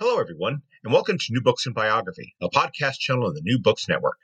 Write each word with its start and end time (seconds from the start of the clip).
Hello, 0.00 0.18
everyone, 0.18 0.62
and 0.82 0.94
welcome 0.94 1.18
to 1.18 1.26
New 1.28 1.42
Books 1.42 1.66
and 1.66 1.74
Biography, 1.74 2.34
a 2.40 2.48
podcast 2.48 3.00
channel 3.00 3.26
on 3.26 3.34
the 3.34 3.42
New 3.42 3.58
Books 3.58 3.86
Network. 3.86 4.16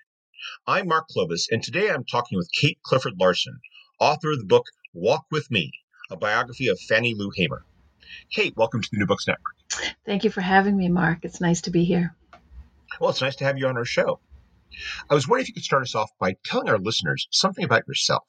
I'm 0.66 0.88
Mark 0.88 1.06
Clovis, 1.08 1.48
and 1.50 1.62
today 1.62 1.90
I'm 1.90 2.02
talking 2.02 2.38
with 2.38 2.48
Kate 2.50 2.78
Clifford 2.82 3.20
Larson, 3.20 3.60
author 4.00 4.32
of 4.32 4.38
the 4.38 4.46
book 4.46 4.64
Walk 4.94 5.26
With 5.30 5.50
Me, 5.50 5.70
a 6.10 6.16
biography 6.16 6.68
of 6.68 6.80
Fannie 6.80 7.14
Lou 7.14 7.30
Hamer. 7.36 7.62
Kate, 8.32 8.56
welcome 8.56 8.80
to 8.80 8.88
the 8.90 8.96
New 8.96 9.04
Books 9.04 9.26
Network. 9.26 9.54
Thank 10.06 10.24
you 10.24 10.30
for 10.30 10.40
having 10.40 10.78
me, 10.78 10.88
Mark. 10.88 11.18
It's 11.24 11.42
nice 11.42 11.60
to 11.60 11.70
be 11.70 11.84
here. 11.84 12.16
Well, 12.98 13.10
it's 13.10 13.20
nice 13.20 13.36
to 13.36 13.44
have 13.44 13.58
you 13.58 13.66
on 13.66 13.76
our 13.76 13.84
show. 13.84 14.18
I 15.10 15.14
was 15.14 15.28
wondering 15.28 15.42
if 15.42 15.48
you 15.48 15.54
could 15.54 15.64
start 15.64 15.82
us 15.82 15.94
off 15.94 16.08
by 16.18 16.36
telling 16.42 16.70
our 16.70 16.78
listeners 16.78 17.28
something 17.30 17.66
about 17.66 17.86
yourself. 17.86 18.24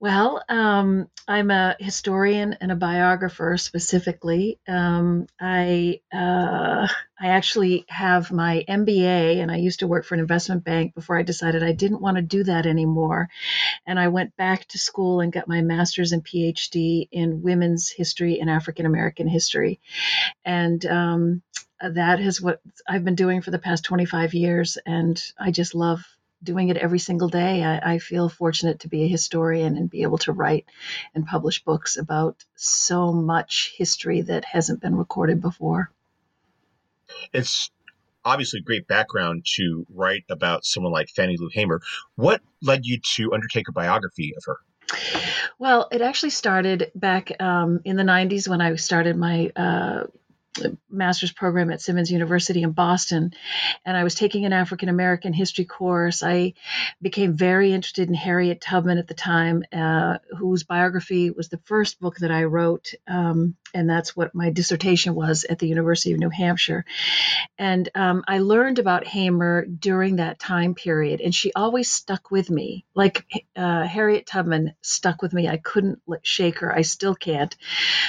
Well, 0.00 0.44
um, 0.48 1.08
I'm 1.26 1.50
a 1.50 1.74
historian 1.80 2.56
and 2.60 2.70
a 2.70 2.76
biographer 2.76 3.56
specifically. 3.58 4.60
Um, 4.68 5.26
I 5.40 6.00
uh, 6.12 6.86
I 7.20 7.26
actually 7.26 7.84
have 7.88 8.30
my 8.30 8.64
MBA, 8.68 9.42
and 9.42 9.50
I 9.50 9.56
used 9.56 9.80
to 9.80 9.88
work 9.88 10.04
for 10.04 10.14
an 10.14 10.20
investment 10.20 10.62
bank 10.62 10.94
before 10.94 11.18
I 11.18 11.24
decided 11.24 11.64
I 11.64 11.72
didn't 11.72 12.00
want 12.00 12.16
to 12.16 12.22
do 12.22 12.44
that 12.44 12.64
anymore. 12.64 13.28
And 13.86 13.98
I 13.98 14.06
went 14.06 14.36
back 14.36 14.68
to 14.68 14.78
school 14.78 15.20
and 15.20 15.32
got 15.32 15.48
my 15.48 15.62
master's 15.62 16.12
and 16.12 16.24
PhD 16.24 17.08
in 17.10 17.42
women's 17.42 17.90
history 17.90 18.38
and 18.38 18.48
African 18.48 18.86
American 18.86 19.26
history. 19.26 19.80
And 20.44 20.86
um, 20.86 21.42
that 21.80 22.20
is 22.20 22.40
what 22.40 22.60
I've 22.88 23.04
been 23.04 23.16
doing 23.16 23.42
for 23.42 23.50
the 23.50 23.58
past 23.58 23.84
25 23.84 24.34
years, 24.34 24.78
and 24.86 25.20
I 25.40 25.50
just 25.50 25.74
love 25.74 26.04
doing 26.42 26.68
it 26.68 26.76
every 26.76 26.98
single 26.98 27.28
day. 27.28 27.64
I, 27.64 27.94
I, 27.94 27.98
feel 27.98 28.28
fortunate 28.28 28.80
to 28.80 28.88
be 28.88 29.04
a 29.04 29.08
historian 29.08 29.76
and 29.76 29.90
be 29.90 30.02
able 30.02 30.18
to 30.18 30.32
write 30.32 30.66
and 31.14 31.26
publish 31.26 31.64
books 31.64 31.96
about 31.96 32.44
so 32.54 33.12
much 33.12 33.74
history 33.76 34.22
that 34.22 34.44
hasn't 34.44 34.80
been 34.80 34.96
recorded 34.96 35.40
before. 35.40 35.90
It's 37.32 37.70
obviously 38.24 38.60
a 38.60 38.62
great 38.62 38.86
background 38.86 39.46
to 39.56 39.86
write 39.92 40.24
about 40.30 40.64
someone 40.64 40.92
like 40.92 41.08
Fannie 41.08 41.36
Lou 41.38 41.48
Hamer. 41.52 41.80
What 42.14 42.40
led 42.62 42.84
you 42.84 42.98
to 43.16 43.32
undertake 43.32 43.68
a 43.68 43.72
biography 43.72 44.34
of 44.36 44.44
her? 44.46 44.58
Well, 45.58 45.88
it 45.90 46.00
actually 46.00 46.30
started 46.30 46.90
back 46.94 47.32
um, 47.40 47.80
in 47.84 47.96
the 47.96 48.04
90s 48.04 48.48
when 48.48 48.60
I 48.60 48.74
started 48.76 49.16
my 49.16 49.50
uh, 49.56 50.04
master's 50.90 51.32
program 51.32 51.70
at 51.70 51.80
Simmons 51.80 52.10
University 52.10 52.62
in 52.62 52.72
Boston, 52.72 53.32
and 53.84 53.96
I 53.96 54.04
was 54.04 54.14
taking 54.14 54.44
an 54.44 54.52
African 54.52 54.88
American 54.88 55.32
history 55.32 55.64
course. 55.64 56.22
I 56.22 56.54
became 57.00 57.36
very 57.36 57.72
interested 57.72 58.08
in 58.08 58.14
Harriet 58.14 58.60
Tubman 58.60 58.98
at 58.98 59.08
the 59.08 59.14
time, 59.14 59.64
uh, 59.72 60.18
whose 60.38 60.64
biography 60.64 61.30
was 61.30 61.48
the 61.48 61.60
first 61.64 62.00
book 62.00 62.16
that 62.18 62.30
I 62.30 62.44
wrote, 62.44 62.94
um, 63.06 63.56
and 63.74 63.88
that's 63.88 64.16
what 64.16 64.34
my 64.34 64.50
dissertation 64.50 65.14
was 65.14 65.44
at 65.44 65.58
the 65.58 65.68
University 65.68 66.12
of 66.12 66.18
New 66.18 66.30
Hampshire. 66.30 66.84
And 67.58 67.88
um, 67.94 68.24
I 68.26 68.38
learned 68.38 68.78
about 68.78 69.06
Hamer 69.06 69.64
during 69.66 70.16
that 70.16 70.38
time 70.38 70.74
period, 70.74 71.20
and 71.20 71.34
she 71.34 71.52
always 71.52 71.90
stuck 71.90 72.30
with 72.30 72.50
me, 72.50 72.84
like 72.94 73.24
uh, 73.56 73.84
Harriet 73.84 74.26
Tubman 74.26 74.74
stuck 74.80 75.22
with 75.22 75.32
me. 75.32 75.48
I 75.48 75.58
couldn't 75.58 76.00
shake 76.22 76.60
her. 76.60 76.74
I 76.74 76.82
still 76.82 77.14
can't. 77.14 77.54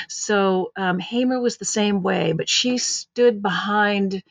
So 0.08 0.72
um, 0.76 1.00
Hamer 1.00 1.40
was 1.40 1.58
the 1.58 1.66
same 1.66 2.02
way 2.02 2.34
but 2.34 2.50
she 2.50 2.78
stood 2.78 3.42
behind 3.42 4.24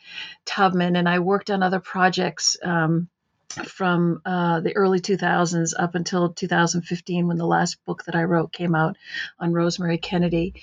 Tubman, 0.45 0.97
and 0.97 1.09
I 1.09 1.19
worked 1.19 1.51
on 1.51 1.63
other 1.63 1.81
projects. 1.81 2.57
Um, 2.63 3.09
from 3.51 4.21
uh, 4.25 4.61
the 4.61 4.77
early 4.77 5.01
2000s 5.01 5.73
up 5.79 5.95
until 5.95 6.33
2015 6.33 7.27
when 7.27 7.39
the 7.39 7.47
last 7.47 7.85
book 7.85 8.05
that 8.05 8.15
I 8.15 8.25
wrote 8.25 8.53
came 8.53 8.75
out 8.75 8.97
on 9.39 9.53
Rosemary 9.53 9.99
Kennedy. 9.99 10.55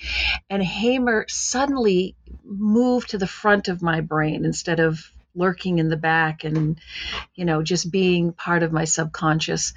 And 0.48 0.62
Hamer 0.62 1.26
suddenly 1.28 2.14
moved 2.44 3.10
to 3.10 3.18
the 3.18 3.26
front 3.26 3.68
of 3.68 3.82
my 3.82 4.00
brain 4.00 4.44
instead 4.44 4.80
of 4.80 5.10
lurking 5.36 5.78
in 5.78 5.88
the 5.88 5.96
back 5.96 6.44
and 6.44 6.80
you 7.34 7.44
know 7.44 7.62
just 7.62 7.90
being 7.90 8.32
part 8.32 8.62
of 8.62 8.72
my 8.72 8.84
subconscious 8.84 9.74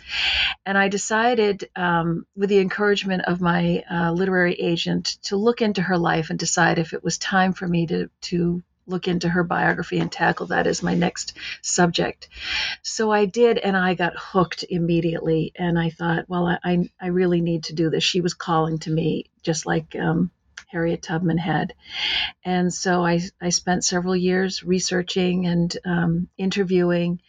and 0.66 0.78
i 0.78 0.88
decided 0.88 1.70
um, 1.76 2.26
with 2.36 2.50
the 2.50 2.60
encouragement 2.60 3.24
of 3.26 3.42
my 3.42 3.84
uh, 3.92 4.12
literary 4.12 4.54
agent 4.54 5.18
to 5.22 5.36
look 5.36 5.62
into 5.62 5.82
her 5.82 5.98
life 5.98 6.30
and 6.30 6.40
decide 6.40 6.80
if 6.80 6.94
it 6.94 7.04
was 7.04 7.18
time 7.18 7.52
for 7.52 7.68
me 7.68 7.86
to 7.86 8.10
to 8.22 8.64
look 8.90 9.08
into 9.08 9.30
her 9.30 9.44
biography 9.44 10.00
and 10.00 10.12
tackle 10.12 10.48
that 10.48 10.68
as 10.68 10.84
my 10.84 10.96
next 10.96 11.38
subject. 11.62 12.30
So 12.82 13.12
I 13.12 13.26
did, 13.26 13.58
and 13.58 13.78
I 13.78 13.94
got 13.94 14.14
hooked 14.18 14.66
immediately. 14.70 15.52
And 15.56 15.78
I 15.80 15.90
thought, 15.90 16.26
well, 16.28 16.48
I, 16.48 16.90
I 17.00 17.08
really 17.08 17.42
need 17.42 17.66
to 17.66 17.74
do 17.74 17.90
this. 17.90 18.04
She 18.04 18.22
was 18.22 18.34
calling 18.34 18.80
to 18.80 18.92
me, 18.92 19.26
just 19.44 19.66
like 19.66 19.96
um, 19.96 20.32
Harriet 20.70 21.02
Tubman 21.02 21.40
had. 21.40 21.74
And 22.46 22.72
so 22.72 23.04
I, 23.04 23.22
I 23.42 23.50
spent 23.50 23.84
several 23.84 24.16
years 24.16 24.64
researching 24.64 25.48
and 25.48 25.76
um, 25.84 26.30
interviewing 26.38 27.22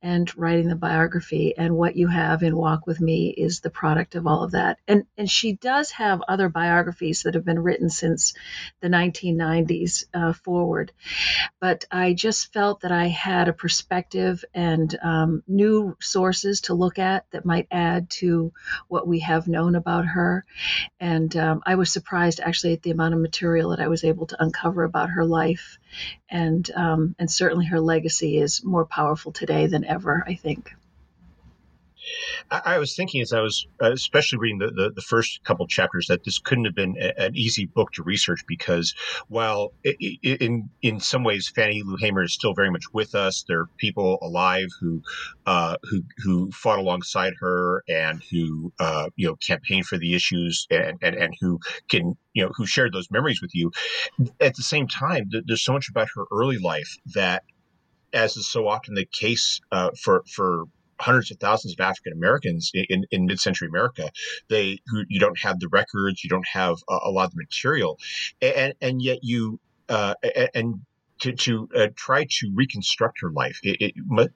and 0.00 0.30
writing 0.38 0.68
the 0.68 0.76
biography. 0.76 1.54
And 1.56 1.76
what 1.76 1.96
you 1.96 2.06
have 2.06 2.44
in 2.44 2.56
Walk 2.56 2.86
with 2.86 3.00
Me 3.00 3.30
is 3.30 3.60
the 3.60 3.70
product 3.70 4.14
of 4.14 4.28
all 4.28 4.44
of 4.44 4.52
that. 4.52 4.78
And, 4.86 5.06
and 5.18 5.28
she 5.28 5.54
does 5.54 5.90
have 5.90 6.22
other 6.28 6.48
biographies 6.48 7.24
that 7.24 7.34
have 7.34 7.44
been 7.44 7.62
written 7.62 7.90
since 7.90 8.32
the 8.80 8.88
1990s 8.88 10.04
uh, 10.14 10.32
forward. 10.32 10.92
But 11.60 11.86
I 11.90 12.14
just 12.14 12.52
felt 12.52 12.82
that 12.82 12.92
I 12.92 13.08
had 13.08 13.48
a 13.48 13.52
perspective 13.52 14.44
and 14.54 14.96
um, 15.02 15.42
new 15.48 15.96
sources 16.00 16.60
to 16.62 16.74
look 16.74 17.00
at 17.00 17.28
that 17.32 17.44
might 17.44 17.66
add 17.72 18.08
to 18.10 18.52
what 18.86 19.08
we 19.08 19.18
have 19.20 19.48
known 19.48 19.74
about 19.74 20.06
her. 20.06 20.44
And 21.00 21.36
um, 21.36 21.62
I 21.66 21.74
was 21.74 21.92
surprised 21.92 22.38
actually 22.38 22.74
the 22.84 22.92
amount 22.92 23.14
of 23.14 23.20
material 23.20 23.70
that 23.70 23.80
I 23.80 23.88
was 23.88 24.04
able 24.04 24.26
to 24.26 24.42
uncover 24.42 24.84
about 24.84 25.10
her 25.10 25.24
life, 25.24 25.78
and 26.30 26.70
um, 26.76 27.16
and 27.18 27.30
certainly 27.30 27.66
her 27.66 27.80
legacy 27.80 28.38
is 28.38 28.62
more 28.62 28.86
powerful 28.86 29.32
today 29.32 29.66
than 29.66 29.84
ever. 29.84 30.22
I 30.26 30.36
think. 30.36 30.72
I, 32.50 32.62
I, 32.64 32.78
was 32.78 32.94
thinking 32.94 33.20
as 33.20 33.32
I 33.32 33.40
was, 33.40 33.66
uh, 33.82 33.92
especially 33.92 34.38
reading 34.38 34.58
the, 34.58 34.70
the, 34.70 34.90
the, 34.90 35.02
first 35.02 35.42
couple 35.44 35.66
chapters, 35.66 36.06
that 36.08 36.24
this 36.24 36.38
couldn't 36.38 36.64
have 36.64 36.74
been 36.74 36.96
a, 37.00 37.18
an 37.20 37.36
easy 37.36 37.66
book 37.66 37.92
to 37.92 38.02
research 38.02 38.44
because 38.46 38.94
while 39.28 39.72
it, 39.82 39.96
it, 40.00 40.42
in 40.42 40.68
in 40.82 41.00
some 41.00 41.24
ways 41.24 41.48
Fannie 41.54 41.82
Lou 41.82 41.96
Hamer 41.96 42.22
is 42.22 42.34
still 42.34 42.54
very 42.54 42.70
much 42.70 42.84
with 42.92 43.14
us, 43.14 43.44
there 43.48 43.60
are 43.60 43.68
people 43.78 44.18
alive 44.22 44.68
who 44.80 45.02
uh, 45.46 45.76
who 45.82 46.02
who 46.18 46.50
fought 46.52 46.78
alongside 46.78 47.34
her 47.40 47.82
and 47.88 48.22
who 48.30 48.72
uh, 48.78 49.08
you 49.16 49.26
know 49.26 49.36
campaigned 49.36 49.86
for 49.86 49.98
the 49.98 50.14
issues 50.14 50.66
and, 50.70 50.98
and 51.02 51.16
and 51.16 51.34
who 51.40 51.58
can 51.88 52.16
you 52.32 52.44
know 52.44 52.52
who 52.54 52.66
shared 52.66 52.92
those 52.92 53.10
memories 53.10 53.40
with 53.40 53.54
you. 53.54 53.70
At 54.40 54.54
the 54.54 54.62
same 54.62 54.88
time, 54.88 55.30
there's 55.46 55.64
so 55.64 55.72
much 55.72 55.88
about 55.88 56.08
her 56.14 56.24
early 56.30 56.58
life 56.58 56.96
that 57.14 57.42
as 58.14 58.36
is 58.36 58.48
so 58.48 58.68
often 58.68 58.94
the 58.94 59.04
case 59.04 59.60
uh, 59.72 59.90
for 60.00 60.22
for 60.32 60.64
hundreds 61.00 61.30
of 61.30 61.38
thousands 61.38 61.74
of 61.74 61.84
African 61.84 62.12
Americans 62.12 62.70
in, 62.74 63.04
in 63.10 63.26
mid-century 63.26 63.68
America. 63.68 64.10
They 64.48 64.80
who 64.86 65.04
you 65.08 65.20
don't 65.20 65.38
have 65.40 65.60
the 65.60 65.68
records, 65.68 66.22
you 66.22 66.30
don't 66.30 66.46
have 66.48 66.76
a, 66.88 66.98
a 67.04 67.10
lot 67.10 67.28
of 67.28 67.36
material, 67.36 67.98
and 68.40 68.74
and 68.80 69.02
yet 69.02 69.18
you 69.22 69.60
uh, 69.88 70.14
and 70.54 70.80
to, 71.20 71.32
to 71.32 71.68
uh, 71.74 71.86
try 71.96 72.26
to 72.28 72.52
reconstruct 72.54 73.20
her 73.20 73.30
life. 73.30 73.58
It, 73.62 73.76
it, 73.80 73.94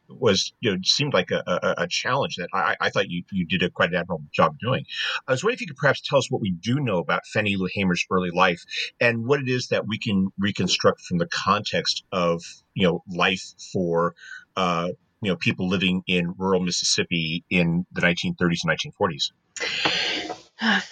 was, 0.08 0.52
you 0.60 0.70
know, 0.70 0.78
seemed 0.82 1.12
like 1.12 1.31
a, 1.31 1.43
a, 1.46 1.82
a 1.82 1.88
challenge 1.88 2.37
that 2.37 2.49
I, 2.52 2.76
I, 2.81 2.90
thought 2.90 3.10
you, 3.10 3.25
you 3.31 3.46
did 3.46 3.62
a 3.62 3.70
quite 3.70 3.90
an 3.90 3.96
admirable 3.96 4.28
job 4.32 4.56
doing. 4.58 4.84
I 5.26 5.32
was 5.32 5.43
wondering 5.43 5.56
if 5.56 5.60
you 5.62 5.66
could 5.69 5.76
perhaps 5.76 6.00
tell 6.00 6.19
us 6.19 6.31
what 6.31 6.40
we 6.40 6.50
do 6.50 6.81
know 6.81 6.99
about 6.99 7.26
Fannie 7.26 7.56
Lou 7.56 7.69
Hamer's 7.75 8.06
early 8.10 8.31
life 8.31 8.62
and 9.00 9.26
what 9.26 9.40
it 9.40 9.49
is 9.49 9.69
that 9.69 9.87
we 9.87 9.99
can 9.99 10.28
reconstruct 10.38 11.02
from 11.02 11.19
the 11.19 11.26
context 11.26 12.05
of, 12.12 12.43
you 12.75 12.87
know, 12.87 13.02
life 13.08 13.52
for, 13.72 14.14
uh, 14.56 14.88
you 15.20 15.31
know, 15.31 15.37
people 15.37 15.69
living 15.69 16.03
in 16.06 16.35
rural 16.37 16.61
Mississippi 16.61 17.44
in 17.50 17.87
the 17.93 18.00
1930s 18.00 18.59
and 18.65 18.94
1940s. 19.00 19.32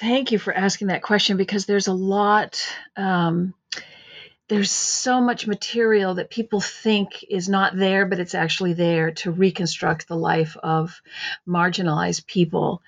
thank 0.01 0.33
you 0.33 0.39
for 0.39 0.53
asking 0.53 0.89
that 0.89 1.03
question 1.03 1.37
because 1.37 1.67
there's 1.67 1.89
a 1.89 1.93
lot 1.93 2.63
um, 2.97 3.55
there's 4.49 4.71
so 4.71 5.21
much 5.21 5.47
material 5.47 6.15
that 6.15 6.31
people 6.31 6.61
think 6.61 7.25
is 7.29 7.49
not 7.49 7.77
there, 7.77 8.07
but 8.07 8.21
it's 8.21 8.35
actually 8.35 8.75
there 8.75 9.11
to 9.11 9.33
reconstruct 9.33 10.07
the 10.07 10.17
life 10.17 10.57
of 10.63 11.01
marginalized 11.49 12.27
people. 12.27 12.81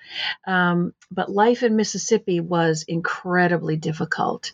Um, 0.47 0.93
but 1.11 1.29
life 1.29 1.63
in 1.63 1.75
Mississippi 1.75 2.39
was 2.39 2.85
incredibly 2.87 3.75
difficult. 3.75 4.53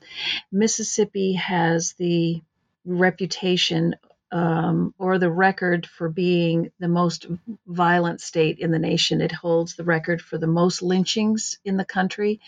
Mississippi 0.51 1.33
has 1.33 1.93
the 1.93 2.41
reputation 2.85 3.95
um, 4.31 4.93
or 4.97 5.19
the 5.19 5.31
record 5.31 5.85
for 5.85 6.09
being 6.09 6.71
the 6.79 6.87
most 6.87 7.27
violent 7.67 8.21
state 8.21 8.59
in 8.59 8.71
the 8.71 8.79
nation. 8.79 9.21
It 9.21 9.31
holds 9.31 9.75
the 9.75 9.83
record 9.83 10.21
for 10.21 10.37
the 10.37 10.47
most 10.47 10.81
lynchings 10.81 11.59
in 11.63 11.77
the 11.77 11.85
country. 11.85 12.39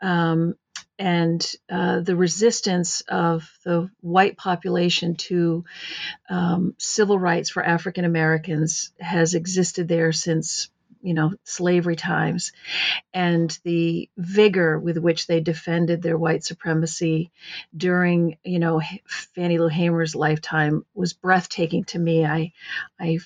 Um, 0.00 0.56
and 0.98 1.44
uh, 1.70 2.00
the 2.00 2.16
resistance 2.16 3.02
of 3.02 3.50
the 3.64 3.90
white 4.00 4.36
population 4.36 5.16
to 5.16 5.64
um, 6.30 6.74
civil 6.78 7.18
rights 7.18 7.50
for 7.50 7.62
African 7.62 8.04
Americans 8.04 8.92
has 8.98 9.34
existed 9.34 9.88
there 9.88 10.12
since 10.12 10.70
you 11.06 11.14
know 11.14 11.32
slavery 11.44 11.94
times 11.94 12.52
and 13.14 13.56
the 13.62 14.10
vigor 14.18 14.76
with 14.78 14.98
which 14.98 15.28
they 15.28 15.40
defended 15.40 16.02
their 16.02 16.18
white 16.18 16.42
supremacy 16.42 17.30
during 17.76 18.36
you 18.42 18.58
know 18.58 18.82
Fannie 19.34 19.58
Lou 19.58 19.68
Hamer's 19.68 20.16
lifetime 20.16 20.84
was 20.94 21.12
breathtaking 21.12 21.84
to 21.84 21.98
me. 21.98 22.26
I 22.26 22.52
i 22.98 23.18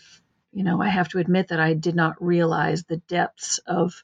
you 0.52 0.64
know 0.64 0.82
i 0.82 0.88
have 0.88 1.08
to 1.08 1.18
admit 1.18 1.48
that 1.48 1.60
i 1.60 1.74
did 1.74 1.94
not 1.94 2.22
realize 2.22 2.82
the 2.82 2.96
depths 2.96 3.58
of 3.66 4.02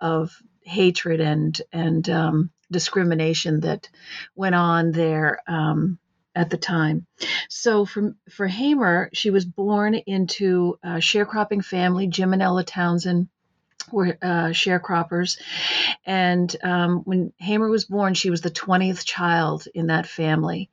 of 0.00 0.40
hatred 0.62 1.20
and 1.20 1.60
and 1.72 2.08
um, 2.10 2.50
discrimination 2.70 3.60
that 3.60 3.88
went 4.36 4.54
on 4.54 4.92
there 4.92 5.40
um, 5.48 5.98
at 6.38 6.50
the 6.50 6.56
time. 6.56 7.04
So 7.48 7.84
for 7.84 8.14
for 8.30 8.46
Hamer, 8.46 9.10
she 9.12 9.30
was 9.30 9.44
born 9.44 9.94
into 9.94 10.78
a 10.84 11.00
sharecropping 11.00 11.64
family. 11.64 12.06
Jim 12.06 12.32
and 12.32 12.40
Ella 12.40 12.62
Townsend 12.62 13.28
were 13.90 14.16
uh, 14.22 14.50
sharecroppers, 14.52 15.38
and 16.04 16.54
um, 16.62 16.98
when 17.04 17.32
Hamer 17.38 17.68
was 17.68 17.86
born, 17.86 18.14
she 18.14 18.30
was 18.30 18.40
the 18.40 18.50
twentieth 18.50 19.04
child 19.04 19.66
in 19.74 19.88
that 19.88 20.06
family, 20.06 20.70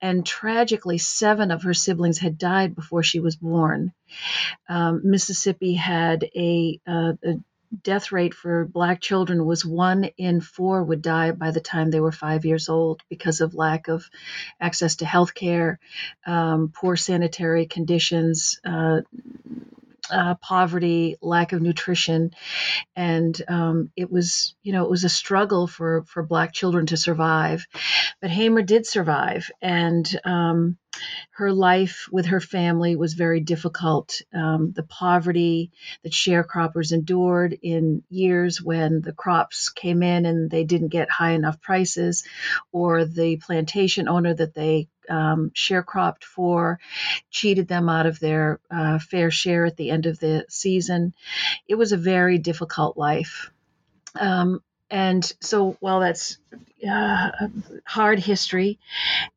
and 0.00 0.24
tragically, 0.24 0.98
seven 0.98 1.50
of 1.50 1.64
her 1.64 1.74
siblings 1.74 2.18
had 2.18 2.38
died 2.38 2.76
before 2.76 3.02
she 3.02 3.18
was 3.18 3.34
born. 3.34 3.92
Um, 4.68 5.00
Mississippi 5.04 5.74
had 5.74 6.24
a, 6.36 6.80
uh, 6.86 7.12
a 7.24 7.40
death 7.82 8.12
rate 8.12 8.34
for 8.34 8.64
black 8.64 9.00
children 9.00 9.44
was 9.44 9.64
one 9.64 10.04
in 10.16 10.40
four 10.40 10.82
would 10.82 11.02
die 11.02 11.30
by 11.30 11.50
the 11.50 11.60
time 11.60 11.90
they 11.90 12.00
were 12.00 12.12
five 12.12 12.44
years 12.44 12.68
old 12.68 13.02
because 13.08 13.40
of 13.40 13.54
lack 13.54 13.88
of 13.88 14.08
access 14.60 14.96
to 14.96 15.06
health 15.06 15.34
care, 15.34 15.78
um, 16.26 16.72
poor 16.74 16.96
sanitary 16.96 17.66
conditions, 17.66 18.60
uh, 18.64 19.00
uh, 20.10 20.34
poverty, 20.36 21.16
lack 21.20 21.52
of 21.52 21.62
nutrition, 21.62 22.30
and 22.96 23.40
um, 23.48 23.90
it 23.96 24.10
was 24.10 24.54
you 24.62 24.72
know 24.72 24.84
it 24.84 24.90
was 24.90 25.04
a 25.04 25.08
struggle 25.08 25.66
for 25.66 26.04
for 26.04 26.22
black 26.22 26.52
children 26.52 26.86
to 26.86 26.96
survive, 26.96 27.66
but 28.20 28.30
Hamer 28.30 28.62
did 28.62 28.86
survive, 28.86 29.50
and 29.62 30.20
um, 30.24 30.78
her 31.32 31.52
life 31.52 32.08
with 32.10 32.26
her 32.26 32.40
family 32.40 32.96
was 32.96 33.14
very 33.14 33.40
difficult. 33.40 34.20
Um, 34.34 34.72
the 34.74 34.82
poverty 34.82 35.70
that 36.02 36.12
sharecroppers 36.12 36.92
endured 36.92 37.56
in 37.62 38.02
years 38.08 38.60
when 38.60 39.00
the 39.00 39.12
crops 39.12 39.70
came 39.70 40.02
in 40.02 40.26
and 40.26 40.50
they 40.50 40.64
didn't 40.64 40.88
get 40.88 41.10
high 41.10 41.32
enough 41.32 41.60
prices, 41.60 42.24
or 42.72 43.04
the 43.04 43.36
plantation 43.36 44.08
owner 44.08 44.34
that 44.34 44.54
they 44.54 44.88
um, 45.10 45.50
sharecropped 45.54 46.24
for 46.24 46.78
cheated 47.30 47.68
them 47.68 47.88
out 47.88 48.06
of 48.06 48.20
their 48.20 48.60
uh, 48.70 48.98
fair 48.98 49.30
share 49.30 49.66
at 49.66 49.76
the 49.76 49.90
end 49.90 50.06
of 50.06 50.18
the 50.18 50.44
season. 50.48 51.12
It 51.68 51.74
was 51.74 51.92
a 51.92 51.96
very 51.96 52.38
difficult 52.38 52.96
life. 52.96 53.50
Um, 54.18 54.62
and 54.90 55.24
so 55.40 55.76
while 55.80 56.00
that's 56.00 56.38
uh, 56.88 57.30
hard 57.84 58.18
history 58.18 58.78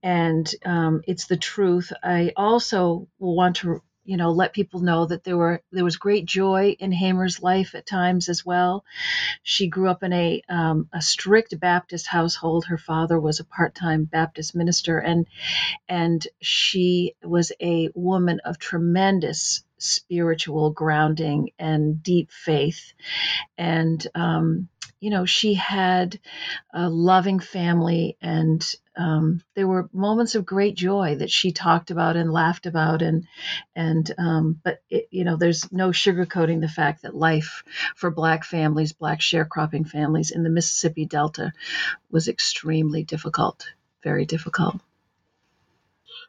and 0.01 0.49
um, 0.65 1.03
it's 1.07 1.27
the 1.27 1.37
truth, 1.37 1.91
I 2.01 2.33
also 2.35 3.07
want 3.19 3.57
to 3.57 3.81
you 4.05 4.17
know 4.17 4.31
let 4.31 4.53
people 4.53 4.81
know 4.81 5.05
that 5.05 5.23
there 5.23 5.37
were 5.37 5.61
there 5.71 5.83
was 5.83 5.97
great 5.97 6.25
joy 6.25 6.75
in 6.79 6.91
Hamer's 6.91 7.41
life 7.41 7.75
at 7.75 7.85
times 7.85 8.29
as 8.29 8.45
well. 8.45 8.83
She 9.43 9.67
grew 9.67 9.89
up 9.89 10.03
in 10.03 10.13
a 10.13 10.41
um, 10.49 10.89
a 10.93 11.01
strict 11.01 11.59
Baptist 11.59 12.07
household. 12.07 12.65
Her 12.65 12.77
father 12.77 13.19
was 13.19 13.39
a 13.39 13.45
part 13.45 13.75
time 13.75 14.05
Baptist 14.05 14.55
minister, 14.55 14.99
and 14.99 15.27
and 15.87 16.25
she 16.41 17.15
was 17.23 17.51
a 17.61 17.89
woman 17.95 18.39
of 18.45 18.59
tremendous 18.59 19.63
spiritual 19.77 20.71
grounding 20.71 21.51
and 21.59 22.01
deep 22.01 22.31
faith, 22.31 22.93
and 23.57 24.05
um, 24.15 24.69
you 25.03 25.09
know, 25.09 25.25
she 25.25 25.53
had 25.53 26.17
a 26.73 26.89
loving 26.89 27.41
family, 27.41 28.15
and 28.21 28.65
um, 28.95 29.41
there 29.53 29.67
were 29.67 29.89
moments 29.91 30.35
of 30.35 30.45
great 30.45 30.75
joy 30.75 31.15
that 31.15 31.29
she 31.29 31.51
talked 31.51 31.91
about 31.91 32.15
and 32.15 32.31
laughed 32.31 32.67
about, 32.67 33.01
and 33.01 33.27
and 33.75 34.09
um, 34.17 34.61
but 34.63 34.81
it, 34.89 35.09
you 35.11 35.25
know, 35.25 35.35
there's 35.35 35.69
no 35.73 35.89
sugarcoating 35.89 36.61
the 36.61 36.69
fact 36.69 37.01
that 37.01 37.13
life 37.13 37.65
for 37.97 38.11
Black 38.11 38.45
families, 38.45 38.93
Black 38.93 39.19
sharecropping 39.19 39.85
families 39.85 40.31
in 40.31 40.43
the 40.43 40.49
Mississippi 40.49 41.05
Delta, 41.05 41.51
was 42.09 42.29
extremely 42.29 43.03
difficult, 43.03 43.67
very 44.03 44.25
difficult. 44.25 44.79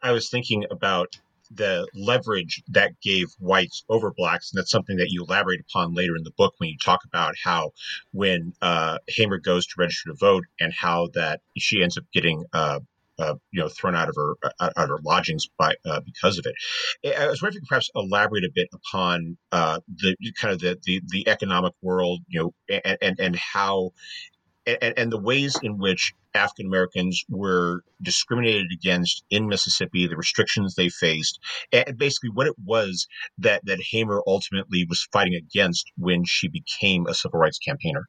I 0.02 0.10
was 0.10 0.28
thinking 0.30 0.64
about 0.68 1.20
the 1.56 1.86
leverage 1.94 2.62
that 2.68 2.92
gave 3.02 3.28
whites 3.38 3.84
over 3.88 4.12
blacks. 4.12 4.52
And 4.52 4.58
that's 4.58 4.70
something 4.70 4.96
that 4.96 5.10
you 5.10 5.24
elaborate 5.24 5.60
upon 5.60 5.94
later 5.94 6.16
in 6.16 6.24
the 6.24 6.32
book 6.36 6.54
when 6.58 6.70
you 6.70 6.76
talk 6.82 7.00
about 7.04 7.34
how 7.42 7.70
when 8.12 8.52
uh, 8.62 8.98
Hamer 9.08 9.38
goes 9.38 9.66
to 9.66 9.74
register 9.78 10.10
to 10.10 10.16
vote 10.18 10.44
and 10.60 10.72
how 10.72 11.08
that 11.14 11.40
she 11.56 11.82
ends 11.82 11.96
up 11.96 12.04
getting 12.12 12.44
uh, 12.52 12.80
uh, 13.18 13.34
you 13.52 13.60
know, 13.60 13.68
thrown 13.68 13.94
out 13.94 14.08
of 14.08 14.16
her 14.16 14.34
uh, 14.42 14.70
out 14.76 14.84
of 14.84 14.88
her 14.88 14.98
lodgings 15.04 15.46
by 15.58 15.74
uh, 15.86 16.00
because 16.04 16.38
of 16.38 16.46
it. 16.46 16.54
I 17.16 17.28
was 17.28 17.40
wondering 17.40 17.50
if 17.50 17.54
you 17.54 17.60
could 17.60 17.68
perhaps 17.68 17.90
elaborate 17.94 18.44
a 18.44 18.50
bit 18.52 18.68
upon 18.72 19.36
uh, 19.52 19.80
the 19.86 20.16
kind 20.40 20.52
of 20.52 20.60
the, 20.60 20.78
the, 20.84 21.00
the 21.08 21.28
economic 21.28 21.74
world, 21.80 22.22
you 22.26 22.40
know, 22.40 22.78
and 22.84 22.98
and, 23.00 23.20
and 23.20 23.36
how 23.36 23.92
and, 24.66 24.94
and 24.96 25.12
the 25.12 25.20
ways 25.20 25.56
in 25.62 25.78
which 25.78 26.12
African 26.34 26.66
Americans 26.66 27.24
were 27.28 27.82
discriminated 28.02 28.66
against 28.72 29.24
in 29.30 29.48
Mississippi, 29.48 30.06
the 30.06 30.16
restrictions 30.16 30.74
they 30.74 30.88
faced, 30.88 31.38
and 31.72 31.96
basically 31.96 32.30
what 32.30 32.46
it 32.46 32.54
was 32.64 33.06
that 33.38 33.64
that 33.66 33.80
Hamer 33.90 34.22
ultimately 34.26 34.86
was 34.88 35.06
fighting 35.12 35.34
against 35.34 35.90
when 35.96 36.24
she 36.24 36.48
became 36.48 37.06
a 37.06 37.14
civil 37.14 37.38
rights 37.38 37.58
campaigner. 37.58 38.08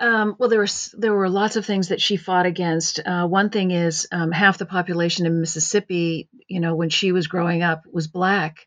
Um, 0.00 0.34
well, 0.36 0.48
there 0.48 0.58
were 0.58 0.66
there 0.94 1.14
were 1.14 1.28
lots 1.28 1.54
of 1.54 1.64
things 1.64 1.88
that 1.88 2.00
she 2.00 2.16
fought 2.16 2.46
against. 2.46 2.98
Uh, 3.04 3.26
one 3.26 3.50
thing 3.50 3.70
is 3.70 4.08
um, 4.10 4.32
half 4.32 4.58
the 4.58 4.66
population 4.66 5.26
in 5.26 5.40
Mississippi, 5.40 6.28
you 6.48 6.58
know, 6.58 6.74
when 6.74 6.90
she 6.90 7.12
was 7.12 7.28
growing 7.28 7.62
up, 7.62 7.82
was 7.90 8.08
black, 8.08 8.66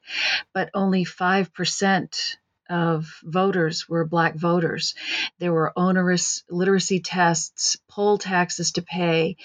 but 0.53 0.69
only 0.73 1.03
five 1.03 1.53
percent 1.53 2.37
of 2.69 3.07
voters 3.23 3.87
were 3.87 4.05
black 4.05 4.35
voters. 4.35 4.95
There 5.39 5.53
were 5.53 5.73
onerous 5.75 6.43
literacy 6.49 6.99
tests, 6.99 7.77
poll 7.89 8.17
taxes 8.17 8.71
to 8.73 8.81
pay, 8.81 9.37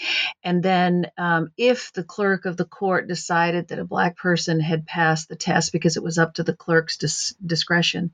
and 0.42 0.62
then 0.62 1.06
um, 1.18 1.50
if 1.56 1.92
the 1.92 2.04
clerk 2.04 2.44
of 2.44 2.56
the 2.56 2.64
court 2.64 3.08
decided 3.08 3.68
that 3.68 3.78
a 3.78 3.84
black 3.84 4.16
person 4.16 4.60
had 4.60 4.86
passed 4.86 5.28
the 5.28 5.36
test 5.36 5.72
because 5.72 5.96
it 5.96 6.02
was 6.02 6.18
up 6.18 6.34
to 6.34 6.42
the 6.42 6.54
clerk's 6.54 6.96
dis- 6.96 7.34
discretion, 7.44 8.12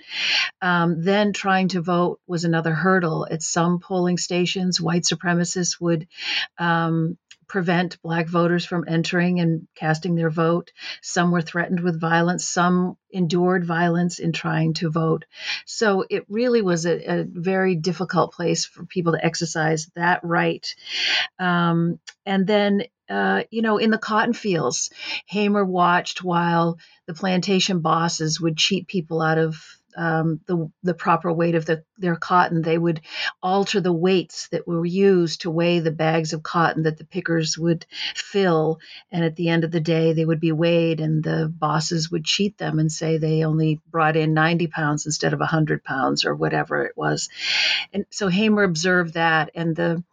um, 0.60 1.02
then 1.02 1.32
trying 1.32 1.68
to 1.68 1.80
vote 1.80 2.20
was 2.26 2.44
another 2.44 2.74
hurdle. 2.74 3.26
At 3.30 3.42
some 3.42 3.78
polling 3.78 4.18
stations, 4.18 4.80
white 4.80 5.02
supremacists 5.02 5.80
would 5.80 6.08
um, 6.58 7.16
prevent 7.48 8.00
black 8.02 8.28
voters 8.28 8.64
from 8.64 8.84
entering 8.88 9.40
and 9.40 9.66
casting 9.74 10.14
their 10.14 10.30
vote. 10.30 10.72
Some 11.02 11.30
were 11.30 11.42
threatened 11.42 11.80
with 11.80 12.00
violence. 12.00 12.44
Some 12.44 12.96
endured 13.10 13.64
violence 13.64 14.18
in 14.18 14.32
trying 14.32 14.74
to 14.74 14.90
vote. 14.90 15.24
So 15.64 16.04
it 16.08 16.24
really 16.28 16.62
was 16.62 16.86
a, 16.86 17.20
a 17.20 17.24
very 17.24 17.76
difficult 17.76 18.32
place 18.32 18.64
for 18.64 18.84
people 18.84 19.12
to 19.12 19.24
exercise 19.24 19.90
that 19.94 20.20
right. 20.22 20.66
Um, 21.38 21.98
and 22.24 22.46
then 22.46 22.82
uh, 23.08 23.44
you 23.50 23.62
know, 23.62 23.78
in 23.78 23.90
the 23.90 23.98
cotton 23.98 24.32
fields, 24.32 24.90
Hamer 25.26 25.64
watched 25.64 26.24
while 26.24 26.78
the 27.06 27.14
plantation 27.14 27.80
bosses 27.80 28.40
would 28.40 28.56
cheat 28.56 28.88
people 28.88 29.22
out 29.22 29.38
of 29.38 29.75
um, 29.96 30.40
the 30.46 30.70
the 30.82 30.94
proper 30.94 31.32
weight 31.32 31.54
of 31.54 31.66
the, 31.66 31.84
their 31.98 32.16
cotton. 32.16 32.62
They 32.62 32.78
would 32.78 33.00
alter 33.42 33.80
the 33.80 33.92
weights 33.92 34.48
that 34.48 34.66
were 34.66 34.84
used 34.84 35.42
to 35.42 35.50
weigh 35.50 35.80
the 35.80 35.90
bags 35.90 36.32
of 36.32 36.42
cotton 36.42 36.84
that 36.84 36.98
the 36.98 37.04
pickers 37.04 37.58
would 37.58 37.86
fill, 38.14 38.78
and 39.10 39.24
at 39.24 39.36
the 39.36 39.48
end 39.48 39.64
of 39.64 39.70
the 39.70 39.80
day, 39.80 40.12
they 40.12 40.24
would 40.24 40.40
be 40.40 40.52
weighed, 40.52 41.00
and 41.00 41.22
the 41.22 41.52
bosses 41.52 42.10
would 42.10 42.24
cheat 42.24 42.58
them 42.58 42.78
and 42.78 42.92
say 42.92 43.18
they 43.18 43.44
only 43.44 43.80
brought 43.90 44.16
in 44.16 44.34
90 44.34 44.66
pounds 44.68 45.06
instead 45.06 45.32
of 45.32 45.40
100 45.40 45.82
pounds 45.82 46.24
or 46.24 46.34
whatever 46.34 46.84
it 46.84 46.96
was. 46.96 47.28
And 47.92 48.06
so 48.10 48.28
Hamer 48.28 48.62
observed 48.62 49.14
that, 49.14 49.50
and 49.54 49.74
the 49.74 50.04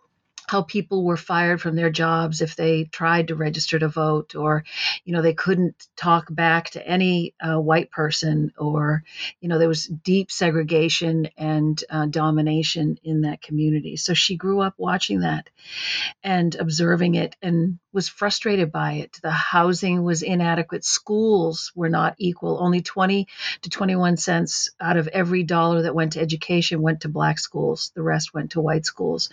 how 0.54 0.62
people 0.62 1.04
were 1.04 1.18
fired 1.18 1.60
from 1.60 1.76
their 1.76 1.90
jobs 1.90 2.40
if 2.40 2.56
they 2.56 2.84
tried 2.84 3.30
to 3.30 3.36
register 3.36 3.80
to 3.80 3.88
vote 3.88 4.36
or 4.36 4.64
you 5.04 5.12
know 5.12 5.24
they 5.24 5.34
couldn't 5.34 5.88
talk 5.98 6.28
back 6.30 6.70
to 6.70 6.88
any 6.88 7.34
uh, 7.42 7.60
white 7.60 7.90
person 7.90 8.54
or 8.56 9.04
you 9.42 9.50
know 9.50 9.58
there 9.58 9.68
was 9.68 9.88
deep 9.88 10.32
segregation 10.32 11.28
and 11.40 11.84
uh, 11.90 12.06
domination 12.06 13.00
in 13.04 13.22
that 13.22 13.42
community. 13.42 13.98
So 13.98 14.14
she 14.14 14.36
grew 14.36 14.62
up 14.62 14.76
watching 14.78 15.22
that 15.22 15.50
and 16.24 16.54
observing 16.54 17.16
it 17.16 17.36
and 17.42 17.80
was 17.94 18.08
frustrated 18.10 18.72
by 18.72 18.94
it 18.94 19.20
the 19.22 19.32
housing 19.32 20.04
was 20.04 20.22
inadequate 20.22 20.84
schools 20.84 21.72
were 21.76 21.90
not 21.90 22.16
equal 22.18 22.58
only 22.60 22.82
20 22.82 23.28
to 23.62 23.70
21 23.70 24.18
cents 24.18 24.72
out 24.80 24.98
of 24.98 25.08
every 25.08 25.44
dollar 25.44 25.84
that 25.84 25.96
went 25.96 26.14
to 26.14 26.20
education 26.20 26.82
went 26.82 27.02
to 27.02 27.10
black 27.10 27.40
schools 27.40 27.92
the 27.96 28.02
rest 28.02 28.34
went 28.34 28.52
to 28.52 28.62
white 28.62 28.86
schools 28.86 29.30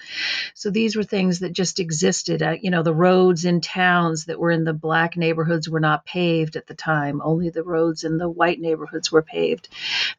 so 0.54 0.70
these 0.70 0.96
were 0.96 1.04
things 1.04 1.40
that 1.40 1.52
just 1.52 1.80
existed. 1.80 2.42
Uh, 2.42 2.56
you 2.60 2.70
know, 2.70 2.82
the 2.82 2.94
roads 2.94 3.44
in 3.44 3.60
towns 3.60 4.26
that 4.26 4.38
were 4.38 4.50
in 4.50 4.64
the 4.64 4.72
black 4.72 5.16
neighborhoods 5.16 5.68
were 5.68 5.80
not 5.80 6.04
paved 6.04 6.56
at 6.56 6.66
the 6.66 6.74
time. 6.74 7.20
Only 7.22 7.50
the 7.50 7.64
roads 7.64 8.04
in 8.04 8.18
the 8.18 8.28
white 8.28 8.60
neighborhoods 8.60 9.10
were 9.10 9.22
paved. 9.22 9.68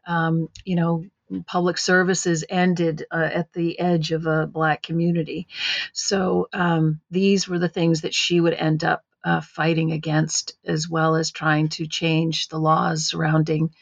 Um, 0.05 0.49
you 0.65 0.75
know, 0.75 1.05
public 1.45 1.77
services 1.77 2.43
ended 2.49 3.05
uh, 3.11 3.29
at 3.33 3.53
the 3.53 3.79
edge 3.79 4.11
of 4.11 4.25
a 4.25 4.47
black 4.47 4.83
community. 4.83 5.47
So 5.93 6.47
um, 6.53 7.01
these 7.09 7.47
were 7.47 7.59
the 7.59 7.69
things 7.69 8.01
that 8.01 8.13
she 8.13 8.39
would 8.39 8.53
end 8.53 8.83
up 8.83 9.03
uh, 9.23 9.41
fighting 9.41 9.91
against, 9.91 10.55
as 10.65 10.89
well 10.89 11.15
as 11.15 11.31
trying 11.31 11.69
to 11.69 11.87
change 11.87 12.47
the 12.47 12.59
laws 12.59 13.05
surrounding 13.05 13.73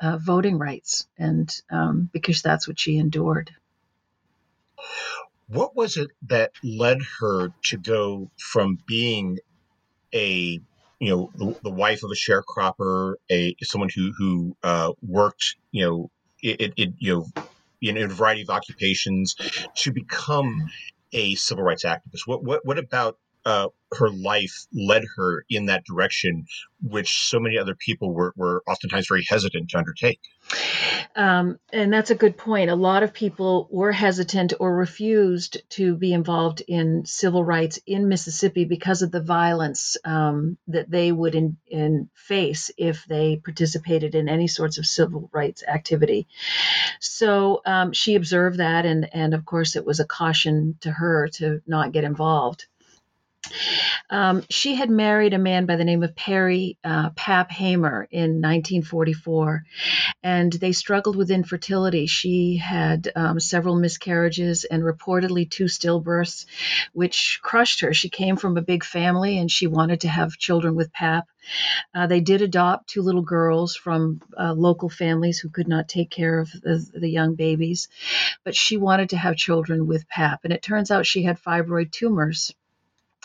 uh, 0.00 0.18
voting 0.18 0.58
rights, 0.58 1.06
and 1.16 1.50
um, 1.70 2.10
because 2.12 2.42
that's 2.42 2.66
what 2.66 2.78
she 2.78 2.98
endured. 2.98 3.52
What 5.48 5.76
was 5.76 5.96
it 5.96 6.10
that 6.28 6.52
led 6.62 6.98
her 7.20 7.52
to 7.66 7.78
go 7.78 8.30
from 8.38 8.78
being 8.86 9.38
a 10.14 10.60
you 10.98 11.10
know 11.10 11.30
the, 11.34 11.58
the 11.62 11.70
wife 11.70 12.02
of 12.02 12.10
a 12.10 12.14
sharecropper, 12.14 13.14
a 13.30 13.54
someone 13.62 13.90
who 13.94 14.12
who 14.16 14.56
uh, 14.62 14.92
worked 15.02 15.56
you 15.70 15.84
know 15.84 16.10
it, 16.42 16.72
it 16.76 16.94
you 16.98 17.14
know 17.14 17.26
in 17.80 17.96
a 17.96 18.06
variety 18.06 18.42
of 18.42 18.50
occupations 18.50 19.34
to 19.76 19.92
become 19.92 20.70
a 21.12 21.34
civil 21.34 21.64
rights 21.64 21.84
activist? 21.84 22.26
What 22.26 22.44
what 22.44 22.64
what 22.64 22.78
about 22.78 23.18
uh, 23.44 23.68
her 23.98 24.10
life 24.10 24.66
led 24.72 25.02
her 25.16 25.44
in 25.50 25.66
that 25.66 25.84
direction, 25.84 26.46
which 26.82 27.28
so 27.28 27.38
many 27.38 27.58
other 27.58 27.74
people 27.74 28.12
were, 28.12 28.32
were 28.36 28.62
oftentimes 28.66 29.06
very 29.08 29.24
hesitant 29.28 29.70
to 29.70 29.78
undertake. 29.78 30.20
Um, 31.14 31.58
and 31.72 31.92
that's 31.92 32.10
a 32.10 32.16
good 32.16 32.36
point. 32.36 32.70
A 32.70 32.74
lot 32.74 33.02
of 33.02 33.12
people 33.12 33.68
were 33.70 33.92
hesitant 33.92 34.54
or 34.58 34.74
refused 34.74 35.62
to 35.70 35.94
be 35.94 36.12
involved 36.12 36.62
in 36.66 37.04
civil 37.04 37.44
rights 37.44 37.78
in 37.86 38.08
Mississippi 38.08 38.64
because 38.64 39.02
of 39.02 39.10
the 39.10 39.20
violence 39.20 39.96
um, 40.04 40.56
that 40.68 40.90
they 40.90 41.12
would 41.12 41.34
in, 41.34 41.58
in 41.68 42.08
face 42.14 42.70
if 42.78 43.04
they 43.04 43.36
participated 43.36 44.14
in 44.14 44.28
any 44.28 44.48
sorts 44.48 44.78
of 44.78 44.86
civil 44.86 45.28
rights 45.32 45.62
activity. 45.66 46.26
So 46.98 47.60
um, 47.66 47.92
she 47.92 48.14
observed 48.14 48.58
that, 48.58 48.86
and 48.86 49.08
and 49.14 49.34
of 49.34 49.44
course 49.44 49.76
it 49.76 49.84
was 49.84 50.00
a 50.00 50.06
caution 50.06 50.76
to 50.80 50.90
her 50.90 51.28
to 51.34 51.60
not 51.66 51.92
get 51.92 52.04
involved. 52.04 52.66
Um, 54.10 54.42
she 54.50 54.74
had 54.74 54.90
married 54.90 55.34
a 55.34 55.38
man 55.38 55.66
by 55.66 55.76
the 55.76 55.84
name 55.84 56.02
of 56.02 56.14
Perry 56.14 56.78
uh, 56.84 57.10
Pap 57.10 57.50
Hamer 57.50 58.06
in 58.10 58.40
1944, 58.40 59.64
and 60.22 60.52
they 60.52 60.72
struggled 60.72 61.16
with 61.16 61.30
infertility. 61.30 62.06
She 62.06 62.56
had 62.56 63.10
um, 63.16 63.40
several 63.40 63.76
miscarriages 63.76 64.64
and 64.64 64.82
reportedly 64.82 65.50
two 65.50 65.64
stillbirths, 65.64 66.46
which 66.92 67.40
crushed 67.42 67.80
her. 67.80 67.94
She 67.94 68.08
came 68.08 68.36
from 68.36 68.56
a 68.56 68.62
big 68.62 68.84
family 68.84 69.38
and 69.38 69.50
she 69.50 69.66
wanted 69.66 70.02
to 70.02 70.08
have 70.08 70.36
children 70.36 70.74
with 70.74 70.92
Pap. 70.92 71.28
Uh, 71.94 72.06
they 72.06 72.20
did 72.20 72.42
adopt 72.42 72.88
two 72.88 73.02
little 73.02 73.22
girls 73.22 73.74
from 73.74 74.20
uh, 74.38 74.52
local 74.52 74.88
families 74.88 75.38
who 75.38 75.48
could 75.48 75.68
not 75.68 75.88
take 75.88 76.10
care 76.10 76.38
of 76.38 76.50
the, 76.52 76.86
the, 76.94 77.08
young 77.08 77.34
babies, 77.34 77.88
but 78.44 78.54
she 78.54 78.76
wanted 78.76 79.10
to 79.10 79.16
have 79.16 79.36
children 79.36 79.86
with 79.86 80.08
PAP. 80.08 80.40
And 80.44 80.52
it 80.52 80.62
turns 80.62 80.90
out 80.90 81.04
she 81.04 81.24
had 81.24 81.42
fibroid 81.42 81.90
tumors 81.90 82.54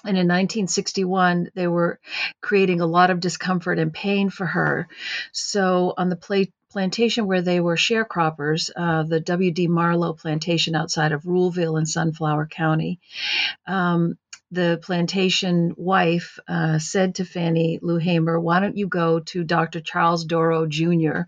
and 0.04 0.16
in 0.16 0.28
1961, 0.28 1.50
they 1.56 1.68
were 1.68 2.00
creating 2.42 2.82
a 2.82 2.86
lot 2.86 3.10
of 3.10 3.20
discomfort 3.20 3.80
and 3.80 3.94
pain 3.94 4.30
for 4.30 4.46
her. 4.46 4.88
So, 5.32 5.94
on 5.98 6.10
the 6.10 6.16
pla- 6.16 6.46
plantation 6.72 7.26
where 7.26 7.42
they 7.42 7.60
were 7.60 7.76
sharecroppers, 7.76 8.70
uh, 8.76 9.04
the 9.04 9.20
W.D. 9.20 9.68
Marlowe 9.68 10.14
plantation 10.14 10.76
outside 10.76 11.12
of 11.12 11.26
Ruleville 11.26 11.78
in 11.78 11.86
Sunflower 11.86 12.48
County, 12.48 13.00
um, 13.66 14.18
the 14.52 14.80
plantation 14.82 15.74
wife 15.76 16.40
uh, 16.48 16.80
said 16.80 17.16
to 17.16 17.26
Fannie 17.26 17.80
Lou 17.82 17.98
Hamer, 17.98 18.40
Why 18.40 18.60
don't 18.60 18.78
you 18.78 18.88
go 18.88 19.20
to 19.20 19.44
Dr. 19.44 19.82
Charles 19.82 20.26
Dorough 20.26 20.68
Jr. 20.68 21.22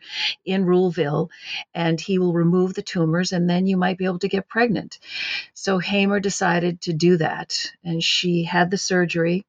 in 0.46 0.66
Ruleville 0.66 1.30
and 1.74 2.00
he 2.00 2.18
will 2.18 2.34
remove 2.34 2.74
the 2.74 2.82
tumors 2.82 3.34
and 3.34 3.50
then 3.50 3.68
you 3.68 3.76
might 3.78 3.98
be 3.98 4.06
able 4.06 4.20
to 4.20 4.30
get 4.30 4.48
pregnant? 4.48 5.00
So 5.54 5.80
Hamer 5.80 6.20
decided 6.20 6.82
to 6.82 6.94
do 6.94 7.18
that 7.18 7.72
and 7.84 8.04
she 8.04 8.44
had 8.44 8.72
the 8.72 8.78
surgery 8.78 9.46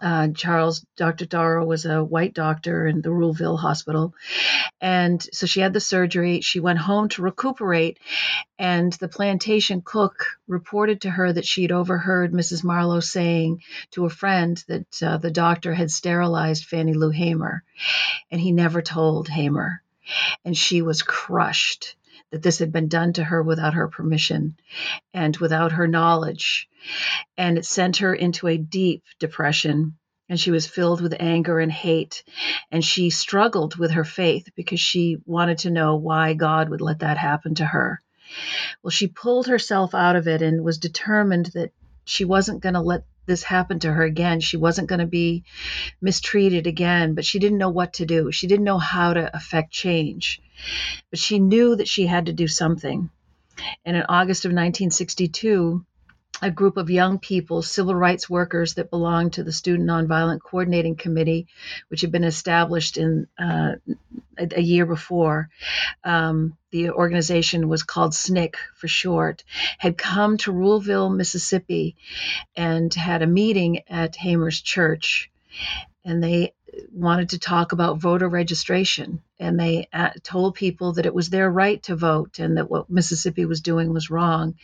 uh, 0.00 0.28
Charles, 0.28 0.84
Dr. 0.96 1.26
Dorough 1.26 1.64
was 1.64 1.84
a 1.84 2.04
white 2.04 2.32
doctor 2.32 2.86
in 2.86 3.02
the 3.02 3.10
Ruleville 3.10 3.56
Hospital. 3.56 4.14
And 4.80 5.20
so 5.32 5.46
she 5.46 5.60
had 5.60 5.72
the 5.72 5.80
surgery. 5.80 6.40
She 6.42 6.60
went 6.60 6.78
home 6.78 7.08
to 7.10 7.22
recuperate. 7.22 7.98
And 8.58 8.92
the 8.94 9.08
plantation 9.08 9.82
cook 9.84 10.26
reported 10.46 11.00
to 11.02 11.10
her 11.10 11.32
that 11.32 11.46
she'd 11.46 11.72
overheard 11.72 12.32
Mrs. 12.32 12.62
Marlowe 12.62 13.00
saying 13.00 13.62
to 13.92 14.04
a 14.04 14.10
friend 14.10 14.62
that 14.68 15.02
uh, 15.02 15.16
the 15.16 15.30
doctor 15.30 15.74
had 15.74 15.90
sterilized 15.90 16.66
Fannie 16.66 16.94
Lou 16.94 17.10
Hamer. 17.10 17.64
And 18.30 18.40
he 18.40 18.52
never 18.52 18.82
told 18.82 19.28
Hamer. 19.28 19.82
And 20.44 20.56
she 20.56 20.82
was 20.82 21.02
crushed 21.02 21.96
that 22.30 22.42
this 22.42 22.58
had 22.58 22.72
been 22.72 22.88
done 22.88 23.12
to 23.14 23.24
her 23.24 23.42
without 23.42 23.74
her 23.74 23.88
permission 23.88 24.56
and 25.12 25.36
without 25.38 25.72
her 25.72 25.86
knowledge. 25.86 26.68
And 27.36 27.58
it 27.58 27.64
sent 27.64 27.98
her 27.98 28.14
into 28.14 28.46
a 28.46 28.56
deep 28.56 29.02
depression. 29.18 29.96
And 30.28 30.38
she 30.38 30.52
was 30.52 30.66
filled 30.66 31.00
with 31.00 31.16
anger 31.18 31.58
and 31.58 31.72
hate. 31.72 32.22
And 32.70 32.84
she 32.84 33.10
struggled 33.10 33.76
with 33.76 33.90
her 33.92 34.04
faith 34.04 34.48
because 34.54 34.78
she 34.78 35.18
wanted 35.26 35.58
to 35.58 35.70
know 35.70 35.96
why 35.96 36.34
God 36.34 36.68
would 36.68 36.80
let 36.80 37.00
that 37.00 37.18
happen 37.18 37.56
to 37.56 37.64
her. 37.64 38.00
Well, 38.82 38.92
she 38.92 39.08
pulled 39.08 39.48
herself 39.48 39.92
out 39.92 40.14
of 40.14 40.28
it 40.28 40.40
and 40.40 40.62
was 40.62 40.78
determined 40.78 41.46
that 41.54 41.72
she 42.04 42.24
wasn't 42.24 42.62
going 42.62 42.74
to 42.74 42.80
let 42.80 43.04
this 43.26 43.42
happen 43.42 43.78
to 43.80 43.92
her 43.92 44.02
again. 44.02 44.40
She 44.40 44.56
wasn't 44.56 44.88
going 44.88 45.00
to 45.00 45.06
be 45.06 45.44
mistreated 46.00 46.66
again, 46.66 47.14
but 47.14 47.24
she 47.24 47.38
didn't 47.38 47.58
know 47.58 47.70
what 47.70 47.94
to 47.94 48.06
do. 48.06 48.32
She 48.32 48.46
didn't 48.46 48.64
know 48.64 48.78
how 48.78 49.14
to 49.14 49.34
affect 49.36 49.72
change. 49.72 50.40
But 51.10 51.18
she 51.18 51.38
knew 51.38 51.76
that 51.76 51.88
she 51.88 52.06
had 52.06 52.26
to 52.26 52.32
do 52.32 52.48
something. 52.48 53.10
And 53.84 53.96
in 53.96 54.04
August 54.08 54.44
of 54.44 54.50
1962, 54.50 55.84
a 56.42 56.50
group 56.50 56.76
of 56.76 56.90
young 56.90 57.18
people, 57.18 57.62
civil 57.62 57.94
rights 57.94 58.30
workers 58.30 58.74
that 58.74 58.90
belonged 58.90 59.34
to 59.34 59.42
the 59.42 59.52
Student 59.52 59.88
Nonviolent 59.88 60.40
Coordinating 60.40 60.96
Committee, 60.96 61.46
which 61.88 62.00
had 62.00 62.12
been 62.12 62.24
established 62.24 62.96
in 62.96 63.26
uh, 63.38 63.72
a, 64.38 64.48
a, 64.56 64.60
year 64.60 64.86
before. 64.86 65.50
Um, 66.02 66.56
the 66.70 66.90
organization 66.90 67.68
was 67.68 67.82
called 67.82 68.12
SNCC 68.12 68.54
for 68.74 68.88
short, 68.88 69.44
had 69.78 69.98
come 69.98 70.38
to 70.38 70.52
Ruleville, 70.52 71.10
Mississippi, 71.10 71.96
and 72.56 72.92
had 72.94 73.22
a 73.22 73.26
meeting 73.26 73.82
at 73.88 74.16
Hamer's 74.16 74.60
church. 74.60 75.30
And 76.04 76.24
they 76.24 76.54
wanted 76.92 77.30
to 77.30 77.38
talk 77.38 77.72
about 77.72 77.98
voter 77.98 78.28
registration 78.28 79.22
and 79.38 79.58
they 79.58 79.88
uh, 79.92 80.10
told 80.22 80.54
people 80.54 80.94
that 80.94 81.06
it 81.06 81.14
was 81.14 81.30
their 81.30 81.50
right 81.50 81.82
to 81.84 81.96
vote 81.96 82.38
and 82.38 82.56
that 82.56 82.70
what 82.70 82.90
Mississippi 82.90 83.44
was 83.44 83.60
doing 83.60 83.92
was 83.92 84.10
wrong. 84.10 84.54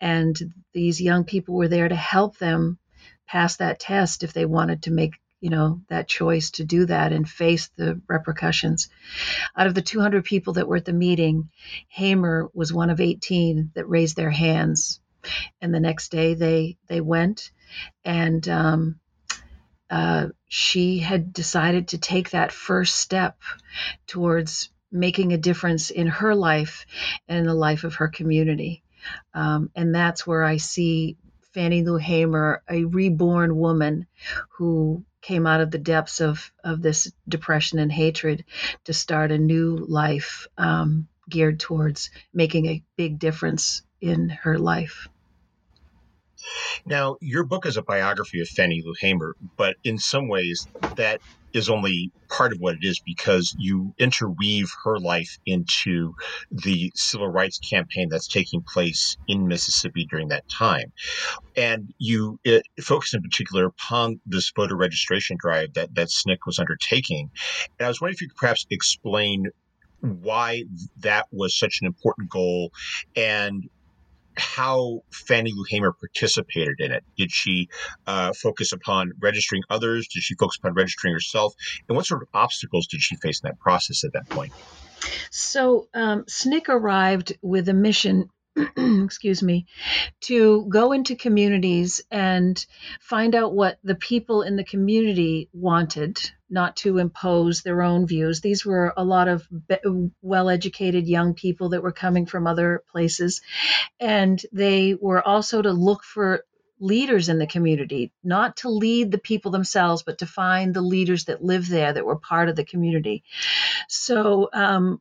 And 0.00 0.54
these 0.72 1.00
young 1.00 1.24
people 1.24 1.54
were 1.54 1.68
there 1.68 1.88
to 1.88 1.94
help 1.94 2.38
them 2.38 2.78
pass 3.26 3.56
that 3.56 3.80
test 3.80 4.22
if 4.22 4.32
they 4.32 4.44
wanted 4.44 4.82
to 4.82 4.90
make 4.90 5.14
you 5.40 5.50
know 5.50 5.80
that 5.88 6.06
choice 6.06 6.52
to 6.52 6.64
do 6.64 6.86
that 6.86 7.12
and 7.12 7.28
face 7.28 7.68
the 7.76 8.00
repercussions 8.06 8.88
out 9.56 9.66
of 9.66 9.74
the 9.74 9.82
200 9.82 10.24
people 10.24 10.52
that 10.52 10.68
were 10.68 10.76
at 10.76 10.84
the 10.84 10.92
meeting 10.92 11.50
hamer 11.88 12.48
was 12.54 12.72
one 12.72 12.90
of 12.90 13.00
18 13.00 13.72
that 13.74 13.88
raised 13.88 14.14
their 14.14 14.30
hands 14.30 15.00
and 15.60 15.74
the 15.74 15.80
next 15.80 16.10
day 16.10 16.34
they 16.34 16.76
they 16.86 17.00
went 17.00 17.50
and 18.04 18.48
um, 18.48 19.00
uh, 19.90 20.28
she 20.54 20.98
had 20.98 21.32
decided 21.32 21.88
to 21.88 21.96
take 21.96 22.28
that 22.28 22.52
first 22.52 22.96
step 22.96 23.38
towards 24.06 24.68
making 24.90 25.32
a 25.32 25.38
difference 25.38 25.88
in 25.88 26.06
her 26.06 26.34
life 26.34 26.84
and 27.26 27.46
the 27.46 27.54
life 27.54 27.84
of 27.84 27.94
her 27.94 28.08
community. 28.08 28.82
Um, 29.32 29.70
and 29.74 29.94
that's 29.94 30.26
where 30.26 30.44
I 30.44 30.58
see 30.58 31.16
Fannie 31.54 31.82
Lou 31.82 31.96
Hamer, 31.96 32.62
a 32.68 32.84
reborn 32.84 33.56
woman 33.56 34.06
who 34.58 35.06
came 35.22 35.46
out 35.46 35.62
of 35.62 35.70
the 35.70 35.78
depths 35.78 36.20
of, 36.20 36.52
of 36.62 36.82
this 36.82 37.10
depression 37.26 37.78
and 37.78 37.90
hatred 37.90 38.44
to 38.84 38.92
start 38.92 39.32
a 39.32 39.38
new 39.38 39.76
life 39.76 40.46
um, 40.58 41.08
geared 41.30 41.60
towards 41.60 42.10
making 42.34 42.66
a 42.66 42.84
big 42.96 43.18
difference 43.18 43.80
in 44.02 44.28
her 44.28 44.58
life. 44.58 45.08
Now, 46.84 47.16
your 47.20 47.44
book 47.44 47.66
is 47.66 47.76
a 47.76 47.82
biography 47.82 48.40
of 48.40 48.48
Fannie 48.48 48.82
Lou 48.84 48.94
Hamer, 49.00 49.36
but 49.56 49.76
in 49.84 49.98
some 49.98 50.28
ways 50.28 50.66
that 50.96 51.20
is 51.52 51.68
only 51.68 52.10
part 52.28 52.52
of 52.52 52.58
what 52.60 52.74
it 52.74 52.82
is 52.82 53.00
because 53.04 53.54
you 53.58 53.94
interweave 53.98 54.70
her 54.84 54.98
life 54.98 55.38
into 55.46 56.14
the 56.50 56.90
civil 56.94 57.28
rights 57.28 57.58
campaign 57.58 58.08
that's 58.08 58.28
taking 58.28 58.62
place 58.62 59.16
in 59.28 59.46
Mississippi 59.46 60.06
during 60.10 60.28
that 60.28 60.48
time. 60.48 60.92
And 61.56 61.92
you 61.98 62.38
focus 62.80 63.14
in 63.14 63.22
particular 63.22 63.66
upon 63.66 64.20
this 64.26 64.50
voter 64.54 64.76
registration 64.76 65.36
drive 65.38 65.74
that, 65.74 65.94
that 65.94 66.08
SNCC 66.08 66.38
was 66.46 66.58
undertaking. 66.58 67.30
And 67.78 67.86
I 67.86 67.88
was 67.88 68.00
wondering 68.00 68.14
if 68.14 68.22
you 68.22 68.28
could 68.28 68.36
perhaps 68.38 68.66
explain 68.70 69.48
why 70.00 70.64
that 70.98 71.26
was 71.30 71.56
such 71.56 71.78
an 71.80 71.86
important 71.86 72.28
goal 72.28 72.72
and 73.14 73.68
how 74.36 75.02
Fannie 75.10 75.52
Lou 75.54 75.64
Hamer 75.68 75.92
participated 75.92 76.76
in 76.80 76.92
it. 76.92 77.04
Did 77.16 77.30
she 77.30 77.68
uh, 78.06 78.32
focus 78.32 78.72
upon 78.72 79.12
registering 79.20 79.62
others? 79.70 80.08
Did 80.08 80.22
she 80.22 80.34
focus 80.34 80.58
upon 80.58 80.74
registering 80.74 81.14
herself? 81.14 81.54
And 81.88 81.96
what 81.96 82.06
sort 82.06 82.22
of 82.22 82.28
obstacles 82.34 82.86
did 82.86 83.00
she 83.00 83.16
face 83.16 83.40
in 83.42 83.48
that 83.48 83.58
process 83.58 84.04
at 84.04 84.12
that 84.12 84.28
point? 84.28 84.52
So, 85.30 85.88
um, 85.94 86.24
SNCC 86.24 86.68
arrived 86.68 87.36
with 87.42 87.68
a 87.68 87.74
mission 87.74 88.28
excuse 88.76 89.42
me, 89.42 89.66
to 90.20 90.66
go 90.68 90.92
into 90.92 91.16
communities 91.16 92.02
and 92.10 92.64
find 93.00 93.34
out 93.34 93.54
what 93.54 93.78
the 93.82 93.94
people 93.94 94.42
in 94.42 94.56
the 94.56 94.64
community 94.64 95.48
wanted, 95.54 96.18
not 96.52 96.76
to 96.76 96.98
impose 96.98 97.62
their 97.62 97.82
own 97.82 98.06
views. 98.06 98.40
These 98.40 98.64
were 98.64 98.92
a 98.96 99.04
lot 99.04 99.26
of 99.26 99.48
well 100.20 100.50
educated 100.50 101.08
young 101.08 101.34
people 101.34 101.70
that 101.70 101.82
were 101.82 101.92
coming 101.92 102.26
from 102.26 102.46
other 102.46 102.84
places. 102.92 103.40
And 103.98 104.40
they 104.52 104.94
were 104.94 105.26
also 105.26 105.62
to 105.62 105.72
look 105.72 106.04
for 106.04 106.44
leaders 106.78 107.28
in 107.28 107.38
the 107.38 107.46
community, 107.46 108.12
not 108.22 108.58
to 108.58 108.68
lead 108.68 109.10
the 109.10 109.18
people 109.18 109.50
themselves, 109.50 110.02
but 110.02 110.18
to 110.18 110.26
find 110.26 110.74
the 110.74 110.82
leaders 110.82 111.24
that 111.24 111.42
live 111.42 111.68
there 111.68 111.92
that 111.92 112.04
were 112.04 112.16
part 112.16 112.48
of 112.48 112.56
the 112.56 112.64
community. 112.64 113.22
So, 113.88 114.50
um, 114.52 115.00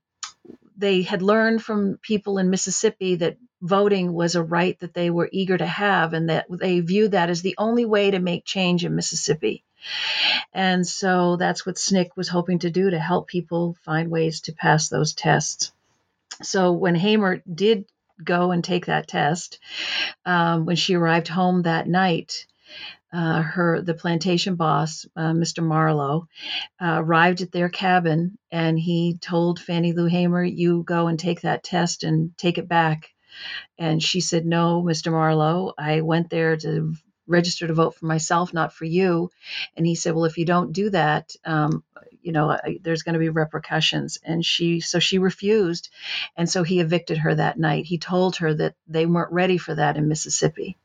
they 0.78 1.02
had 1.02 1.22
learned 1.22 1.62
from 1.62 2.00
people 2.02 2.38
in 2.38 2.50
Mississippi 2.50 3.16
that 3.16 3.38
voting 3.62 4.14
was 4.14 4.36
a 4.36 4.42
right 4.44 4.80
that 4.80 4.94
they 4.94 5.10
were 5.10 5.30
eager 5.32 5.58
to 5.58 5.66
have 5.66 6.14
and 6.14 6.30
that 6.30 6.48
they 6.50 6.80
viewed 6.80 7.12
that 7.12 7.30
as 7.30 7.42
the 7.42 7.56
only 7.58 7.86
way 7.86 8.10
to 8.10 8.20
make 8.20 8.46
change 8.46 8.84
in 8.84 8.96
Mississippi. 8.96 9.64
And 10.54 10.86
so 10.86 11.38
that's 11.38 11.66
what 11.66 11.76
SNCC 11.76 12.10
was 12.16 12.28
hoping 12.28 12.60
to 12.60 12.70
do 12.70 12.90
to 12.90 13.00
help 13.00 13.28
people 13.28 13.76
find 13.84 14.10
ways 14.10 14.42
to 14.42 14.54
pass 14.54 14.90
those 14.90 15.14
tests. 15.14 15.72
So 16.44 16.72
when 16.72 16.96
Hamer 16.96 17.42
did 17.52 17.86
go 18.24 18.52
and 18.52 18.64
take 18.64 18.88
that 18.88 19.08
test, 19.08 19.60
um, 20.26 20.66
when 20.66 20.76
she 20.76 20.96
arrived 20.96 21.28
home 21.28 21.64
that 21.64 21.88
night, 21.88 22.46
uh, 23.14 23.42
her 23.42 23.82
the 23.82 23.94
plantation 23.94 24.56
boss, 24.56 25.06
uh, 25.16 25.32
Mr. 25.32 25.64
Marlowe, 25.64 26.28
uh, 26.82 26.96
arrived 27.00 27.42
at 27.42 27.52
their 27.52 27.70
cabin 27.70 28.38
and 28.52 28.80
he 28.80 29.18
told 29.20 29.60
Fannie 29.60 29.94
Lou 29.94 30.06
Hamer, 30.06 30.44
"You 30.44 30.84
go 30.84 31.08
and 31.08 31.20
take 31.20 31.42
that 31.42 31.64
test 31.64 32.04
and 32.04 32.38
take 32.38 32.58
it 32.58 32.70
back." 32.70 33.10
And 33.78 34.02
she 34.02 34.22
said, 34.22 34.46
"No, 34.46 34.82
Mr. 34.82 35.12
Marlowe, 35.12 35.74
I 35.78 36.02
went 36.02 36.30
there 36.30 36.56
to 36.58 36.96
register 37.32 37.68
to 37.68 37.74
vote 37.74 37.96
for 37.96 38.06
myself, 38.06 38.54
not 38.54 38.74
for 38.74 38.86
you." 38.86 39.32
And 39.76 39.86
he 39.86 39.96
said, 39.96 40.14
"Well, 40.14 40.26
if 40.26 40.38
you 40.38 40.46
don't 40.46 40.74
do 40.74 40.90
that." 40.92 41.36
Um, 41.46 41.84
you 42.22 42.32
know, 42.32 42.52
I, 42.52 42.80
there's 42.82 43.04
going 43.04 43.14
to 43.14 43.20
be 43.20 43.30
repercussions. 43.30 44.20
And 44.24 44.46
she, 44.46 44.80
so 44.80 45.00
she 45.00 45.18
refused. 45.18 45.90
And 46.38 46.50
so 46.50 46.64
he 46.64 46.80
evicted 46.80 47.18
her 47.20 47.34
that 47.36 47.60
night. 47.60 47.86
He 47.86 47.98
told 47.98 48.38
her 48.38 48.54
that 48.54 48.76
they 48.88 49.06
weren't 49.06 49.32
ready 49.34 49.58
for 49.58 49.76
that 49.76 49.98
in 49.98 50.08
Mississippi. 50.08 50.78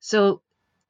So 0.00 0.42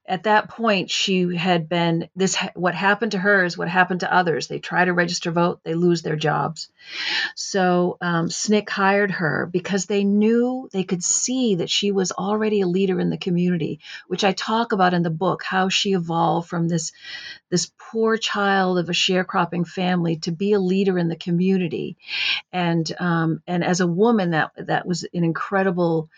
at 0.08 0.24
that 0.24 0.48
point 0.48 0.90
she 0.90 1.36
had 1.36 1.68
been 1.68 2.08
this 2.16 2.36
what 2.54 2.74
happened 2.74 3.12
to 3.12 3.18
her 3.18 3.44
is 3.44 3.58
what 3.58 3.68
happened 3.68 4.00
to 4.00 4.12
others. 4.12 4.48
They 4.48 4.58
try 4.58 4.84
to 4.84 4.92
register 4.92 5.30
vote 5.30 5.60
they 5.62 5.74
lose 5.74 6.02
their 6.02 6.16
jobs. 6.16 6.70
So 7.36 7.98
um, 8.00 8.28
SNCC 8.28 8.68
hired 8.68 9.10
her 9.10 9.48
because 9.50 9.86
they 9.86 10.04
knew 10.04 10.68
they 10.72 10.84
could 10.84 11.04
see 11.04 11.56
that 11.56 11.70
she 11.70 11.92
was 11.92 12.10
already 12.12 12.62
a 12.62 12.66
leader 12.66 12.98
in 12.98 13.10
the 13.10 13.18
community 13.18 13.80
which 14.06 14.24
i 14.24 14.32
talk 14.32 14.72
about 14.72 14.94
in 14.94 15.02
the 15.02 15.10
book 15.10 15.42
how 15.42 15.68
she 15.68 15.92
evolved 15.92 16.48
from 16.48 16.68
this 16.68 16.92
this 17.50 17.70
poor 17.78 18.16
child 18.16 18.78
of 18.78 18.88
a 18.88 18.92
sharecropping 18.92 19.66
family 19.66 20.16
to 20.16 20.32
be 20.32 20.52
a 20.52 20.60
leader 20.60 20.98
in 20.98 21.08
the 21.08 21.16
community. 21.16 21.96
And 22.52 22.90
um, 22.98 23.42
and 23.46 23.64
as 23.64 23.80
a 23.80 23.86
woman 23.86 24.30
that 24.30 24.52
that 24.56 24.86
was 24.86 25.04
an 25.12 25.24
incredible 25.24 26.10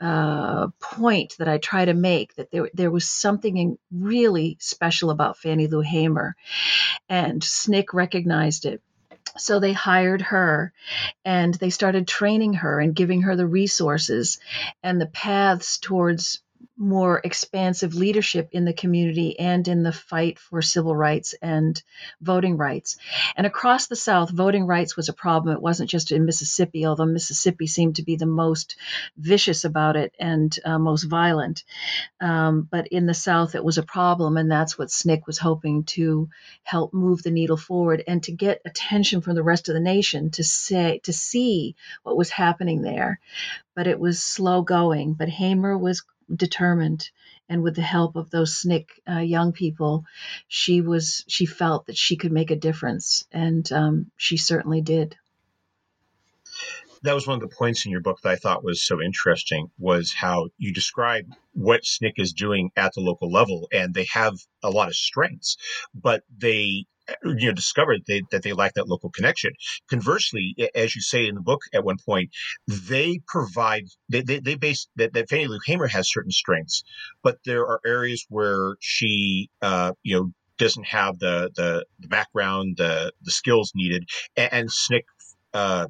uh, 0.00 0.68
point 0.80 1.34
that 1.38 1.48
I 1.48 1.58
try 1.58 1.84
to 1.84 1.94
make 1.94 2.34
that 2.36 2.50
there 2.50 2.68
there 2.74 2.90
was 2.90 3.08
something 3.08 3.78
really 3.90 4.56
special 4.60 5.10
about 5.10 5.38
Fannie 5.38 5.66
Lou 5.66 5.80
Hamer, 5.80 6.36
and 7.08 7.42
SNCC 7.42 7.86
recognized 7.92 8.64
it. 8.64 8.82
So 9.36 9.60
they 9.60 9.72
hired 9.72 10.22
her 10.22 10.72
and 11.24 11.54
they 11.54 11.70
started 11.70 12.08
training 12.08 12.54
her 12.54 12.80
and 12.80 12.94
giving 12.94 13.22
her 13.22 13.36
the 13.36 13.46
resources 13.46 14.40
and 14.82 15.00
the 15.00 15.06
paths 15.06 15.78
towards 15.78 16.40
more 16.78 17.20
expansive 17.24 17.94
leadership 17.94 18.50
in 18.52 18.64
the 18.64 18.72
community 18.72 19.38
and 19.38 19.66
in 19.66 19.82
the 19.82 19.92
fight 19.92 20.38
for 20.38 20.62
civil 20.62 20.94
rights 20.94 21.34
and 21.42 21.82
voting 22.20 22.56
rights. 22.56 22.96
And 23.36 23.46
across 23.46 23.88
the 23.88 23.96
South, 23.96 24.30
voting 24.30 24.64
rights 24.64 24.96
was 24.96 25.08
a 25.08 25.12
problem. 25.12 25.54
It 25.54 25.62
wasn't 25.62 25.90
just 25.90 26.12
in 26.12 26.24
Mississippi, 26.24 26.86
although 26.86 27.04
Mississippi 27.06 27.66
seemed 27.66 27.96
to 27.96 28.04
be 28.04 28.16
the 28.16 28.26
most 28.26 28.76
vicious 29.16 29.64
about 29.64 29.96
it 29.96 30.14
and 30.20 30.56
uh, 30.64 30.78
most 30.78 31.04
violent. 31.04 31.64
Um, 32.20 32.68
but 32.70 32.86
in 32.88 33.06
the 33.06 33.14
South, 33.14 33.56
it 33.56 33.64
was 33.64 33.78
a 33.78 33.82
problem, 33.82 34.36
and 34.36 34.50
that's 34.50 34.78
what 34.78 34.88
SNCC 34.88 35.26
was 35.26 35.38
hoping 35.38 35.84
to 35.84 36.28
help 36.62 36.94
move 36.94 37.22
the 37.22 37.30
needle 37.30 37.56
forward 37.56 38.04
and 38.06 38.22
to 38.22 38.32
get 38.32 38.62
attention 38.64 39.20
from 39.20 39.34
the 39.34 39.42
rest 39.42 39.68
of 39.68 39.74
the 39.74 39.80
nation 39.80 40.30
to 40.30 40.44
say 40.44 41.00
to 41.04 41.12
see 41.12 41.74
what 42.02 42.16
was 42.16 42.30
happening 42.30 42.82
there. 42.82 43.20
But 43.74 43.86
it 43.86 43.98
was 43.98 44.22
slow 44.22 44.62
going. 44.62 45.14
But 45.14 45.28
Hamer 45.28 45.76
was 45.76 46.02
determined 46.34 47.10
and 47.48 47.62
with 47.62 47.76
the 47.76 47.82
help 47.82 48.16
of 48.16 48.30
those 48.30 48.62
SNCC 48.62 48.86
uh, 49.08 49.18
young 49.18 49.52
people, 49.52 50.04
she 50.48 50.80
was 50.80 51.24
she 51.28 51.46
felt 51.46 51.86
that 51.86 51.96
she 51.96 52.16
could 52.16 52.32
make 52.32 52.50
a 52.50 52.56
difference, 52.56 53.26
and 53.32 53.70
um, 53.72 54.10
she 54.16 54.36
certainly 54.36 54.80
did. 54.80 55.16
That 57.02 57.14
was 57.14 57.26
one 57.26 57.40
of 57.40 57.48
the 57.48 57.54
points 57.54 57.86
in 57.86 57.92
your 57.92 58.00
book 58.00 58.20
that 58.22 58.30
I 58.30 58.36
thought 58.36 58.64
was 58.64 58.84
so 58.84 59.00
interesting 59.00 59.70
was 59.78 60.12
how 60.12 60.48
you 60.58 60.72
describe 60.72 61.26
what 61.52 61.82
SNCC 61.82 62.14
is 62.18 62.32
doing 62.32 62.70
at 62.76 62.92
the 62.94 63.00
local 63.00 63.30
level, 63.30 63.68
and 63.72 63.94
they 63.94 64.06
have 64.12 64.34
a 64.62 64.70
lot 64.70 64.88
of 64.88 64.96
strengths, 64.96 65.56
but 65.94 66.24
they 66.36 66.86
you 67.24 67.48
know 67.48 67.52
discovered 67.52 68.00
they, 68.06 68.22
that 68.30 68.42
they 68.42 68.52
lack 68.52 68.74
that 68.74 68.88
local 68.88 69.10
connection. 69.10 69.52
Conversely, 69.88 70.54
as 70.74 70.94
you 70.94 71.02
say 71.02 71.26
in 71.26 71.34
the 71.34 71.40
book 71.40 71.60
at 71.72 71.84
one 71.84 71.96
point, 72.04 72.30
they 72.66 73.20
provide 73.26 73.84
they 74.08 74.22
they, 74.22 74.40
they 74.40 74.54
base 74.54 74.88
that, 74.96 75.12
that 75.14 75.28
Fannie 75.28 75.46
Lou 75.46 75.58
Hamer 75.66 75.86
has 75.88 76.10
certain 76.10 76.30
strengths, 76.30 76.82
but 77.22 77.38
there 77.44 77.66
are 77.66 77.80
areas 77.86 78.24
where 78.28 78.76
she 78.80 79.50
uh, 79.62 79.92
you 80.02 80.16
know 80.16 80.32
doesn't 80.58 80.86
have 80.86 81.18
the 81.18 81.50
the, 81.56 81.84
the 82.00 82.08
background 82.08 82.76
the 82.76 83.12
the 83.22 83.30
skills 83.30 83.72
needed, 83.74 84.04
and, 84.36 84.52
and 84.52 84.68
SNCC 84.68 85.00
uh, 85.54 85.86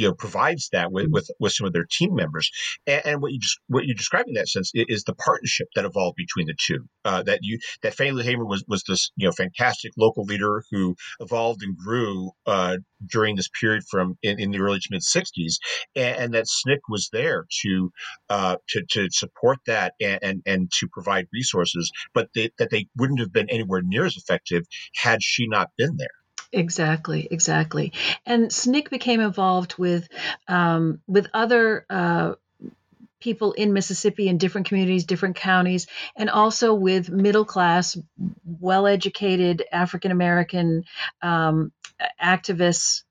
you 0.00 0.08
know 0.08 0.14
provides 0.14 0.68
that 0.72 0.90
with 0.90 1.08
with, 1.10 1.30
with 1.38 1.52
some 1.52 1.66
of 1.66 1.72
their 1.72 1.86
team 1.90 2.14
members. 2.14 2.50
And, 2.86 3.02
and 3.04 3.22
what 3.22 3.32
you 3.32 3.38
just 3.38 3.58
what 3.68 3.84
you 3.84 3.94
describe 3.94 4.26
in 4.28 4.34
that 4.34 4.48
sense 4.48 4.70
is, 4.74 4.86
is 4.88 5.04
the 5.04 5.14
partnership 5.14 5.68
that 5.74 5.84
evolved 5.84 6.16
between 6.16 6.46
the 6.46 6.56
two 6.58 6.86
uh, 7.04 7.22
that 7.24 7.40
you 7.42 7.58
that 7.82 7.94
Fannie 7.94 8.22
Hamer 8.22 8.44
was 8.44 8.64
was 8.66 8.82
this 8.88 9.10
you 9.16 9.26
know 9.26 9.32
fantastic 9.32 9.92
local 9.98 10.24
leader 10.24 10.64
who 10.70 10.96
evolved 11.20 11.62
and 11.62 11.76
grew 11.76 12.30
uh, 12.46 12.78
during 13.06 13.36
this 13.36 13.48
period 13.60 13.82
from 13.90 14.16
in, 14.22 14.40
in 14.40 14.50
the 14.50 14.60
early 14.60 14.78
to 14.78 14.88
mid 14.90 15.02
60s 15.02 15.54
and, 15.94 16.16
and, 16.16 16.34
that 16.34 16.44
SNCC 16.44 16.78
was 16.88 17.08
there 17.12 17.46
to 17.62 17.90
uh, 18.28 18.56
to 18.68 18.82
to 18.90 19.08
support 19.10 19.58
that 19.66 19.94
and, 20.00 20.18
and, 20.22 20.42
and 20.46 20.70
to 20.78 20.88
provide 20.88 21.26
resources 21.32 21.90
but 22.14 22.28
they, 22.34 22.50
that 22.58 22.70
they 22.70 22.86
wouldn't 22.96 23.20
have 23.20 23.32
been 23.32 23.50
anywhere 23.50 23.82
near 23.82 24.04
as 24.04 24.16
effective 24.16 24.64
had 24.94 25.22
she 25.22 25.46
not 25.46 25.70
been 25.76 25.96
there 25.96 26.08
Exactly, 26.52 27.28
exactly. 27.30 27.92
And 28.26 28.50
SNCC 28.50 28.90
became 28.90 29.20
involved 29.20 29.78
with 29.78 30.08
um, 30.48 31.00
with 31.06 31.28
other 31.32 31.86
uh, 31.88 32.34
people 33.20 33.52
in 33.52 33.72
Mississippi 33.72 34.28
in 34.28 34.38
different 34.38 34.66
communities, 34.66 35.04
different 35.04 35.36
counties, 35.36 35.86
and 36.16 36.28
also 36.28 36.74
with 36.74 37.08
middle 37.10 37.44
class, 37.44 37.96
well 38.44 38.86
educated 38.86 39.62
African 39.70 40.10
American 40.10 40.84
um, 41.22 41.72
activists 42.22 43.04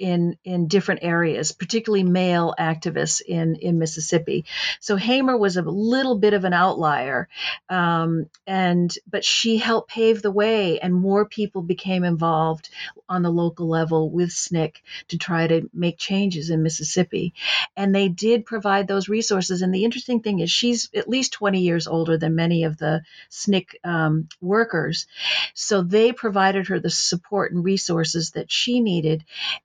in 0.00 0.36
in 0.44 0.66
different 0.66 1.00
areas, 1.04 1.52
particularly 1.52 2.02
male 2.02 2.54
activists 2.58 3.20
in 3.20 3.56
in 3.56 3.78
Mississippi. 3.78 4.46
So 4.80 4.96
Hamer 4.96 5.36
was 5.36 5.56
a 5.56 5.62
little 5.62 6.18
bit 6.18 6.32
of 6.32 6.44
an 6.44 6.54
outlier, 6.54 7.28
um, 7.68 8.26
and 8.46 8.92
but 9.08 9.24
she 9.24 9.58
helped 9.58 9.90
pave 9.90 10.22
the 10.22 10.30
way, 10.30 10.80
and 10.80 10.94
more 10.94 11.26
people 11.26 11.60
became 11.62 12.02
involved 12.02 12.70
on 13.08 13.22
the 13.22 13.30
local 13.30 13.68
level 13.68 14.10
with 14.10 14.30
SNCC 14.30 14.72
to 15.08 15.18
try 15.18 15.46
to 15.46 15.68
make 15.74 15.98
changes 15.98 16.48
in 16.48 16.62
Mississippi, 16.62 17.34
and 17.76 17.94
they 17.94 18.08
did 18.08 18.46
provide 18.46 18.88
those 18.88 19.08
resources. 19.08 19.60
And 19.60 19.74
the 19.74 19.84
interesting 19.84 20.20
thing 20.20 20.40
is, 20.40 20.50
she's 20.50 20.88
at 20.94 21.08
least 21.08 21.34
20 21.34 21.60
years 21.60 21.86
older 21.86 22.16
than 22.16 22.34
many 22.34 22.64
of 22.64 22.78
the 22.78 23.02
SNCC 23.30 23.74
um, 23.84 24.28
workers, 24.40 25.06
so 25.52 25.82
they 25.82 26.12
provided 26.12 26.68
her 26.68 26.80
the 26.80 26.88
support 26.88 27.52
and 27.52 27.62
resources 27.62 28.30
that 28.30 28.50
she 28.50 28.80
needed, 28.80 29.24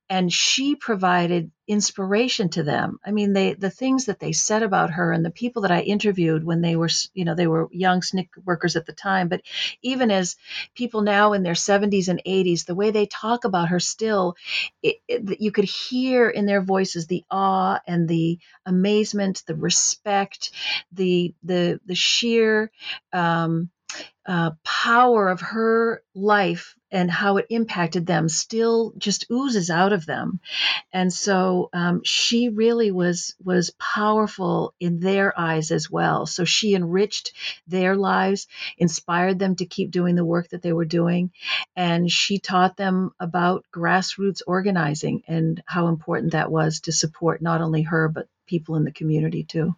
and 0.10 0.25
and 0.26 0.34
she 0.34 0.76
provided 0.76 1.52
inspiration 1.68 2.50
to 2.50 2.64
them. 2.64 3.00
I 3.06 3.12
mean, 3.12 3.34
they 3.34 3.54
the 3.54 3.70
things 3.70 4.06
that 4.06 4.20
they 4.20 4.32
said 4.32 4.64
about 4.64 4.90
her 4.90 5.12
and 5.12 5.24
the 5.24 5.30
people 5.30 5.62
that 5.62 5.72
I 5.72 5.82
interviewed 5.82 6.44
when 6.44 6.62
they 6.62 6.76
were, 6.76 6.90
you 7.14 7.26
know, 7.26 7.36
they 7.36 7.46
were 7.46 7.70
young 7.72 8.02
SNCC 8.02 8.30
workers 8.44 8.76
at 8.76 8.88
the 8.88 8.92
time, 8.92 9.28
but 9.28 9.42
even 9.84 10.10
as 10.10 10.36
people 10.74 11.02
now 11.02 11.34
in 11.34 11.44
their 11.44 11.54
70s 11.54 12.08
and 12.08 12.24
80s, 12.26 12.66
the 12.66 12.74
way 12.74 12.90
they 12.90 13.06
talk 13.06 13.44
about 13.44 13.70
her 13.70 13.80
still, 13.80 14.36
it, 14.82 14.96
it, 15.08 15.40
you 15.40 15.52
could 15.52 15.66
hear 15.66 16.28
in 16.28 16.48
their 16.48 16.62
voices 16.62 17.06
the 17.06 17.24
awe 17.30 17.80
and 17.86 18.08
the 18.08 18.40
amazement, 18.66 19.44
the 19.46 19.54
respect, 19.56 20.50
the 20.92 21.36
the 21.44 21.80
the 21.86 21.94
sheer 21.94 22.72
um, 23.14 23.70
uh, 24.26 24.52
power 24.64 25.30
of 25.30 25.40
her 25.42 26.02
life 26.16 26.76
and 26.96 27.12
how 27.12 27.38
it 27.38 27.48
impacted 27.50 28.06
them 28.06 28.30
still 28.30 28.94
just 28.98 29.26
oozes 29.32 29.70
out 29.70 29.94
of 29.94 30.06
them. 30.06 30.40
And 30.94 31.12
so 31.12 31.70
um, 31.74 32.02
she 32.04 32.50
really 32.50 32.92
was 32.92 33.36
was 33.44 33.72
powerful 33.72 34.74
in 34.80 35.00
their 35.00 35.38
eyes 35.40 35.72
as 35.72 35.92
well. 35.92 36.26
So 36.26 36.46
she 36.46 36.74
enriched 36.74 37.34
their 37.68 37.96
lives 37.96 38.48
inspired 38.78 39.40
them 39.40 39.56
to 39.58 39.66
keep 39.66 39.92
doing 39.92 40.16
the 40.16 40.26
work 40.26 40.50
that 40.50 40.62
they 40.62 40.74
were 40.74 40.86
doing 40.86 41.32
and 41.76 42.10
she 42.12 42.40
taught 42.40 42.78
them 42.78 43.12
about 43.20 43.66
grassroots 43.74 44.42
organizing 44.48 45.24
and 45.28 45.62
how 45.66 45.88
important 45.88 46.34
that 46.34 46.52
was 46.52 46.82
to 46.82 46.92
support 46.92 47.42
not 47.42 47.62
only 47.62 47.82
her 47.84 48.08
but 48.08 48.28
people 48.48 48.76
in 48.76 48.84
the 48.84 48.92
community 48.92 49.44
too 49.44 49.76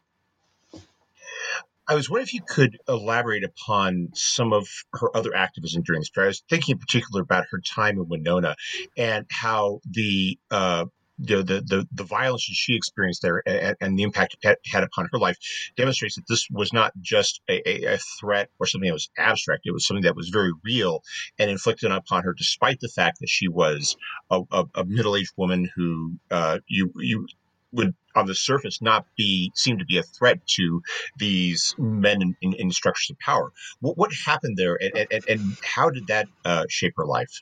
I 1.88 1.96
was 1.96 2.10
wondering 2.10 2.26
if 2.26 2.34
you 2.34 2.42
could 2.46 2.78
elaborate 2.88 3.46
upon 3.46 4.10
some 4.14 4.52
of 4.52 4.68
her 4.94 5.16
other 5.16 5.34
activism 5.34 5.84
during 5.84 6.02
this 6.02 6.10
period. 6.10 6.28
I 6.28 6.30
was 6.30 6.44
thinking 6.50 6.74
in 6.74 6.80
particular 6.80 7.22
about 7.22 7.46
her 7.52 7.60
time 7.62 7.98
in 7.98 8.10
Winona 8.10 8.56
and 8.98 9.26
how 9.32 9.80
the 9.90 10.38
uh, 10.52 10.86
the, 11.20 11.38
the, 11.38 11.62
the 11.62 11.88
the 11.92 12.04
violence 12.04 12.44
she 12.44 12.76
experienced 12.76 13.22
there 13.22 13.42
and, 13.48 13.76
and, 13.82 13.98
the 13.98 14.04
impact 14.04 14.36
it 14.42 14.60
had 14.66 14.84
upon 14.84 15.10
her 15.12 15.18
life 15.18 15.38
demonstrates 15.76 16.16
that 16.16 16.28
this 16.28 16.48
was 16.52 16.72
not 16.72 16.92
just 17.02 17.42
a, 17.50 17.94
a, 17.94 17.98
threat 18.20 18.50
or 18.60 18.68
something 18.68 18.88
that 18.88 18.94
was 18.94 19.10
abstract. 19.18 19.62
It 19.66 19.72
was 19.72 19.88
something 19.88 20.04
that 20.04 20.16
was 20.16 20.30
very 20.30 20.52
real 20.64 21.02
and 21.40 21.50
inflicted 21.50 21.92
upon 21.92 22.24
her, 22.24 22.34
despite 22.34 22.80
the 22.82 22.90
fact 22.90 23.20
that 23.22 23.30
she 23.30 23.48
was 23.48 23.98
a, 24.30 24.42
a, 24.52 24.66
a 24.76 24.86
middle 24.86 25.16
aged 25.16 25.34
woman 25.38 25.72
who 25.76 26.18
uh, 26.30 26.60
you 26.68 26.92
you 26.98 27.28
would 27.72 27.96
on 28.18 28.26
the 28.26 28.36
surface 28.36 28.82
not 28.82 29.06
be 29.16 29.52
seem 29.56 29.78
to 29.80 29.86
be 29.86 29.98
a 29.98 30.04
threat 30.04 30.46
to 30.48 30.82
these 31.18 31.76
men 31.78 32.22
in, 32.22 32.36
in, 32.42 32.54
in 32.54 32.72
structures 32.72 33.12
of 33.12 33.20
power. 33.20 33.52
What, 33.80 33.98
what 33.98 34.12
happened 34.26 34.58
there, 34.58 34.78
and, 34.82 35.08
and, 35.12 35.24
and 35.30 35.58
how 35.64 35.90
did 35.90 36.08
that 36.08 36.28
uh, 36.44 36.66
shape 36.70 36.94
her 36.98 37.06
life? 37.06 37.42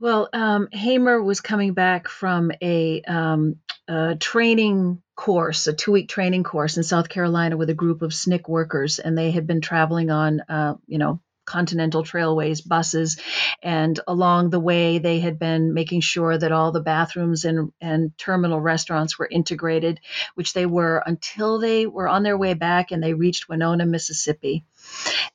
Well, 0.00 0.28
um, 0.32 0.68
Hamer 0.72 1.22
was 1.22 1.40
coming 1.40 1.74
back 1.74 2.08
from 2.08 2.50
a, 2.60 3.02
um, 3.02 3.56
a 3.88 4.16
training 4.16 5.02
course, 5.16 5.66
a 5.66 5.72
two 5.72 5.92
week 5.92 6.08
training 6.08 6.42
course 6.42 6.76
in 6.76 6.82
South 6.82 7.08
Carolina 7.08 7.56
with 7.56 7.70
a 7.70 7.74
group 7.74 8.02
of 8.02 8.10
SNCC 8.10 8.48
workers, 8.48 8.98
and 8.98 9.16
they 9.16 9.30
had 9.30 9.46
been 9.46 9.60
traveling 9.60 10.10
on, 10.10 10.40
uh, 10.40 10.74
you 10.86 10.98
know, 10.98 11.20
Continental 11.44 12.02
Trailways 12.02 12.66
buses. 12.66 13.18
And 13.62 13.98
along 14.06 14.50
the 14.50 14.60
way, 14.60 14.98
they 14.98 15.20
had 15.20 15.38
been 15.38 15.74
making 15.74 16.00
sure 16.00 16.36
that 16.36 16.52
all 16.52 16.72
the 16.72 16.80
bathrooms 16.80 17.44
and, 17.44 17.72
and 17.80 18.16
terminal 18.18 18.60
restaurants 18.60 19.18
were 19.18 19.28
integrated, 19.30 20.00
which 20.34 20.52
they 20.52 20.66
were 20.66 21.02
until 21.04 21.58
they 21.58 21.86
were 21.86 22.08
on 22.08 22.22
their 22.22 22.38
way 22.38 22.54
back 22.54 22.90
and 22.90 23.02
they 23.02 23.14
reached 23.14 23.48
Winona, 23.48 23.86
Mississippi. 23.86 24.64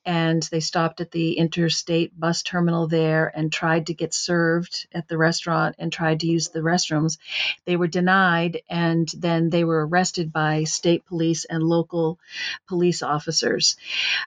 And 0.05 0.41
they 0.51 0.59
stopped 0.59 1.01
at 1.01 1.11
the 1.11 1.33
interstate 1.33 2.17
bus 2.17 2.41
terminal 2.43 2.87
there 2.87 3.31
and 3.33 3.51
tried 3.51 3.87
to 3.87 3.93
get 3.93 4.13
served 4.13 4.87
at 4.93 5.07
the 5.07 5.17
restaurant 5.17 5.75
and 5.77 5.91
tried 5.91 6.21
to 6.21 6.27
use 6.27 6.49
the 6.49 6.61
restrooms. 6.61 7.17
They 7.65 7.75
were 7.75 7.87
denied, 7.87 8.61
and 8.69 9.07
then 9.17 9.49
they 9.49 9.63
were 9.63 9.85
arrested 9.85 10.31
by 10.31 10.63
state 10.63 11.05
police 11.05 11.45
and 11.45 11.63
local 11.63 12.19
police 12.67 13.03
officers 13.03 13.77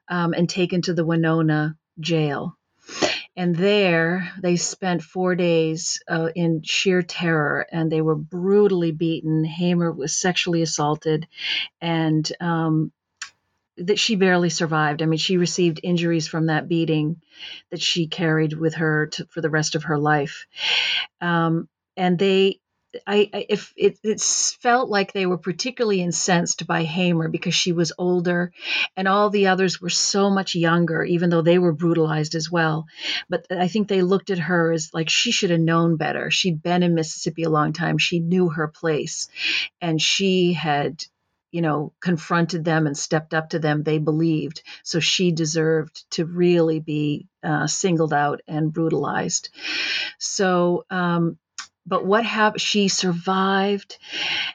um, 0.09 0.35
and 0.35 0.49
taken 0.49 0.83
to 0.83 0.95
the 0.95 1.05
Winona 1.05 1.77
jail. 1.99 2.57
And 3.37 3.57
there 3.57 4.31
they 4.43 4.57
spent 4.57 5.03
four 5.03 5.35
days 5.35 6.03
uh, 6.07 6.29
in 6.35 6.63
sheer 6.63 7.03
terror 7.03 7.67
and 7.73 7.91
they 7.91 8.03
were 8.03 8.17
brutally 8.17 8.93
beaten. 8.93 9.45
Hamer 9.45 9.91
was 9.91 10.15
sexually 10.15 10.61
assaulted 10.61 11.27
and 11.81 12.31
um, 12.41 12.93
that 13.79 13.99
she 13.99 14.17
barely 14.17 14.51
survived. 14.51 15.03
I 15.03 15.07
mean, 15.07 15.19
she 15.19 15.37
received 15.37 15.81
injuries 15.83 16.29
from 16.29 16.47
that 16.47 16.69
beating 16.69 17.21
that 17.71 17.81
she 17.81 18.07
carried 18.07 18.53
with 18.53 18.75
her 18.75 19.07
to, 19.07 19.27
for 19.27 19.41
the 19.41 19.51
rest 19.51 19.75
of 19.75 19.85
her 19.85 19.99
life. 19.99 20.47
Um, 21.21 21.69
and 21.97 22.19
they, 22.19 22.61
I, 23.07 23.31
I 23.33 23.47
if 23.49 23.73
it, 23.75 23.99
it 24.05 24.21
felt 24.21 24.91
like 24.91 25.13
they 25.13 25.25
were 25.25 25.39
particularly 25.39 26.03
incensed 26.03 26.67
by 26.67 26.83
Hamer 26.83 27.29
because 27.29 27.55
she 27.55 27.73
was 27.73 27.93
older, 27.97 28.53
and 28.97 29.09
all 29.09 29.31
the 29.31 29.47
others 29.47 29.81
were 29.81 29.89
so 29.89 30.29
much 30.29 30.55
younger, 30.55 31.03
even 31.03 31.31
though 31.31 31.41
they 31.41 31.59
were 31.59 31.73
brutalized 31.73 32.35
as 32.35 32.51
well. 32.51 32.85
But 33.31 33.47
I 33.51 33.69
think 33.69 33.89
they 33.89 34.03
looked 34.03 34.29
at 34.29 34.39
her 34.39 34.73
as 34.73 34.91
like 34.93 35.09
she 35.09 35.33
should 35.33 35.51
have 35.51 35.61
known 35.61 35.97
better. 35.97 36.31
She'd 36.31 36.63
been 36.63 36.83
in 36.83 36.95
Mississippi 36.95 37.45
a 37.45 37.51
long 37.51 37.73
time. 37.73 37.97
She 37.97 38.21
knew 38.21 38.51
her 38.51 38.69
place, 38.69 39.29
and 39.81 40.01
she 40.01 40.53
had 40.53 41.03
you 41.53 41.62
know, 41.62 41.93
confronted 42.01 42.65
them 42.65 42.87
and 42.87 42.97
stepped 42.97 43.35
up 43.35 43.51
to 43.51 43.59
them, 43.59 43.83
they 43.83 43.99
believed. 43.99 44.62
So 44.83 44.99
she 44.99 45.31
deserved 45.31 46.11
to 46.12 46.25
really 46.25 46.81
be 46.81 47.29
uh, 47.45 47.67
singled 47.67 48.12
out 48.12 48.41
and 48.49 48.73
brutalized. 48.73 49.51
So, 50.19 50.85
um, 50.91 51.38
but 51.85 52.07
what 52.07 52.25
happened? 52.25 52.61
She 52.61 52.88
survived. 52.88 53.99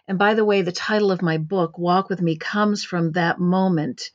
And 0.07 0.17
by 0.17 0.33
the 0.33 0.45
way, 0.45 0.61
the 0.61 0.71
title 0.71 1.11
of 1.11 1.21
my 1.21 1.37
book, 1.37 1.77
Walk 1.77 2.09
with 2.09 2.21
Me, 2.21 2.37
comes 2.37 2.83
from 2.83 3.11
that 3.11 3.39
moment 3.39 4.09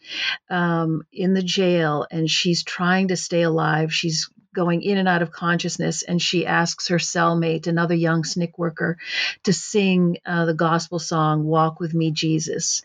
um, 0.50 1.02
in 1.12 1.34
the 1.34 1.42
jail, 1.42 2.06
and 2.10 2.28
she's 2.28 2.64
trying 2.64 3.08
to 3.08 3.16
stay 3.16 3.42
alive. 3.42 3.92
She's 3.92 4.30
going 4.54 4.82
in 4.82 4.98
and 4.98 5.08
out 5.08 5.22
of 5.22 5.32
consciousness, 5.32 6.02
and 6.02 6.20
she 6.20 6.46
asks 6.46 6.88
her 6.88 6.98
cellmate, 6.98 7.66
another 7.66 7.94
young 7.94 8.22
SNCC 8.22 8.52
worker, 8.58 8.98
to 9.44 9.52
sing 9.52 10.18
uh, 10.26 10.44
the 10.44 10.54
gospel 10.54 10.98
song 10.98 11.44
"Walk 11.44 11.80
with 11.80 11.94
Me, 11.94 12.10
Jesus," 12.10 12.82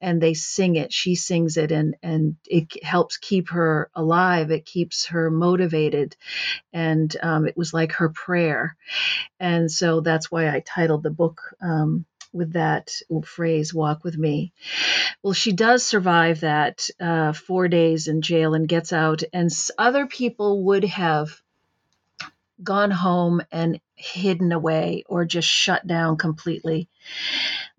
and 0.00 0.20
they 0.20 0.34
sing 0.34 0.76
it. 0.76 0.92
She 0.92 1.14
sings 1.14 1.56
it, 1.56 1.72
and 1.72 1.96
and 2.02 2.36
it 2.46 2.84
helps 2.84 3.16
keep 3.16 3.50
her 3.50 3.90
alive. 3.94 4.50
It 4.50 4.64
keeps 4.64 5.06
her 5.06 5.30
motivated, 5.30 6.16
and 6.72 7.14
um, 7.22 7.46
it 7.46 7.56
was 7.56 7.74
like 7.74 7.92
her 7.92 8.08
prayer, 8.10 8.76
and 9.38 9.70
so 9.70 10.00
that's 10.00 10.30
why 10.30 10.48
I 10.48 10.60
titled 10.60 11.02
the 11.02 11.10
book. 11.10 11.40
Um, 11.62 12.06
with 12.32 12.52
that 12.52 12.92
phrase, 13.24 13.74
walk 13.74 14.04
with 14.04 14.16
me. 14.16 14.52
Well, 15.22 15.32
she 15.32 15.52
does 15.52 15.84
survive 15.84 16.40
that 16.40 16.88
uh, 17.00 17.32
four 17.32 17.68
days 17.68 18.08
in 18.08 18.22
jail 18.22 18.54
and 18.54 18.68
gets 18.68 18.92
out, 18.92 19.22
and 19.32 19.50
other 19.78 20.06
people 20.06 20.64
would 20.64 20.84
have 20.84 21.40
gone 22.62 22.90
home 22.90 23.40
and 23.50 23.80
hidden 23.94 24.52
away 24.52 25.04
or 25.08 25.24
just 25.24 25.48
shut 25.48 25.86
down 25.86 26.16
completely. 26.16 26.88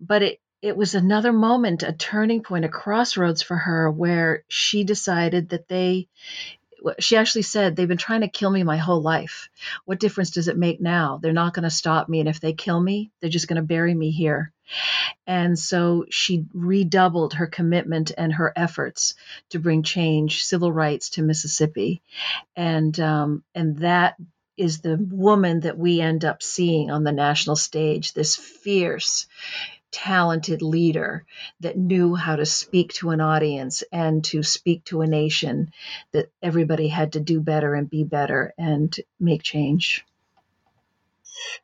But 0.00 0.22
it, 0.22 0.40
it 0.60 0.76
was 0.76 0.94
another 0.94 1.32
moment, 1.32 1.82
a 1.82 1.92
turning 1.92 2.42
point, 2.42 2.64
a 2.64 2.68
crossroads 2.68 3.42
for 3.42 3.56
her 3.56 3.90
where 3.90 4.44
she 4.48 4.84
decided 4.84 5.50
that 5.50 5.68
they 5.68 6.08
she 6.98 7.16
actually 7.16 7.42
said 7.42 7.76
they've 7.76 7.88
been 7.88 7.98
trying 7.98 8.22
to 8.22 8.28
kill 8.28 8.50
me 8.50 8.62
my 8.62 8.76
whole 8.76 9.02
life. 9.02 9.48
What 9.84 10.00
difference 10.00 10.30
does 10.30 10.48
it 10.48 10.56
make 10.56 10.80
now? 10.80 11.18
They're 11.22 11.32
not 11.32 11.54
going 11.54 11.64
to 11.64 11.70
stop 11.70 12.08
me 12.08 12.20
and 12.20 12.28
if 12.28 12.40
they 12.40 12.52
kill 12.52 12.80
me 12.80 13.10
they're 13.20 13.30
just 13.30 13.48
going 13.48 13.56
to 13.56 13.66
bury 13.66 13.94
me 13.94 14.10
here. 14.10 14.52
And 15.26 15.58
so 15.58 16.06
she 16.10 16.46
redoubled 16.52 17.34
her 17.34 17.46
commitment 17.46 18.12
and 18.16 18.32
her 18.32 18.52
efforts 18.56 19.14
to 19.50 19.58
bring 19.58 19.82
change 19.82 20.44
civil 20.44 20.72
rights 20.72 21.10
to 21.10 21.22
mississippi. 21.22 22.02
And 22.56 22.98
um, 23.00 23.44
and 23.54 23.78
that 23.78 24.16
is 24.56 24.80
the 24.80 24.96
woman 25.10 25.60
that 25.60 25.78
we 25.78 26.00
end 26.00 26.24
up 26.24 26.42
seeing 26.42 26.90
on 26.90 27.04
the 27.04 27.12
national 27.12 27.56
stage 27.56 28.12
this 28.12 28.36
fierce 28.36 29.26
talented 29.92 30.62
leader 30.62 31.24
that 31.60 31.76
knew 31.76 32.14
how 32.14 32.34
to 32.34 32.46
speak 32.46 32.92
to 32.94 33.10
an 33.10 33.20
audience 33.20 33.84
and 33.92 34.24
to 34.24 34.42
speak 34.42 34.84
to 34.84 35.02
a 35.02 35.06
nation 35.06 35.72
that 36.12 36.30
everybody 36.42 36.88
had 36.88 37.12
to 37.12 37.20
do 37.20 37.40
better 37.40 37.74
and 37.74 37.88
be 37.88 38.02
better 38.02 38.52
and 38.58 38.96
make 39.20 39.42
change. 39.42 40.04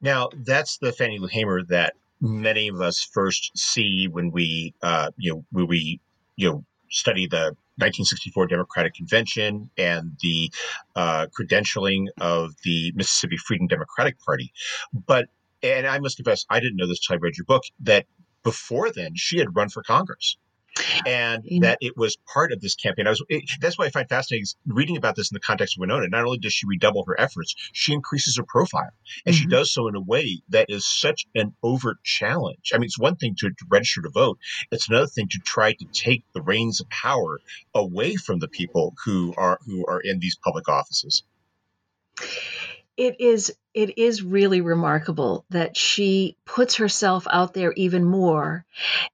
Now, 0.01 0.29
that's 0.35 0.79
the 0.79 0.93
Fannie 0.93 1.19
Lou 1.19 1.27
Hamer 1.27 1.65
that 1.65 1.95
many 2.21 2.69
of 2.69 2.81
us 2.81 3.03
first 3.03 3.57
see 3.57 4.09
when 4.11 4.31
we, 4.31 4.75
uh, 4.83 5.11
you 5.17 5.33
know, 5.33 5.45
when 5.51 5.67
we, 5.67 6.01
you 6.37 6.51
know, 6.51 6.65
study 6.91 7.27
the 7.27 7.57
1964 7.77 8.47
Democratic 8.47 8.95
Convention 8.95 9.71
and 9.77 10.17
the 10.21 10.51
uh, 10.97 11.27
credentialing 11.39 12.07
of 12.21 12.55
the 12.65 12.93
Mississippi 12.95 13.37
Freedom 13.37 13.67
Democratic 13.67 14.19
Party. 14.21 14.53
But 14.93 15.29
and 15.63 15.87
I 15.87 15.99
must 15.99 16.17
confess, 16.17 16.45
I 16.49 16.61
didn't 16.61 16.77
know 16.77 16.87
this 16.87 17.01
till 17.01 17.15
I 17.15 17.19
read 17.19 17.37
your 17.37 17.45
book 17.45 17.65
that 17.81 18.07
before 18.43 18.91
then 18.91 19.15
she 19.15 19.39
had 19.39 19.57
run 19.57 19.69
for 19.69 19.83
Congress 19.83 20.37
and 21.07 21.45
mm-hmm. 21.45 21.61
that 21.61 21.79
it 21.81 21.97
was 21.97 22.17
part 22.33 22.53
of 22.53 22.61
this 22.61 22.75
campaign. 22.75 23.07
I 23.07 23.11
was 23.11 23.23
it, 23.29 23.45
that's 23.61 23.79
why 23.79 23.87
I 23.87 23.91
find 23.91 24.09
fascinating 24.09 24.47
reading 24.67 24.97
about 24.97 25.17
this 25.17 25.31
in 25.31 25.35
the 25.35 25.41
context 25.41 25.77
of 25.77 25.81
Winona. 25.81 26.09
Not 26.09 26.25
only 26.25 26.39
does 26.39 26.53
she 26.53 26.67
redouble 26.67 27.05
her 27.07 27.19
efforts, 27.21 27.55
she 27.73 27.93
increases 27.93 28.37
her 28.37 28.45
profile, 28.45 28.91
and 29.27 29.35
mm-hmm. 29.35 29.43
she 29.43 29.49
does 29.49 29.73
so 29.73 29.89
in 29.89 29.95
a 29.95 30.01
way 30.01 30.41
that 30.51 30.67
is 30.69 30.87
such 30.87 31.27
an 31.35 31.55
overt 31.63 32.03
challenge. 32.03 32.73
I 32.75 32.79
mean, 32.79 32.87
it's 32.87 32.99
one 32.99 33.17
thing 33.17 33.35
to, 33.39 33.51
to, 33.51 33.65
register 33.69 34.03
to 34.03 34.11
vote; 34.11 34.39
it's 34.71 34.89
another 34.89 35.07
thing 35.07 35.29
to 35.31 35.39
try 35.39 35.73
to 35.73 35.85
take 35.93 36.25
the 36.33 36.43
reins 36.43 36.81
of 36.81 36.89
power 36.89 37.41
away 37.75 38.17
from 38.17 38.39
the 38.39 38.49
people 38.49 38.95
who 39.05 39.35
are 39.37 39.59
who 39.67 39.87
are 39.87 40.01
in 40.01 40.19
these 40.19 40.37
public 40.37 40.69
offices 40.69 41.23
it 42.99 43.21
is 43.21 43.55
it 43.73 43.97
is 43.97 44.23
really 44.23 44.61
remarkable 44.61 45.47
that 45.51 45.77
she 45.77 46.37
puts 46.45 46.77
herself 46.77 47.27
out 47.31 47.55
there 47.55 47.73
even 47.75 48.05
more 48.05 48.67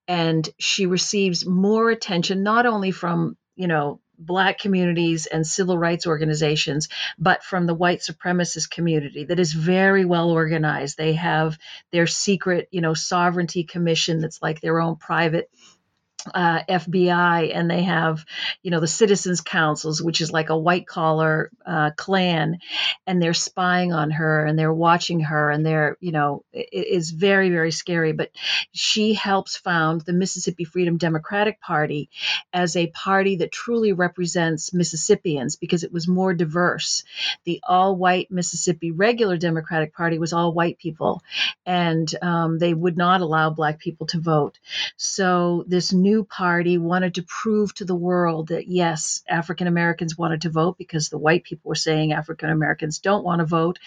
and 0.09 0.49
she 0.59 0.87
receives 0.87 1.47
more 1.47 1.91
attention 1.91 2.43
not 2.43 2.67
only 2.67 2.91
from 2.91 3.37
you 3.55 3.69
know 3.69 4.01
black 4.19 4.59
communities 4.59 5.27
and 5.27 5.47
civil 5.47 5.77
rights 5.77 6.07
organizations 6.07 6.89
but 7.19 7.45
from 7.45 7.67
the 7.67 7.75
white 7.75 7.99
supremacist 8.01 8.71
community 8.71 9.25
that 9.25 9.41
is 9.41 9.53
very 9.53 10.05
well 10.05 10.31
organized. 10.31 10.97
They 10.97 11.13
have 11.15 11.59
their 11.93 12.07
secret 12.07 12.69
you 12.71 12.81
know 12.81 12.95
sovereignty 12.95 13.65
commission 13.65 14.21
that's 14.21 14.41
like 14.41 14.61
their 14.61 14.81
own 14.81 14.97
private 14.97 15.51
uh, 16.33 16.63
FBI 16.69 17.55
and 17.55 17.71
they 17.71 17.83
have, 17.83 18.25
you 18.63 18.71
know, 18.71 18.81
the 18.81 18.87
Citizens 18.87 19.41
Councils, 19.41 20.03
which 20.03 20.21
is 20.21 20.33
like 20.33 20.51
a 20.51 20.59
white 20.59 20.87
collar 20.87 21.51
uh, 21.67 21.91
Klan, 21.97 22.59
and 23.07 23.21
they're 23.21 23.35
spying 23.35 23.93
on 23.93 24.11
her 24.11 24.45
and 24.45 24.59
they're 24.59 24.73
watching 24.73 25.21
her 25.21 25.51
and 25.51 25.65
they're, 25.65 25.97
you 26.01 26.13
know, 26.13 26.45
it 26.53 26.87
is 26.87 27.11
very, 27.11 27.51
very 27.51 27.71
scary. 27.71 28.13
But 28.13 28.31
she 28.73 29.15
helps 29.15 29.57
found 29.57 30.03
the 30.03 30.13
Mississippi 30.13 30.65
Freedom 30.65 30.97
Democratic 30.97 31.61
Party 31.61 32.11
as 32.53 32.77
a 32.77 32.89
party 32.89 33.37
that 33.37 33.53
truly 33.53 33.93
represents 33.93 34.73
Mississippians 34.73 35.57
because 35.57 35.85
it 35.85 35.93
was 35.93 36.09
more 36.09 36.35
diverse. 36.35 37.05
The 37.45 37.61
all 37.67 37.97
white 37.97 38.31
Mississippi 38.31 38.91
regular 38.91 39.37
Democratic 39.37 39.95
Party 39.95 40.19
was 40.19 40.33
all 40.33 40.53
white 40.53 40.79
people, 40.79 41.23
and 41.67 42.13
um, 42.23 42.59
they 42.59 42.73
would 42.73 42.97
not 42.97 43.21
allow 43.21 43.51
black 43.51 43.79
people 43.79 44.07
to 44.09 44.21
vote. 44.21 44.59
So 44.97 45.65
this 45.67 45.93
new 45.93 46.14
new 46.15 46.25
party 46.25 46.79
wanted 46.79 47.17
to 47.17 47.25
prove 47.25 47.75
to 47.75 47.85
the 47.85 47.95
world 47.95 48.49
that 48.49 48.69
yes, 48.69 49.23
African 49.29 49.67
Americans 49.67 50.17
wanted 50.17 50.43
to 50.43 50.51
vote 50.51 50.79
because 50.79 51.09
the 51.09 51.19
white 51.19 51.43
people 51.43 51.69
were 51.69 51.75
saying 51.75 52.13
African 52.13 52.51
Americans 52.51 53.01
don't 53.01 53.25
want 53.25 53.41
to 53.41 53.47
vote. 53.47 53.81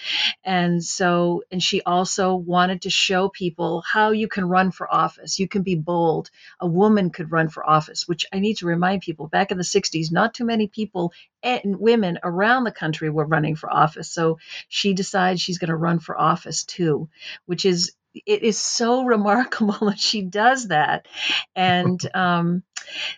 And 0.44 0.84
so, 0.84 1.44
and 1.52 1.64
she 1.64 1.82
also 1.82 2.36
wanted 2.36 2.82
to 2.82 2.90
show 2.90 3.30
people 3.30 3.82
how 3.82 4.12
you 4.12 4.28
can 4.28 4.50
run 4.50 4.72
for 4.72 4.94
office. 4.94 5.40
You 5.40 5.48
can 5.48 5.62
be 5.62 5.76
bold. 5.76 6.30
A 6.60 6.68
woman 6.68 7.12
could 7.12 7.32
run 7.32 7.48
for 7.48 7.68
office, 7.68 8.08
which 8.08 8.26
I 8.34 8.40
need 8.40 8.58
to 8.58 8.66
remind 8.66 9.02
people 9.04 9.28
back 9.28 9.52
in 9.52 9.58
the 9.58 9.64
60s, 9.64 10.12
not 10.12 10.34
too 10.34 10.46
many 10.46 10.68
people 10.68 11.14
and 11.44 11.80
women 11.80 12.20
around 12.24 12.66
the 12.66 12.72
country 12.72 13.10
were 13.10 13.26
running 13.26 13.56
for 13.56 13.72
office. 13.72 14.12
So 14.12 14.40
she 14.68 14.94
decides 14.94 15.40
she's 15.40 15.60
going 15.60 15.70
to 15.70 15.76
run 15.76 16.00
for 16.00 16.20
office 16.20 16.66
too, 16.66 17.08
which 17.46 17.64
is 17.66 17.94
it 18.26 18.44
is 18.44 18.58
so 18.58 19.04
remarkable 19.04 19.74
that 19.82 20.00
she 20.00 20.22
does 20.22 20.68
that. 20.70 21.08
And 21.56 22.00
um, 22.16 22.64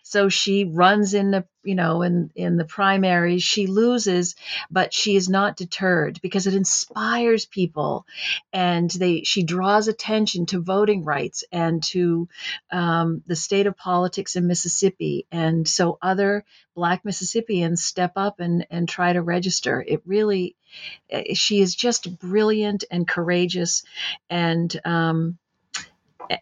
so 0.03 0.29
she 0.29 0.65
runs 0.65 1.13
in 1.13 1.31
the 1.31 1.45
you 1.63 1.75
know 1.75 2.01
in 2.01 2.31
in 2.35 2.57
the 2.57 2.65
primaries. 2.65 3.43
She 3.43 3.67
loses 3.67 4.35
but 4.69 4.93
she 4.93 5.15
is 5.15 5.29
not 5.29 5.57
deterred 5.57 6.19
because 6.21 6.47
it 6.47 6.53
inspires 6.53 7.45
people. 7.45 8.05
And 8.53 8.89
they 8.89 9.23
she 9.23 9.43
draws 9.43 9.87
attention 9.87 10.45
to 10.47 10.61
voting 10.61 11.03
rights 11.03 11.43
and 11.51 11.83
to 11.83 12.27
um, 12.71 13.23
the 13.27 13.35
state 13.35 13.67
of 13.67 13.77
politics 13.77 14.35
in 14.35 14.47
mississippi. 14.47 15.25
And 15.31 15.67
so 15.67 15.97
other 16.01 16.45
black 16.75 17.05
mississippians 17.05 17.83
step 17.83 18.13
up 18.15 18.39
and 18.39 18.65
and 18.69 18.87
try 18.87 19.13
to 19.13 19.21
register. 19.21 19.83
It 19.85 20.01
really 20.05 20.55
eh, 21.09 21.33
she 21.33 21.61
is 21.61 21.75
just 21.75 22.19
brilliant 22.19 22.83
and 22.91 23.07
courageous. 23.07 23.83
And 24.29 24.79
um, 24.85 25.37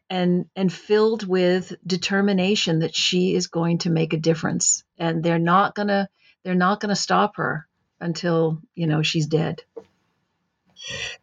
and 0.09 0.45
and 0.55 0.71
filled 0.71 1.27
with 1.27 1.73
determination 1.85 2.79
that 2.79 2.95
she 2.95 3.35
is 3.35 3.47
going 3.47 3.79
to 3.79 3.89
make 3.89 4.13
a 4.13 4.17
difference 4.17 4.83
and 4.97 5.23
they're 5.23 5.39
not 5.39 5.75
going 5.75 5.87
to 5.87 6.07
they're 6.43 6.55
not 6.55 6.79
going 6.79 6.89
to 6.89 6.95
stop 6.95 7.37
her 7.37 7.67
until 7.99 8.61
you 8.75 8.87
know 8.87 9.01
she's 9.01 9.27
dead 9.27 9.61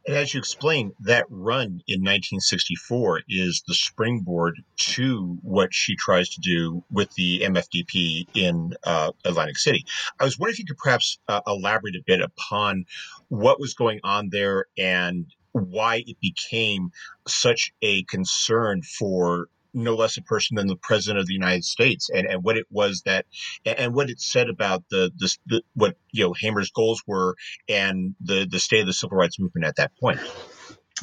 and 0.06 0.16
as 0.16 0.34
you 0.34 0.38
explained, 0.38 0.92
that 1.00 1.26
run 1.30 1.82
in 1.86 2.00
1964 2.00 3.22
is 3.28 3.62
the 3.66 3.74
springboard 3.74 4.62
to 4.76 5.38
what 5.42 5.72
she 5.72 5.96
tries 5.96 6.28
to 6.30 6.40
do 6.40 6.84
with 6.90 7.12
the 7.14 7.40
MFDP 7.40 8.26
in 8.34 8.74
uh, 8.84 9.12
Atlantic 9.24 9.58
City. 9.58 9.84
I 10.18 10.24
was 10.24 10.38
wondering 10.38 10.54
if 10.54 10.58
you 10.60 10.66
could 10.66 10.78
perhaps 10.78 11.18
uh, 11.28 11.40
elaborate 11.46 11.96
a 11.96 12.02
bit 12.04 12.20
upon 12.20 12.84
what 13.28 13.60
was 13.60 13.74
going 13.74 14.00
on 14.04 14.28
there 14.30 14.66
and 14.76 15.26
why 15.54 16.02
it 16.06 16.16
became 16.20 16.90
such 17.26 17.72
a 17.80 18.02
concern 18.04 18.82
for 18.82 19.48
no 19.72 19.94
less 19.94 20.16
a 20.16 20.22
person 20.22 20.56
than 20.56 20.66
the 20.66 20.76
president 20.76 21.20
of 21.20 21.26
the 21.26 21.34
United 21.34 21.64
States, 21.64 22.08
and, 22.08 22.26
and 22.26 22.44
what 22.44 22.56
it 22.56 22.66
was 22.70 23.02
that, 23.06 23.26
and 23.64 23.94
what 23.94 24.08
it 24.08 24.20
said 24.20 24.48
about 24.48 24.84
the, 24.90 25.10
the, 25.16 25.36
the 25.46 25.62
what 25.74 25.96
you 26.12 26.24
know 26.24 26.34
Hamer's 26.38 26.70
goals 26.70 27.02
were, 27.06 27.36
and 27.68 28.14
the 28.20 28.46
the 28.50 28.60
state 28.60 28.80
of 28.80 28.86
the 28.86 28.92
civil 28.92 29.16
rights 29.16 29.38
movement 29.38 29.66
at 29.66 29.76
that 29.76 29.92
point. 29.98 30.20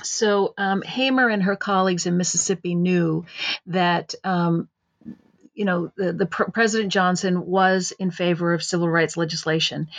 So 0.04 0.54
um, 0.58 0.82
Hamer 0.82 1.28
and 1.28 1.44
her 1.44 1.56
colleagues 1.56 2.06
in 2.06 2.18
Mississippi 2.18 2.76
knew 2.76 3.26
that 3.68 4.16
um, 4.24 4.70
you 5.62 5.66
know, 5.66 5.92
the, 5.96 6.12
the 6.12 6.26
President 6.26 6.92
Johnson 6.92 7.46
was 7.46 7.92
in 7.92 8.10
favor 8.10 8.52
of 8.56 8.64
civil 8.64 8.90
rights 8.90 9.16
legislation, 9.16 9.90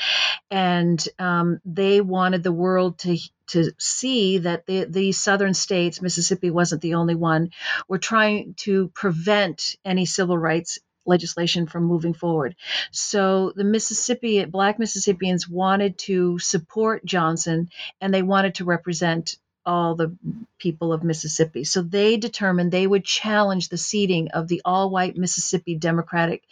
and 0.51 1.09
um, 1.20 1.61
they 1.64 2.01
wanted 2.01 2.42
the 2.42 2.51
world 2.51 2.98
to 2.98 3.16
to 3.51 3.70
see 3.79 4.38
that 4.38 4.66
the 4.66 4.87
the 4.87 5.12
southern 5.12 5.55
states, 5.55 6.03
Mississippi 6.03 6.51
wasn't 6.51 6.83
the 6.83 6.94
only 6.94 7.14
one, 7.14 7.51
were 7.87 7.98
trying 7.98 8.55
to 8.64 8.88
prevent 8.88 9.77
any 9.85 10.05
civil 10.05 10.37
rights 10.37 10.81
legislation 11.07 11.68
from 11.68 11.85
moving 11.85 12.12
forward. 12.12 12.57
So 12.90 13.53
the 13.55 13.62
Mississippi, 13.62 14.44
black 14.44 14.81
Mississippians 14.81 15.48
wanted 15.48 15.96
to 15.98 16.40
support 16.40 17.05
Johnson 17.05 17.70
and 18.01 18.12
they 18.12 18.22
wanted 18.22 18.57
to 18.57 18.64
represent 18.64 19.37
all 19.64 19.94
the 19.94 20.16
people 20.59 20.92
of 20.92 21.05
Mississippi. 21.05 21.64
So 21.64 21.83
they 21.83 22.16
determined 22.16 22.72
they 22.72 22.87
would 22.87 23.05
challenge 23.05 23.68
the 23.68 23.79
seating 23.79 24.31
of 24.31 24.48
the 24.48 24.62
all 24.64 24.90
white 24.90 25.16
Mississippi 25.16 25.77
Democratic 25.77 26.42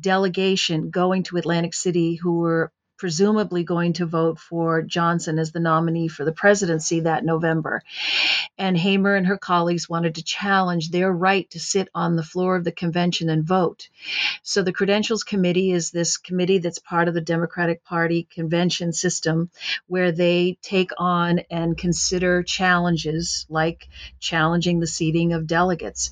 delegation 0.00 0.90
going 0.90 1.22
to 1.24 1.36
Atlantic 1.36 1.74
City, 1.74 2.14
who 2.14 2.38
were 2.38 2.72
presumably 2.98 3.64
going 3.64 3.94
to 3.94 4.06
vote 4.06 4.38
for 4.38 4.82
Johnson 4.82 5.38
as 5.38 5.52
the 5.52 5.60
nominee 5.60 6.08
for 6.08 6.24
the 6.24 6.32
presidency 6.32 7.00
that 7.00 7.24
November. 7.24 7.82
And 8.58 8.76
Hamer 8.76 9.14
and 9.14 9.26
her 9.28 9.38
colleagues 9.38 9.88
wanted 9.88 10.16
to 10.16 10.24
challenge 10.24 10.90
their 10.90 11.10
right 11.12 11.48
to 11.50 11.60
sit 11.60 11.88
on 11.94 12.16
the 12.16 12.22
floor 12.22 12.56
of 12.56 12.64
the 12.64 12.72
convention 12.72 13.30
and 13.30 13.44
vote. 13.44 13.88
So 14.42 14.62
the 14.62 14.72
Credentials 14.72 15.22
Committee 15.22 15.72
is 15.72 15.90
this 15.90 16.16
committee 16.16 16.58
that's 16.58 16.80
part 16.80 17.08
of 17.08 17.14
the 17.14 17.20
Democratic 17.20 17.84
Party 17.84 18.26
convention 18.30 18.92
system 18.92 19.50
where 19.86 20.10
they 20.10 20.58
take 20.60 20.90
on 20.98 21.40
and 21.50 21.78
consider 21.78 22.42
challenges 22.42 23.46
like 23.48 23.88
challenging 24.18 24.80
the 24.80 24.86
seating 24.86 25.32
of 25.32 25.46
delegates. 25.46 26.10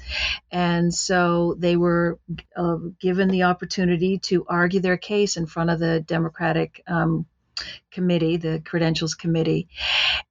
And 0.52 0.94
so 0.94 1.54
they 1.58 1.76
were 1.76 2.18
uh, 2.56 2.76
given 3.00 3.28
the 3.28 3.44
opportunity 3.44 4.18
to 4.18 4.46
argue 4.48 4.80
their 4.80 4.96
case 4.96 5.36
in 5.36 5.46
front 5.46 5.70
of 5.70 5.80
the 5.80 6.00
Democratic 6.00 6.75
um, 6.86 7.26
committee, 7.90 8.36
the 8.36 8.60
credentials 8.64 9.14
committee. 9.14 9.68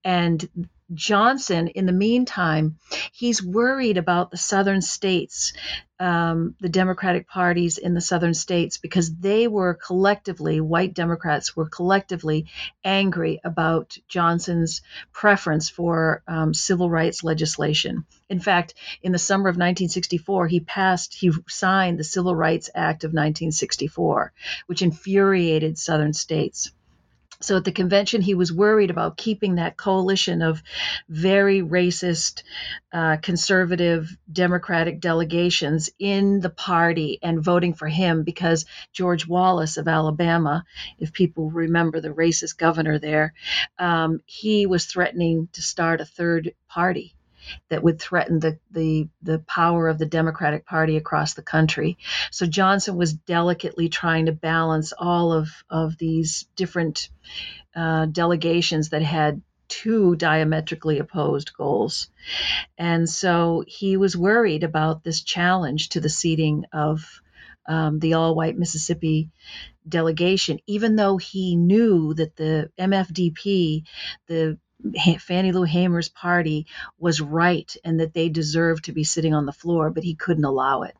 And 0.03 0.69
Johnson, 0.93 1.67
in 1.69 1.87
the 1.87 1.91
meantime, 1.91 2.77
he's 3.11 3.43
worried 3.43 3.97
about 3.97 4.29
the 4.29 4.37
southern 4.37 4.81
states, 4.81 5.51
um, 5.99 6.55
the 6.59 6.69
Democratic 6.69 7.27
parties 7.27 7.79
in 7.79 7.95
the 7.95 8.01
southern 8.01 8.35
states, 8.35 8.77
because 8.77 9.15
they 9.15 9.47
were 9.47 9.73
collectively, 9.73 10.61
white 10.61 10.93
Democrats 10.93 11.55
were 11.55 11.67
collectively 11.67 12.45
angry 12.83 13.39
about 13.43 13.97
Johnson's 14.07 14.81
preference 15.11 15.69
for 15.69 16.21
um, 16.27 16.53
civil 16.53 16.89
rights 16.89 17.23
legislation. 17.23 18.05
In 18.29 18.39
fact, 18.39 18.75
in 19.01 19.11
the 19.11 19.17
summer 19.17 19.49
of 19.49 19.55
1964, 19.55 20.47
he 20.47 20.59
passed, 20.59 21.15
he 21.15 21.31
signed 21.47 21.97
the 21.97 22.03
Civil 22.03 22.35
Rights 22.35 22.69
Act 22.75 23.03
of 23.03 23.09
1964, 23.09 24.33
which 24.67 24.83
infuriated 24.83 25.79
southern 25.79 26.13
states. 26.13 26.71
So 27.45 27.57
at 27.57 27.63
the 27.63 27.71
convention, 27.71 28.21
he 28.21 28.33
was 28.33 28.51
worried 28.51 28.89
about 28.89 29.17
keeping 29.17 29.55
that 29.55 29.77
coalition 29.77 30.41
of 30.41 30.63
very 31.07 31.61
racist, 31.61 32.41
uh, 32.91 33.17
conservative 33.17 34.17
Democratic 34.31 34.99
delegations 34.99 35.91
in 35.99 36.39
the 36.39 36.49
party 36.49 37.19
and 37.21 37.43
voting 37.43 37.75
for 37.75 37.87
him 37.87 38.23
because 38.23 38.65
George 38.93 39.27
Wallace 39.27 39.77
of 39.77 39.87
Alabama, 39.87 40.65
if 40.97 41.13
people 41.13 41.51
remember 41.51 42.01
the 42.01 42.09
racist 42.09 42.57
governor 42.57 42.97
there, 42.97 43.35
um, 43.77 44.21
he 44.25 44.65
was 44.65 44.87
threatening 44.87 45.47
to 45.53 45.61
start 45.61 46.01
a 46.01 46.05
third 46.05 46.55
party 46.67 47.15
that 47.69 47.83
would 47.83 47.99
threaten 47.99 48.39
the, 48.39 48.59
the, 48.71 49.07
the 49.21 49.39
power 49.39 49.87
of 49.87 49.97
the 49.97 50.05
Democratic 50.05 50.65
Party 50.65 50.97
across 50.97 51.33
the 51.33 51.41
country. 51.41 51.97
So 52.31 52.45
Johnson 52.45 52.95
was 52.95 53.13
delicately 53.13 53.89
trying 53.89 54.27
to 54.27 54.31
balance 54.31 54.93
all 54.97 55.33
of, 55.33 55.49
of 55.69 55.97
these 55.97 56.47
different 56.55 57.09
uh, 57.75 58.05
delegations 58.05 58.89
that 58.89 59.03
had 59.03 59.41
two 59.67 60.15
diametrically 60.15 60.99
opposed 60.99 61.53
goals. 61.55 62.09
And 62.77 63.09
so 63.09 63.63
he 63.67 63.97
was 63.97 64.15
worried 64.15 64.63
about 64.63 65.03
this 65.03 65.21
challenge 65.21 65.89
to 65.89 65.99
the 65.99 66.09
seating 66.09 66.65
of 66.71 67.21
um, 67.67 67.99
the 67.99 68.13
all 68.13 68.35
white 68.35 68.57
Mississippi 68.57 69.29
delegation, 69.87 70.59
even 70.67 70.95
though 70.95 71.17
he 71.17 71.55
knew 71.55 72.13
that 72.13 72.35
the 72.35 72.69
MFDP, 72.79 73.83
the 74.27 74.57
Fannie 75.19 75.51
Lou 75.51 75.63
Hamer's 75.63 76.09
party 76.09 76.67
was 76.99 77.21
right 77.21 77.75
and 77.83 77.99
that 77.99 78.13
they 78.13 78.29
deserved 78.29 78.85
to 78.85 78.91
be 78.91 79.03
sitting 79.03 79.33
on 79.33 79.45
the 79.45 79.51
floor, 79.51 79.89
but 79.89 80.03
he 80.03 80.15
couldn't 80.15 80.45
allow 80.45 80.83
it. 80.83 80.95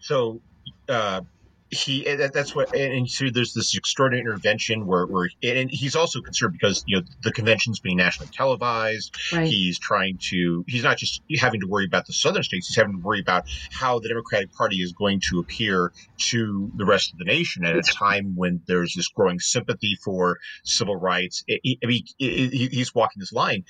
So, 0.00 0.40
uh, 0.88 1.22
he 1.70 2.04
that's 2.32 2.54
what 2.54 2.74
and 2.74 3.08
so 3.08 3.26
there's 3.32 3.52
this 3.52 3.76
extraordinary 3.76 4.22
intervention 4.22 4.86
where, 4.86 5.06
where 5.06 5.28
and 5.42 5.70
he's 5.70 5.96
also 5.96 6.20
concerned 6.20 6.54
because 6.54 6.82
you 6.86 6.96
know 6.96 7.02
the 7.22 7.32
convention's 7.32 7.78
being 7.80 7.96
nationally 7.96 8.30
televised. 8.32 9.14
Right. 9.32 9.46
he's 9.46 9.78
trying 9.78 10.18
to 10.30 10.64
he's 10.66 10.82
not 10.82 10.96
just 10.96 11.20
having 11.38 11.60
to 11.60 11.66
worry 11.66 11.84
about 11.84 12.06
the 12.06 12.12
southern 12.12 12.42
states 12.42 12.68
he's 12.68 12.76
having 12.76 12.92
to 12.92 13.02
worry 13.02 13.20
about 13.20 13.44
how 13.70 13.98
the 13.98 14.08
democratic 14.08 14.52
party 14.52 14.76
is 14.76 14.92
going 14.92 15.20
to 15.28 15.40
appear 15.40 15.92
to 16.16 16.70
the 16.76 16.86
rest 16.86 17.12
of 17.12 17.18
the 17.18 17.24
nation 17.24 17.64
at 17.64 17.76
a 17.76 17.82
time 17.82 18.34
when 18.34 18.62
there's 18.66 18.94
this 18.94 19.08
growing 19.08 19.38
sympathy 19.38 19.96
for 20.02 20.38
civil 20.64 20.96
rights. 20.96 21.44
I 21.50 21.58
mean 21.84 22.04
he's 22.18 22.94
walking 22.94 23.20
this 23.20 23.32
line. 23.32 23.64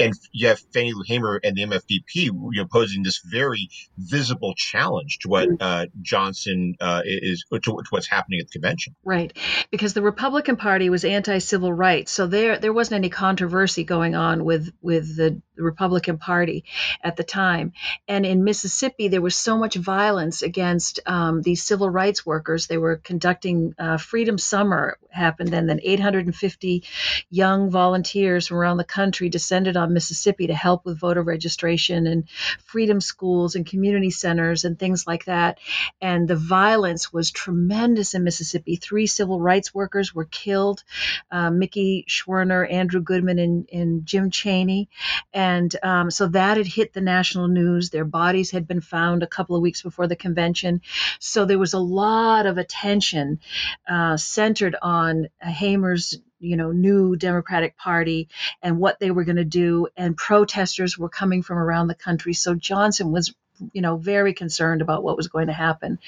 And 0.00 0.14
you 0.32 0.48
have 0.48 0.60
fannie 0.72 0.94
lou 0.94 1.02
hamer 1.06 1.40
and 1.44 1.56
the 1.56 1.62
mfdp 1.62 2.02
you 2.14 2.50
know 2.52 2.66
posing 2.66 3.02
this 3.02 3.20
very 3.24 3.68
visible 3.98 4.54
challenge 4.56 5.18
to 5.20 5.28
what 5.28 5.48
uh, 5.60 5.86
johnson 6.00 6.74
uh, 6.80 7.02
is 7.04 7.41
to, 7.50 7.60
to, 7.60 7.82
what's 7.90 8.08
happening 8.08 8.40
at 8.40 8.46
the 8.46 8.52
convention. 8.52 8.94
Right, 9.04 9.36
because 9.70 9.94
the 9.94 10.02
Republican 10.02 10.56
Party 10.56 10.90
was 10.90 11.04
anti-civil 11.04 11.72
rights, 11.72 12.12
so 12.12 12.26
there 12.26 12.58
there 12.58 12.72
wasn't 12.72 12.96
any 12.96 13.10
controversy 13.10 13.84
going 13.84 14.14
on 14.14 14.44
with 14.44 14.72
with 14.80 15.16
the 15.16 15.40
Republican 15.56 16.18
Party 16.18 16.64
at 17.04 17.16
the 17.16 17.24
time. 17.24 17.72
And 18.08 18.24
in 18.24 18.42
Mississippi, 18.42 19.08
there 19.08 19.20
was 19.20 19.36
so 19.36 19.58
much 19.58 19.74
violence 19.74 20.42
against 20.42 21.00
um, 21.06 21.42
these 21.42 21.62
civil 21.62 21.90
rights 21.90 22.24
workers. 22.24 22.66
They 22.66 22.78
were 22.78 22.96
conducting 22.96 23.74
uh, 23.78 23.98
Freedom 23.98 24.38
Summer 24.38 24.98
happened, 25.10 25.50
then. 25.50 25.66
then 25.66 25.80
850 25.82 26.84
young 27.30 27.70
volunteers 27.70 28.46
from 28.46 28.58
around 28.58 28.76
the 28.76 28.84
country 28.84 29.28
descended 29.28 29.76
on 29.76 29.92
Mississippi 29.92 30.46
to 30.46 30.54
help 30.54 30.84
with 30.84 30.98
voter 30.98 31.22
registration 31.22 32.06
and 32.06 32.28
freedom 32.64 33.00
schools 33.00 33.54
and 33.54 33.66
community 33.66 34.10
centers 34.10 34.64
and 34.64 34.78
things 34.78 35.06
like 35.06 35.24
that. 35.26 35.58
And 36.00 36.28
the 36.28 36.36
violence 36.36 37.12
was 37.12 37.30
tremendous 37.32 38.14
in 38.14 38.24
Mississippi. 38.24 38.76
Three 38.76 39.06
civil 39.06 39.40
rights 39.40 39.74
workers 39.74 40.14
were 40.14 40.24
killed 40.26 40.84
uh, 41.30 41.50
Mickey 41.50 42.04
Schwerner, 42.08 42.70
Andrew 42.70 43.00
Goodman, 43.00 43.38
and, 43.38 43.68
and 43.72 44.06
Jim 44.06 44.30
Chaney. 44.30 44.88
And 45.32 45.74
um, 45.82 46.10
so 46.10 46.28
that 46.28 46.56
had 46.56 46.66
hit 46.66 46.92
the 46.92 47.00
national 47.00 47.48
news. 47.48 47.90
Their 47.90 48.04
bodies 48.04 48.50
had 48.50 48.66
been 48.66 48.80
found 48.80 49.22
a 49.22 49.26
couple 49.26 49.56
of 49.56 49.62
weeks 49.62 49.82
before 49.82 50.06
the 50.06 50.16
convention. 50.16 50.82
So 51.18 51.44
there 51.44 51.58
was 51.58 51.74
a 51.74 51.78
lot 51.78 52.46
of 52.46 52.58
attention 52.58 53.40
uh, 53.88 54.16
centered 54.16 54.76
on 54.80 55.28
Hamer's 55.40 56.18
you 56.42 56.56
know 56.56 56.72
new 56.72 57.14
democratic 57.14 57.76
party 57.76 58.28
and 58.62 58.78
what 58.78 58.98
they 58.98 59.12
were 59.12 59.24
going 59.24 59.36
to 59.36 59.44
do 59.44 59.86
and 59.96 60.16
protesters 60.16 60.98
were 60.98 61.08
coming 61.08 61.40
from 61.40 61.56
around 61.56 61.86
the 61.86 61.94
country 61.94 62.32
so 62.34 62.54
johnson 62.54 63.12
was 63.12 63.32
you 63.72 63.82
know, 63.82 63.96
very 63.96 64.34
concerned 64.34 64.82
about 64.82 65.02
what 65.02 65.16
was 65.16 65.28
going 65.28 65.46
to 65.46 65.52
happen. 65.52 65.98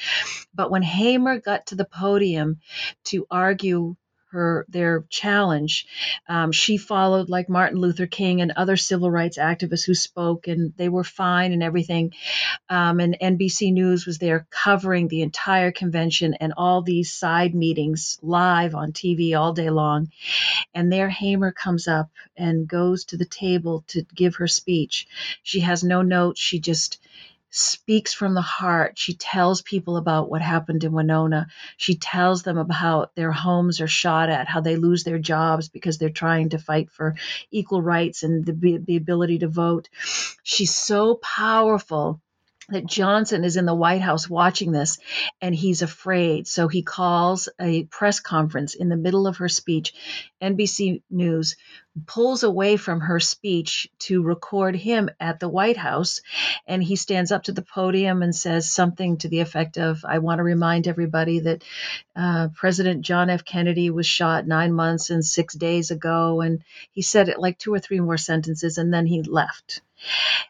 But 0.54 0.70
when 0.70 0.82
Hamer 0.82 1.38
got 1.40 1.66
to 1.66 1.74
the 1.74 1.84
podium 1.84 2.60
to 3.04 3.26
argue 3.30 3.96
her 4.34 4.66
their 4.68 5.04
challenge. 5.08 5.86
Um, 6.28 6.52
she 6.52 6.76
followed 6.76 7.28
like 7.30 7.48
Martin 7.48 7.78
Luther 7.78 8.06
King 8.06 8.40
and 8.40 8.52
other 8.52 8.76
civil 8.76 9.10
rights 9.10 9.38
activists 9.38 9.86
who 9.86 9.94
spoke, 9.94 10.48
and 10.48 10.74
they 10.76 10.88
were 10.88 11.04
fine 11.04 11.52
and 11.52 11.62
everything. 11.62 12.12
Um, 12.68 13.00
and 13.00 13.16
NBC 13.20 13.72
News 13.72 14.06
was 14.06 14.18
there 14.18 14.46
covering 14.50 15.08
the 15.08 15.22
entire 15.22 15.72
convention 15.72 16.34
and 16.34 16.52
all 16.56 16.82
these 16.82 17.12
side 17.12 17.54
meetings 17.54 18.18
live 18.22 18.74
on 18.74 18.92
TV 18.92 19.38
all 19.38 19.52
day 19.52 19.70
long. 19.70 20.10
And 20.74 20.92
there, 20.92 21.08
Hamer 21.08 21.52
comes 21.52 21.88
up 21.88 22.10
and 22.36 22.68
goes 22.68 23.04
to 23.06 23.16
the 23.16 23.24
table 23.24 23.84
to 23.88 24.02
give 24.14 24.36
her 24.36 24.48
speech. 24.48 25.06
She 25.44 25.60
has 25.60 25.84
no 25.84 26.02
notes. 26.02 26.40
She 26.40 26.58
just 26.58 26.98
speaks 27.54 28.12
from 28.12 28.34
the 28.34 28.40
heart. 28.40 28.98
She 28.98 29.14
tells 29.14 29.62
people 29.62 29.96
about 29.96 30.28
what 30.28 30.42
happened 30.42 30.82
in 30.82 30.90
Winona. 30.92 31.46
She 31.76 31.94
tells 31.94 32.42
them 32.42 32.58
about 32.58 33.14
their 33.14 33.30
homes 33.30 33.80
are 33.80 33.86
shot 33.86 34.28
at, 34.28 34.48
how 34.48 34.60
they 34.60 34.74
lose 34.74 35.04
their 35.04 35.20
jobs 35.20 35.68
because 35.68 35.96
they're 35.96 36.10
trying 36.10 36.48
to 36.48 36.58
fight 36.58 36.90
for 36.90 37.14
equal 37.52 37.80
rights 37.80 38.24
and 38.24 38.44
the, 38.44 38.82
the 38.84 38.96
ability 38.96 39.38
to 39.38 39.48
vote. 39.48 39.88
She's 40.42 40.74
so 40.74 41.14
powerful 41.14 42.20
that 42.70 42.86
Johnson 42.86 43.44
is 43.44 43.56
in 43.56 43.66
the 43.66 43.74
White 43.74 44.00
House 44.00 44.28
watching 44.28 44.72
this 44.72 44.98
and 45.40 45.54
he's 45.54 45.82
afraid. 45.82 46.46
So 46.46 46.66
he 46.66 46.82
calls 46.82 47.48
a 47.60 47.84
press 47.84 48.20
conference 48.20 48.74
in 48.74 48.88
the 48.88 48.96
middle 48.96 49.26
of 49.26 49.38
her 49.38 49.48
speech. 49.48 49.92
NBC 50.40 51.02
News 51.10 51.56
pulls 52.06 52.42
away 52.42 52.76
from 52.76 53.00
her 53.00 53.20
speech 53.20 53.88
to 54.00 54.22
record 54.22 54.74
him 54.74 55.10
at 55.20 55.40
the 55.40 55.48
White 55.48 55.76
House. 55.76 56.22
And 56.66 56.82
he 56.82 56.96
stands 56.96 57.30
up 57.30 57.44
to 57.44 57.52
the 57.52 57.62
podium 57.62 58.22
and 58.22 58.34
says 58.34 58.70
something 58.70 59.18
to 59.18 59.28
the 59.28 59.40
effect 59.40 59.76
of 59.76 60.04
I 60.04 60.18
want 60.18 60.38
to 60.38 60.44
remind 60.44 60.88
everybody 60.88 61.40
that 61.40 61.62
uh, 62.16 62.48
President 62.54 63.02
John 63.02 63.28
F. 63.28 63.44
Kennedy 63.44 63.90
was 63.90 64.06
shot 64.06 64.46
nine 64.46 64.72
months 64.72 65.10
and 65.10 65.24
six 65.24 65.54
days 65.54 65.90
ago. 65.90 66.40
And 66.40 66.64
he 66.92 67.02
said 67.02 67.28
it 67.28 67.38
like 67.38 67.58
two 67.58 67.74
or 67.74 67.78
three 67.78 68.00
more 68.00 68.18
sentences 68.18 68.78
and 68.78 68.92
then 68.92 69.06
he 69.06 69.22
left. 69.22 69.82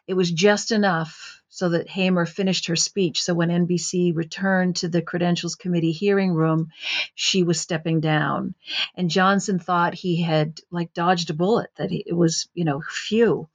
It 0.07 0.13
was 0.13 0.31
just 0.31 0.71
enough 0.71 1.43
so 1.55 1.69
that 1.69 1.87
Hamer 1.87 2.25
finished 2.25 2.67
her 2.67 2.75
speech. 2.75 3.23
So 3.23 3.33
when 3.33 3.47
NBC 3.47 4.13
returned 4.13 4.75
to 4.77 4.89
the 4.89 5.01
Credentials 5.01 5.55
Committee 5.55 5.93
hearing 5.93 6.33
room, 6.33 6.67
she 7.15 7.43
was 7.43 7.61
stepping 7.61 8.01
down. 8.01 8.55
And 8.93 9.09
Johnson 9.09 9.57
thought 9.57 9.93
he 9.93 10.21
had 10.21 10.59
like 10.69 10.93
dodged 10.93 11.29
a 11.29 11.33
bullet, 11.33 11.69
that 11.77 11.91
he, 11.91 12.03
it 12.05 12.11
was, 12.11 12.49
you 12.53 12.65
know, 12.65 12.81
phew. 12.81 13.47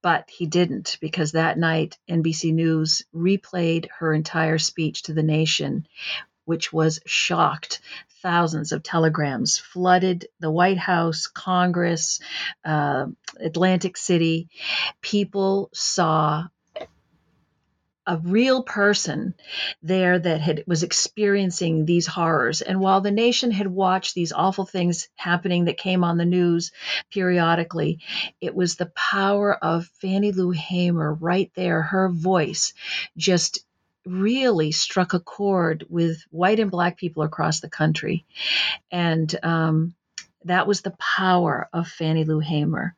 But 0.00 0.30
he 0.30 0.46
didn't 0.46 0.96
because 1.02 1.32
that 1.32 1.58
night 1.58 1.98
NBC 2.08 2.54
News 2.54 3.02
replayed 3.14 3.88
her 3.98 4.14
entire 4.14 4.56
speech 4.56 5.02
to 5.02 5.12
the 5.12 5.22
nation, 5.22 5.86
which 6.46 6.72
was 6.72 6.98
shocked 7.04 7.82
thousands 8.22 8.72
of 8.72 8.82
telegrams 8.82 9.58
flooded 9.58 10.28
the 10.40 10.50
White 10.50 10.78
House, 10.78 11.26
Congress, 11.26 12.20
uh, 12.64 13.04
Atlantic 13.38 13.98
City. 13.98 14.48
People 15.02 15.68
saw 15.74 16.46
a 18.06 18.18
real 18.18 18.62
person 18.62 19.34
there 19.82 20.18
that 20.18 20.40
had 20.40 20.64
was 20.66 20.82
experiencing 20.82 21.84
these 21.84 22.06
horrors 22.06 22.62
and 22.62 22.80
while 22.80 23.00
the 23.00 23.10
nation 23.10 23.50
had 23.50 23.66
watched 23.66 24.14
these 24.14 24.32
awful 24.32 24.66
things 24.66 25.08
happening 25.14 25.66
that 25.66 25.76
came 25.76 26.02
on 26.02 26.16
the 26.16 26.24
news 26.24 26.72
periodically 27.10 28.00
it 28.40 28.54
was 28.54 28.76
the 28.76 28.92
power 28.94 29.54
of 29.54 29.86
Fannie 30.00 30.32
Lou 30.32 30.50
Hamer 30.50 31.14
right 31.14 31.50
there 31.54 31.82
her 31.82 32.08
voice 32.08 32.74
just 33.16 33.64
really 34.04 34.72
struck 34.72 35.14
a 35.14 35.20
chord 35.20 35.86
with 35.88 36.24
white 36.30 36.58
and 36.60 36.70
black 36.70 36.96
people 36.96 37.22
across 37.22 37.60
the 37.60 37.70
country. 37.70 38.24
And 38.90 39.32
um, 39.42 39.94
that 40.46 40.66
was 40.66 40.82
the 40.82 40.94
power 40.98 41.68
of 41.72 41.88
Fannie 41.88 42.24
Lou 42.24 42.40
Hamer. 42.40 42.94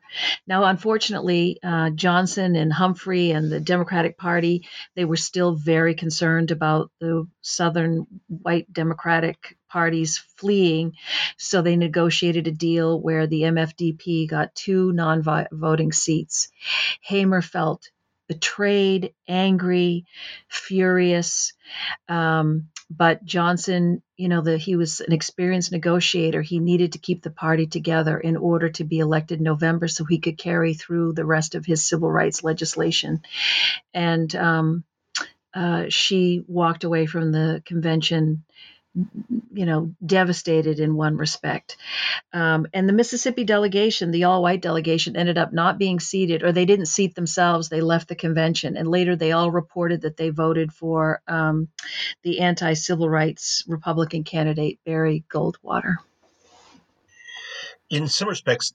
Now, 0.47 0.65
unfortunately, 0.65 1.59
uh, 1.63 1.89
Johnson 1.91 2.55
and 2.55 2.71
Humphrey 2.71 3.31
and 3.31 3.51
the 3.51 3.59
Democratic 3.59 4.17
Party, 4.17 4.67
they 4.95 5.05
were 5.05 5.17
still 5.17 5.53
very 5.53 5.95
concerned 5.95 6.51
about 6.51 6.91
the 6.99 7.27
Southern 7.41 8.07
white 8.27 8.71
Democratic 8.71 9.57
parties 9.69 10.17
fleeing. 10.37 10.93
So 11.37 11.61
they 11.61 11.75
negotiated 11.75 12.47
a 12.47 12.51
deal 12.51 13.01
where 13.01 13.27
the 13.27 13.41
MFDP 13.41 14.29
got 14.29 14.55
two 14.55 14.91
non 14.93 15.23
voting 15.51 15.91
seats. 15.91 16.49
Hamer 17.01 17.41
felt 17.41 17.89
betrayed, 18.27 19.13
angry, 19.27 20.05
furious. 20.47 21.53
Um, 22.07 22.69
but 22.89 23.25
Johnson, 23.25 24.03
you 24.15 24.29
know, 24.29 24.41
that 24.41 24.59
he 24.59 24.75
was 24.75 25.01
an 25.01 25.11
experienced 25.11 25.71
negotiator. 25.71 26.41
He 26.41 26.59
needed 26.59 26.93
to 26.93 26.99
keep 26.99 27.23
the 27.23 27.31
party 27.31 27.65
together 27.65 28.19
in 28.19 28.37
order 28.37 28.69
to 28.69 28.83
be 28.83 28.99
elected 28.99 29.41
November 29.41 29.87
so 29.87 30.05
he 30.05 30.19
could 30.19 30.37
carry 30.37 30.73
through 30.73 31.13
the 31.13 31.25
rest 31.25 31.55
of 31.55 31.65
his 31.65 31.85
civil 31.85 32.11
rights 32.11 32.43
legislation. 32.43 33.21
And 33.93 34.33
um, 34.35 34.83
uh, 35.53 35.85
she 35.89 36.43
walked 36.47 36.83
away 36.83 37.05
from 37.05 37.31
the 37.31 37.63
convention 37.65 38.43
you 39.53 39.65
know, 39.65 39.93
devastated 40.05 40.79
in 40.79 40.95
one 40.95 41.17
respect. 41.17 41.77
Um, 42.33 42.67
and 42.73 42.87
the 42.87 42.93
Mississippi 42.93 43.43
delegation, 43.43 44.11
the 44.11 44.25
all 44.25 44.41
white 44.41 44.61
delegation, 44.61 45.15
ended 45.15 45.37
up 45.37 45.53
not 45.53 45.77
being 45.77 45.99
seated, 45.99 46.43
or 46.43 46.51
they 46.51 46.65
didn't 46.65 46.87
seat 46.87 47.15
themselves. 47.15 47.69
They 47.69 47.81
left 47.81 48.07
the 48.07 48.15
convention. 48.15 48.77
And 48.77 48.87
later 48.87 49.15
they 49.15 49.31
all 49.31 49.51
reported 49.51 50.01
that 50.01 50.17
they 50.17 50.29
voted 50.29 50.71
for 50.71 51.21
um, 51.27 51.69
the 52.23 52.39
anti 52.39 52.73
civil 52.73 53.09
rights 53.09 53.63
Republican 53.67 54.23
candidate, 54.23 54.79
Barry 54.85 55.23
Goldwater. 55.29 55.95
In 57.89 58.07
some 58.07 58.29
respects, 58.29 58.73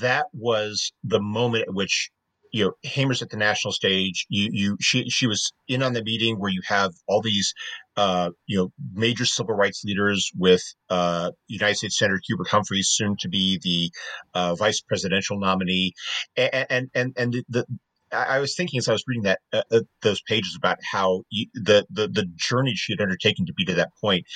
that 0.00 0.26
was 0.32 0.92
the 1.02 1.20
moment 1.20 1.64
at 1.68 1.74
which 1.74 2.10
you 2.54 2.64
know 2.64 2.72
Hamer's 2.84 3.20
at 3.20 3.30
the 3.30 3.36
national 3.36 3.72
stage. 3.72 4.26
You 4.28 4.48
you 4.52 4.76
she 4.80 5.10
she 5.10 5.26
was 5.26 5.52
in 5.66 5.82
on 5.82 5.92
the 5.92 6.04
meeting 6.04 6.38
where 6.38 6.52
you 6.52 6.62
have 6.66 6.92
all 7.08 7.20
these 7.20 7.52
uh, 7.96 8.30
you 8.46 8.56
know 8.56 8.72
major 8.92 9.26
civil 9.26 9.56
rights 9.56 9.82
leaders 9.84 10.30
with 10.38 10.62
uh, 10.88 11.32
United 11.48 11.78
States 11.78 11.98
Senator 11.98 12.20
Hubert 12.24 12.46
Humphreys, 12.48 12.90
soon 12.92 13.16
to 13.18 13.28
be 13.28 13.58
the 13.60 13.90
uh, 14.38 14.54
vice 14.54 14.80
presidential 14.80 15.36
nominee, 15.36 15.94
and 16.36 16.66
and 16.70 16.90
and, 16.94 17.12
and 17.16 17.44
the, 17.48 17.66
I 18.12 18.38
was 18.38 18.54
thinking 18.54 18.78
as 18.78 18.88
I 18.88 18.92
was 18.92 19.02
reading 19.08 19.24
that 19.24 19.40
uh, 19.52 19.62
uh, 19.72 19.80
those 20.02 20.22
pages 20.22 20.54
about 20.56 20.78
how 20.92 21.22
you, 21.30 21.46
the, 21.54 21.84
the 21.90 22.06
the 22.06 22.26
journey 22.36 22.74
she 22.76 22.92
had 22.92 23.00
undertaken 23.00 23.46
to 23.46 23.52
be 23.52 23.64
to 23.64 23.74
that 23.74 23.90
point, 24.00 24.26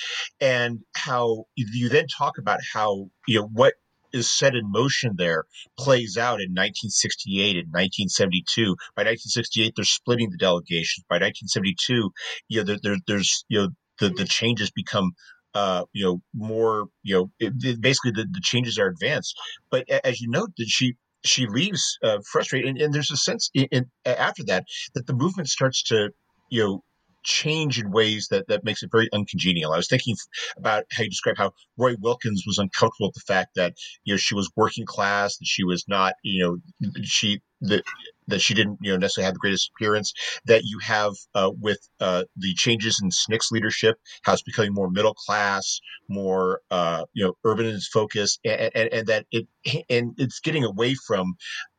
and 0.40 0.80
how 0.96 1.44
you 1.54 1.88
then 1.88 2.06
talk 2.08 2.38
about 2.38 2.58
how 2.74 3.10
you 3.28 3.38
know 3.38 3.48
what 3.52 3.74
is 4.12 4.30
set 4.30 4.54
in 4.54 4.70
motion 4.70 5.14
there 5.16 5.44
plays 5.78 6.16
out 6.16 6.40
in 6.40 6.50
1968 6.50 7.56
and 7.56 7.68
1972. 7.68 8.76
By 8.96 9.02
1968, 9.02 9.72
they're 9.76 9.84
splitting 9.84 10.30
the 10.30 10.36
delegations. 10.36 11.04
By 11.08 11.16
1972, 11.16 12.10
you 12.48 12.58
know, 12.58 12.64
there, 12.64 12.78
there, 12.82 12.96
there's, 13.06 13.44
you 13.48 13.58
know, 13.60 13.68
the, 14.00 14.10
the 14.10 14.24
changes 14.24 14.70
become 14.70 15.12
uh, 15.54 15.84
you 15.92 16.04
know, 16.04 16.20
more, 16.34 16.86
you 17.02 17.14
know, 17.14 17.30
it, 17.40 17.52
it 17.64 17.80
basically 17.80 18.12
the, 18.12 18.26
the 18.30 18.40
changes 18.42 18.78
are 18.78 18.86
advanced. 18.86 19.34
But 19.70 19.88
as 19.88 20.20
you 20.20 20.30
note, 20.30 20.50
that 20.56 20.68
she 20.68 20.94
she 21.24 21.46
leaves 21.46 21.98
uh, 22.02 22.18
frustrated, 22.30 22.68
and, 22.68 22.80
and, 22.80 22.94
there's 22.94 23.10
a 23.10 23.16
sense 23.16 23.50
in, 23.52 23.66
in, 23.72 23.86
after 24.06 24.44
that 24.44 24.64
that 24.94 25.06
the 25.06 25.14
movement 25.14 25.48
starts 25.48 25.82
to, 25.84 26.10
you 26.50 26.62
know, 26.62 26.84
change 27.24 27.78
in 27.78 27.90
ways 27.90 28.28
that 28.30 28.48
that 28.48 28.64
makes 28.64 28.82
it 28.82 28.90
very 28.90 29.08
uncongenial. 29.12 29.72
I 29.72 29.76
was 29.76 29.88
thinking 29.88 30.16
about 30.56 30.84
how 30.92 31.02
you 31.02 31.10
describe 31.10 31.36
how 31.36 31.52
Roy 31.76 31.94
Wilkins 32.00 32.44
was 32.46 32.58
uncomfortable 32.58 33.08
with 33.08 33.14
the 33.14 33.32
fact 33.32 33.54
that 33.56 33.74
you 34.04 34.14
know 34.14 34.18
she 34.18 34.34
was 34.34 34.50
working 34.56 34.86
class, 34.86 35.36
that 35.38 35.46
she 35.46 35.64
was 35.64 35.84
not 35.88 36.14
you 36.22 36.44
know 36.44 36.92
she 37.02 37.40
that 37.62 37.82
that 38.28 38.40
she 38.40 38.54
didn't 38.54 38.78
you 38.82 38.92
know 38.92 38.98
necessarily 38.98 39.26
have 39.26 39.34
the 39.34 39.40
greatest 39.40 39.70
appearance. 39.74 40.12
That 40.46 40.62
you 40.64 40.78
have 40.80 41.14
uh, 41.34 41.50
with 41.60 41.80
uh, 42.00 42.24
the 42.36 42.54
changes 42.54 43.00
in 43.02 43.10
SNCC's 43.10 43.50
leadership, 43.50 43.96
how 44.22 44.32
it's 44.34 44.42
becoming 44.42 44.74
more 44.74 44.90
middle 44.90 45.14
class, 45.14 45.80
more 46.08 46.60
uh, 46.70 47.04
you 47.14 47.24
know 47.24 47.34
urban 47.44 47.66
in 47.66 47.74
its 47.74 47.88
focus, 47.88 48.38
and, 48.44 48.70
and, 48.74 48.92
and 48.92 49.06
that 49.08 49.26
it 49.30 49.46
and 49.90 50.14
it's 50.18 50.40
getting 50.40 50.64
away 50.64 50.94
from 50.94 51.34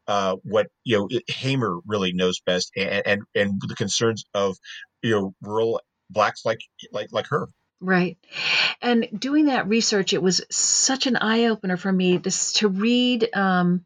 uh, 0.10 0.38
what 0.44 0.68
you 0.84 0.98
know 0.98 1.20
Hamer 1.28 1.78
really 1.86 2.14
knows 2.14 2.42
best, 2.44 2.72
and, 2.76 3.04
and 3.06 3.22
and 3.36 3.62
the 3.66 3.76
concerns 3.76 4.26
of 4.34 4.58
you 5.04 5.12
know 5.12 5.34
rural 5.42 5.82
blacks 6.10 6.44
like 6.44 6.60
like 6.92 7.10
like 7.12 7.28
her. 7.28 7.48
Right. 7.82 8.18
And 8.82 9.08
doing 9.18 9.46
that 9.46 9.70
research, 9.70 10.12
it 10.12 10.22
was 10.22 10.42
such 10.52 11.08
an 11.08 11.16
eye 11.16 11.46
opener 11.46 11.78
for 11.78 11.92
me 11.92 12.20
to, 12.20 12.32
to 12.56 12.68
read 12.68 13.30
um, 13.34 13.86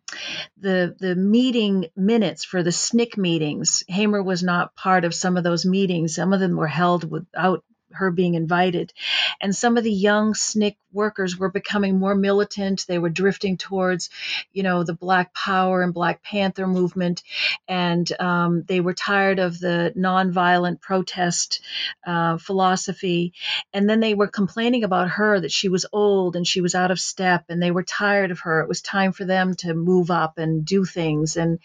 the 0.58 0.96
the 0.98 1.16
meeting 1.16 1.88
minutes 1.96 2.44
for 2.44 2.64
the 2.64 2.72
SNCC 2.72 3.18
meetings. 3.18 3.84
Hamer 3.88 4.24
was 4.24 4.42
not 4.42 4.76
part 4.76 5.06
of 5.06 5.14
some 5.14 5.38
of 5.38 5.44
those 5.44 5.66
meetings. 5.66 6.16
Some 6.16 6.34
of 6.34 6.40
them 6.40 6.56
were 6.56 6.68
held 6.68 7.10
without 7.10 7.64
her 7.94 8.12
being 8.12 8.36
invited. 8.36 8.94
And 9.42 9.56
some 9.56 9.78
of 9.78 9.84
the 9.84 9.92
young 9.92 10.34
SNCC 10.34 10.76
workers 10.94 11.38
were 11.38 11.50
becoming 11.50 12.00
more 12.00 12.16
militant. 12.16 12.86
They 12.88 13.00
were 13.00 13.10
drifting 13.10 13.58
towards, 13.58 14.10
you 14.54 14.64
know, 14.64 14.84
the 14.84 14.94
Black 14.94 15.34
Power 15.34 15.82
and 15.82 15.94
Black 15.94 16.24
Panther 16.24 16.68
movement, 16.68 17.24
and 17.68 18.10
um, 18.22 18.64
they 18.64 18.80
were 18.80 18.94
tired 18.94 19.40
of 19.40 19.60
the 19.60 19.92
nonviolent 19.98 20.82
protest 20.82 21.62
uh, 22.06 22.38
philosophy. 22.38 23.34
And 23.74 23.90
then 23.90 24.00
they 24.00 24.14
were 24.14 24.28
complaining 24.28 24.84
about 24.84 25.10
her 25.10 25.40
that 25.40 25.52
she 25.52 25.70
was 25.70 25.86
old 25.92 26.36
and 26.36 26.48
she 26.48 26.62
was 26.62 26.76
out 26.76 26.92
of 26.92 27.00
step, 27.00 27.46
and 27.50 27.62
they 27.62 27.72
were 27.72 27.84
tired 27.84 28.32
of 28.32 28.42
her. 28.42 28.62
It 28.62 28.68
was 28.70 28.82
time 28.82 29.12
for 29.12 29.26
them 29.26 29.56
to 29.56 29.74
move 29.74 30.12
up 30.12 30.38
and 30.38 30.66
do 30.66 30.86
things, 30.86 31.36
and 31.38 31.60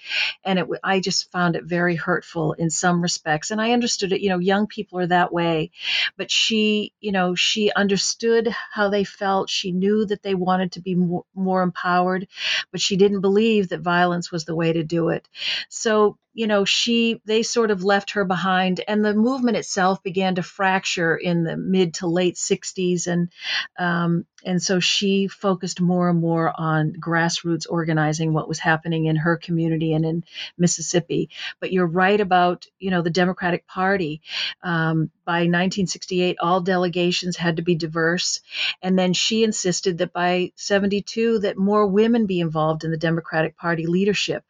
and 0.45 0.59
it 0.59 0.66
I 0.83 1.01
just 1.01 1.31
found 1.31 1.57
it 1.57 1.64
very 1.64 1.97
hurtful 1.97 2.55
in 2.55 2.70
some 2.70 3.03
respects. 3.03 3.51
And 3.51 3.61
I 3.61 3.72
understood 3.72 4.12
it. 4.12 4.20
You 4.20 4.31
know, 4.31 4.39
young 4.39 4.66
people 4.66 4.99
are 5.01 5.07
that 5.09 5.33
way, 5.33 5.70
but 6.19 6.31
she, 6.31 6.93
you 7.01 7.12
know, 7.12 7.35
she 7.35 7.73
understood 7.73 8.49
how 8.73 8.91
they 8.91 9.05
felt. 9.05 9.49
She 9.49 9.73
knew 9.73 10.05
that 10.07 10.23
they 10.23 10.35
wanted 10.35 10.73
to 10.73 10.83
be 10.83 10.95
more, 10.97 11.25
more 11.35 11.62
empowered, 11.62 12.29
but 12.73 12.83
she 12.83 12.97
didn't 12.99 13.23
believe 13.23 13.71
that 13.71 13.81
violence 13.81 14.31
was 14.33 14.45
the 14.45 14.57
way 14.57 14.75
to 14.75 14.85
do 14.85 15.09
it. 15.11 15.29
So 15.71 16.19
you 16.35 16.47
know 16.47 16.64
she 16.64 17.20
they 17.24 17.43
sort 17.43 17.70
of 17.70 17.85
left 17.85 18.12
her 18.12 18.24
behind 18.24 18.81
and 18.87 19.05
the 19.05 19.14
movement 19.14 19.57
itself 19.57 20.03
began 20.03 20.35
to 20.35 20.43
fracture 20.43 21.16
in 21.16 21.45
the 21.45 21.57
mid 21.57 21.95
to 21.95 22.07
late 22.07 22.37
60s 22.37 23.07
and 23.07 23.31
um, 23.79 24.26
and 24.45 24.62
so 24.62 24.81
she 24.81 25.26
focused 25.26 25.81
more 25.81 26.09
and 26.09 26.20
more 26.20 26.53
on 26.57 26.93
grassroots 27.01 27.66
organizing 27.68 28.33
what 28.33 28.49
was 28.49 28.59
happening 28.59 29.07
in 29.07 29.16
her 29.16 29.37
community 29.37 29.93
and 29.93 30.05
in 30.05 30.24
mississippi. 30.57 31.29
But 31.61 31.72
you're 31.72 31.87
right 31.87 32.20
about 32.20 32.66
you 32.79 32.91
know 32.91 33.03
the 33.03 33.11
democratic 33.11 33.66
party. 33.66 34.22
Um, 34.62 35.11
by 35.24 35.41
1968 35.41 36.39
all 36.41 36.61
delegations 36.61 37.37
had 37.37 37.57
to 37.57 37.62
be 37.62 37.74
diverse 37.74 38.41
and 38.83 38.99
then 38.99 39.12
she 39.12 39.45
insisted 39.45 39.99
that 39.99 40.12
by 40.12 40.53
72 40.57 41.41
that 41.41 41.59
more 41.59 41.87
women 41.87 42.26
be 42.26 42.41
involved 42.41 42.85
in 42.85 42.91
the 42.91 42.97
democratic 42.97 43.57
party 43.57 43.87
leadership. 43.87 44.45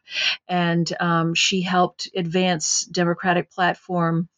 And 0.48 0.90
um, 1.00 1.34
she 1.34 1.62
helped 1.68 2.08
advance 2.16 2.84
Democratic 2.86 3.50
platform 3.50 4.28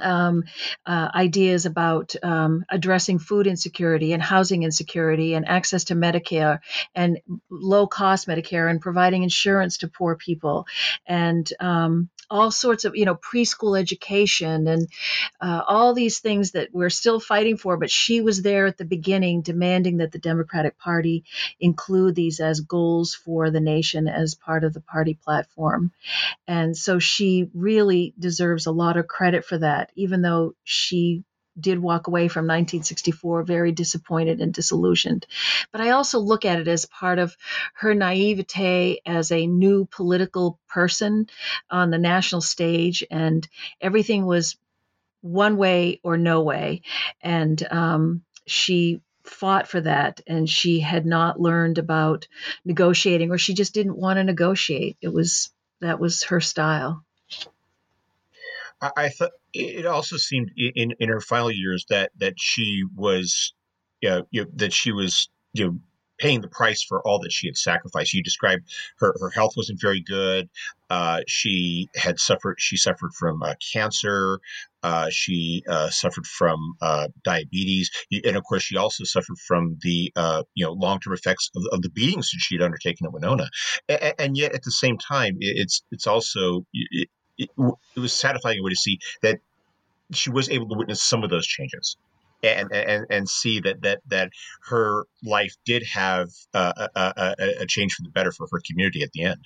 um, 0.00 0.44
uh, 0.86 1.08
ideas 1.14 1.66
about 1.66 2.14
um, 2.22 2.64
addressing 2.68 3.18
food 3.18 3.46
insecurity 3.46 4.12
and 4.12 4.22
housing 4.22 4.62
insecurity 4.62 5.34
and 5.34 5.46
access 5.48 5.84
to 5.84 5.94
Medicare 5.94 6.60
and 6.94 7.18
low 7.50 7.86
cost 7.86 8.26
Medicare 8.26 8.70
and 8.70 8.80
providing 8.80 9.22
insurance 9.22 9.78
to 9.78 9.88
poor 9.88 10.16
people 10.16 10.66
and 11.06 11.50
um, 11.60 12.08
all 12.30 12.50
sorts 12.50 12.84
of 12.84 12.96
you 12.96 13.04
know 13.04 13.16
preschool 13.16 13.78
education 13.78 14.66
and 14.66 14.88
uh, 15.40 15.62
all 15.66 15.94
these 15.94 16.18
things 16.18 16.52
that 16.52 16.68
we're 16.72 16.90
still 16.90 17.20
fighting 17.20 17.56
for. 17.56 17.76
But 17.76 17.90
she 17.90 18.20
was 18.20 18.42
there 18.42 18.66
at 18.66 18.76
the 18.76 18.84
beginning, 18.84 19.42
demanding 19.42 19.98
that 19.98 20.12
the 20.12 20.18
Democratic 20.18 20.78
Party 20.78 21.24
include 21.60 22.14
these 22.14 22.40
as 22.40 22.60
goals 22.60 23.14
for 23.14 23.50
the 23.50 23.60
nation 23.60 24.08
as 24.08 24.34
part 24.34 24.64
of 24.64 24.74
the 24.74 24.80
party 24.80 25.14
platform, 25.22 25.92
and 26.46 26.76
so 26.76 26.98
she 26.98 27.50
really 27.54 28.14
deserves 28.18 28.66
a 28.66 28.72
lot 28.72 28.96
of 28.96 29.06
credit 29.06 29.44
for 29.44 29.58
that, 29.58 29.83
even 29.94 30.22
though 30.22 30.54
she 30.64 31.24
did 31.58 31.78
walk 31.78 32.08
away 32.08 32.26
from 32.26 32.46
1964 32.46 33.44
very 33.44 33.72
disappointed 33.72 34.40
and 34.40 34.52
disillusioned. 34.52 35.26
But 35.70 35.80
I 35.80 35.90
also 35.90 36.18
look 36.18 36.44
at 36.44 36.58
it 36.58 36.68
as 36.68 36.84
part 36.86 37.18
of 37.18 37.36
her 37.74 37.94
naivete 37.94 39.00
as 39.06 39.30
a 39.30 39.46
new 39.46 39.86
political 39.86 40.58
person 40.68 41.28
on 41.70 41.90
the 41.90 41.98
national 41.98 42.40
stage, 42.40 43.04
and 43.10 43.46
everything 43.80 44.26
was 44.26 44.56
one 45.20 45.56
way 45.56 46.00
or 46.02 46.16
no 46.16 46.42
way. 46.42 46.82
And 47.22 47.62
um, 47.70 48.24
she 48.46 49.00
fought 49.24 49.68
for 49.68 49.80
that 49.80 50.20
and 50.26 50.48
she 50.48 50.80
had 50.80 51.06
not 51.06 51.40
learned 51.40 51.78
about 51.78 52.28
negotiating 52.64 53.30
or 53.30 53.38
she 53.38 53.54
just 53.54 53.72
didn't 53.72 53.96
want 53.96 54.18
to 54.18 54.24
negotiate 54.24 54.98
it 55.00 55.08
was 55.08 55.50
that 55.80 55.98
was 55.98 56.24
her 56.24 56.42
style 56.42 57.02
I, 58.82 58.90
I 58.96 59.08
thought 59.08 59.32
it 59.54 59.86
also 59.86 60.16
seemed 60.16 60.50
in 60.56 60.94
in 60.98 61.08
her 61.08 61.20
final 61.20 61.50
years 61.50 61.86
that 61.88 62.10
that 62.18 62.34
she 62.36 62.82
was, 62.94 63.54
yeah, 64.00 64.22
you 64.30 64.44
know, 64.44 64.50
that 64.56 64.72
she 64.72 64.92
was 64.92 65.28
you 65.52 65.64
know 65.64 65.78
paying 66.18 66.40
the 66.40 66.48
price 66.48 66.82
for 66.82 67.06
all 67.06 67.18
that 67.20 67.32
she 67.32 67.46
had 67.46 67.56
sacrificed. 67.56 68.12
You 68.12 68.22
described 68.22 68.64
her 68.98 69.14
her 69.20 69.30
health 69.30 69.54
wasn't 69.56 69.80
very 69.80 70.00
good. 70.00 70.48
Uh, 70.90 71.20
she 71.26 71.88
had 71.94 72.18
suffered. 72.18 72.56
She 72.58 72.76
suffered 72.76 73.12
from 73.14 73.42
uh, 73.42 73.54
cancer. 73.72 74.40
Uh, 74.82 75.08
she 75.10 75.62
uh, 75.68 75.88
suffered 75.90 76.26
from 76.26 76.74
uh, 76.82 77.08
diabetes, 77.24 77.90
and 78.24 78.36
of 78.36 78.44
course, 78.44 78.62
she 78.62 78.76
also 78.76 79.04
suffered 79.04 79.38
from 79.38 79.78
the 79.82 80.12
uh, 80.16 80.42
you 80.54 80.64
know 80.64 80.72
long 80.72 81.00
term 81.00 81.14
effects 81.14 81.50
of, 81.56 81.62
of, 81.72 81.82
the 81.82 81.90
beatings 81.90 82.30
that 82.30 82.38
she 82.40 82.56
had 82.56 82.62
undertaken 82.62 83.06
at 83.06 83.12
Winona. 83.12 83.48
And, 83.88 84.14
and, 84.18 84.36
yet, 84.36 84.52
at 84.52 84.62
the 84.62 84.70
same 84.70 84.98
time, 84.98 85.36
it's 85.40 85.82
it's 85.90 86.06
also 86.06 86.66
it, 86.72 87.08
it, 87.38 87.50
it 87.96 88.00
was 88.00 88.12
satisfying 88.12 88.58
to 88.62 88.76
see 88.76 88.98
that 89.22 89.40
she 90.12 90.30
was 90.30 90.48
able 90.50 90.68
to 90.68 90.76
witness 90.76 91.02
some 91.02 91.24
of 91.24 91.30
those 91.30 91.46
changes 91.46 91.96
and 92.42 92.70
and 92.72 93.06
and 93.10 93.28
see 93.28 93.60
that 93.60 93.80
that 93.82 94.00
that 94.06 94.30
her 94.68 95.04
life 95.22 95.54
did 95.64 95.82
have 95.82 96.28
uh, 96.52 96.88
a, 96.94 97.12
a, 97.16 97.62
a, 97.62 97.66
change 97.66 97.94
for 97.94 98.02
the 98.02 98.10
better 98.10 98.32
for 98.32 98.46
her 98.50 98.60
community 98.66 99.02
at 99.02 99.10
the 99.12 99.22
end. 99.22 99.40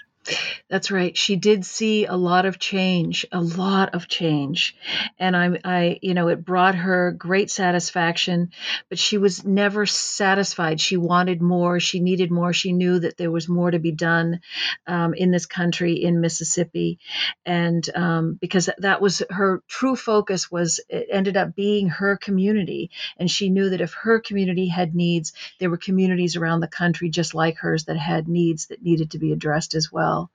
That's 0.68 0.90
right. 0.90 1.16
She 1.16 1.36
did 1.36 1.64
see 1.64 2.04
a 2.04 2.14
lot 2.14 2.44
of 2.44 2.58
change, 2.58 3.24
a 3.32 3.40
lot 3.40 3.94
of 3.94 4.08
change. 4.08 4.76
And 5.18 5.34
I, 5.34 5.58
I, 5.64 5.98
you 6.02 6.12
know, 6.12 6.28
it 6.28 6.44
brought 6.44 6.74
her 6.74 7.12
great 7.12 7.50
satisfaction, 7.50 8.50
but 8.90 8.98
she 8.98 9.16
was 9.16 9.44
never 9.44 9.86
satisfied. 9.86 10.80
She 10.80 10.98
wanted 10.98 11.40
more. 11.40 11.80
She 11.80 12.00
needed 12.00 12.30
more. 12.30 12.52
She 12.52 12.72
knew 12.72 12.98
that 12.98 13.16
there 13.16 13.30
was 13.30 13.48
more 13.48 13.70
to 13.70 13.78
be 13.78 13.92
done 13.92 14.40
um, 14.86 15.14
in 15.14 15.30
this 15.30 15.46
country, 15.46 15.94
in 15.94 16.20
Mississippi. 16.20 16.98
And 17.46 17.88
um, 17.94 18.38
because 18.38 18.68
that 18.78 19.00
was 19.00 19.22
her 19.30 19.62
true 19.68 19.96
focus 19.96 20.50
was, 20.50 20.80
it 20.90 21.08
ended 21.10 21.38
up 21.38 21.54
being 21.54 21.88
her 21.88 22.18
community. 22.18 22.90
And 23.16 23.30
she 23.30 23.48
knew 23.48 23.70
that 23.70 23.80
if 23.80 23.94
her 23.94 24.20
community 24.20 24.68
had 24.68 24.94
needs, 24.94 25.32
there 25.60 25.70
were 25.70 25.78
communities 25.78 26.36
around 26.36 26.60
the 26.60 26.68
country 26.68 27.08
just 27.08 27.34
like 27.34 27.56
hers 27.56 27.84
that 27.84 27.96
had 27.96 28.28
needs 28.28 28.66
that 28.66 28.82
needed 28.82 29.12
to 29.12 29.18
be 29.18 29.32
addressed 29.32 29.74
as 29.74 29.90
well 29.90 30.07
well. 30.08 30.30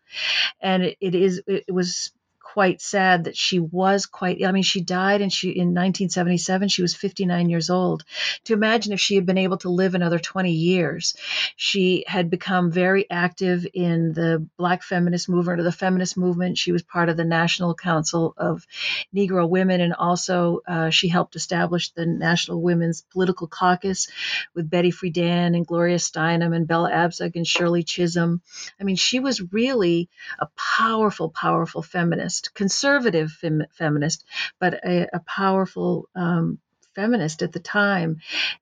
And 0.62 0.84
it, 0.84 0.98
it 1.02 1.16
is 1.16 1.42
it 1.48 1.66
was 1.74 2.12
quite 2.54 2.80
sad 2.82 3.24
that 3.24 3.36
she 3.36 3.58
was 3.58 4.06
quite 4.06 4.46
I 4.46 4.52
mean 4.52 4.62
she 4.62 4.82
died 4.82 5.22
and 5.22 5.34
she 5.34 5.50
in 5.50 5.70
1977 5.70 6.68
she 6.68 6.84
was 6.84 6.94
59 6.94 7.50
years 7.50 7.72
old. 7.72 8.04
To 8.44 8.54
imagine 8.54 8.94
if 8.94 9.00
she 9.00 9.16
had 9.16 9.26
been 9.26 9.40
able 9.40 9.58
to 9.58 9.70
live 9.70 9.96
another 9.96 10.20
20 10.20 10.52
years. 10.52 11.16
She 11.56 12.04
had 12.06 12.30
become 12.30 12.72
very 12.72 13.10
active 13.10 13.66
in 13.74 14.14
the 14.14 14.48
black 14.56 14.84
feminist 14.84 15.30
movement 15.30 15.62
or 15.62 15.64
the 15.64 15.72
feminist 15.72 16.16
movement. 16.16 16.60
She 16.60 16.72
was 16.72 16.84
part 16.84 17.10
of 17.10 17.18
the 17.18 17.26
National 17.26 17.74
Council 17.74 18.36
of 18.38 18.68
Negro 19.16 19.50
Women 19.50 19.82
and 19.82 19.96
also 19.96 20.62
uh, 20.68 20.92
she 20.92 21.08
helped 21.08 21.36
establish 21.36 21.90
the 21.94 22.06
National 22.06 22.62
Women's 22.62 23.02
Political 23.02 23.48
Caucus 23.48 24.10
with 24.54 24.70
Betty 24.70 24.92
Friedan 24.92 25.56
and 25.56 25.66
Gloria 25.66 25.98
Steinem 25.98 26.56
and 26.56 26.68
Bella 26.68 26.92
Abzug 26.92 27.36
and 27.36 27.48
Shirley 27.48 27.82
Chisholm. 27.82 28.44
I 28.80 28.84
mean 28.84 28.96
she 28.96 29.20
was 29.20 29.52
really 29.52 30.08
a 30.38 30.48
powerful 30.78 31.32
powerful 31.32 31.82
feminist 31.82 32.43
feminist, 32.44 32.54
conservative 32.54 33.32
fem- 33.32 33.68
feminist, 33.72 34.26
but 34.60 34.74
a, 34.86 35.08
a 35.14 35.20
powerful 35.20 36.10
um, 36.16 36.60
feminist 36.96 37.42
at 37.42 37.52
the 37.52 37.60
time. 37.60 38.18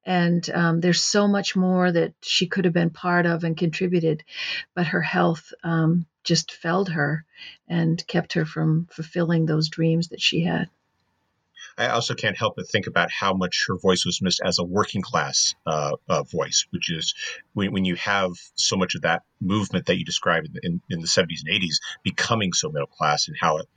And 0.06 0.50
um, 0.50 0.80
there's 0.82 1.02
so 1.02 1.28
much 1.28 1.56
more 1.56 1.92
that 1.92 2.14
she 2.22 2.48
could 2.48 2.66
have 2.66 2.74
been 2.74 2.90
part 2.90 3.26
of 3.26 3.44
and 3.44 3.58
contributed, 3.58 4.24
but 4.74 4.88
her 4.88 5.02
health 5.02 5.54
um, 5.64 6.06
just 6.24 6.52
felled 6.52 6.90
her 6.90 7.26
and 7.68 8.06
kept 8.08 8.34
her 8.34 8.46
from 8.46 8.88
fulfilling 8.92 9.46
those 9.46 9.70
dreams 9.70 10.10
that 10.10 10.22
she 10.22 10.44
had. 10.44 10.70
I 11.78 11.88
also 11.88 12.16
can't 12.16 12.38
help 12.38 12.56
but 12.56 12.68
think 12.70 12.88
about 12.88 13.12
how 13.12 13.34
much 13.34 13.66
her 13.68 13.78
voice 13.78 14.06
was 14.06 14.22
missed 14.22 14.42
as 14.44 14.60
a 14.60 14.64
working 14.64 15.02
class 15.02 15.56
uh, 15.66 15.96
uh, 16.10 16.24
voice, 16.24 16.66
which 16.72 16.92
is 16.92 17.14
when, 17.54 17.72
when, 17.72 17.86
you 17.86 17.96
have 17.96 18.32
so 18.56 18.76
much 18.76 18.96
of 18.96 19.02
that 19.02 19.24
movement 19.40 19.86
that 19.88 19.98
you 19.98 20.06
described 20.06 20.48
in, 20.48 20.60
in, 20.64 20.82
in 20.90 21.00
the 21.02 21.08
70s 21.08 21.42
and 21.46 21.62
80s 21.62 21.76
becoming 22.04 22.54
so 22.54 22.70
middle 22.70 22.88
class 22.88 23.28
and 23.28 23.38
how 23.40 23.58
it 23.58 23.68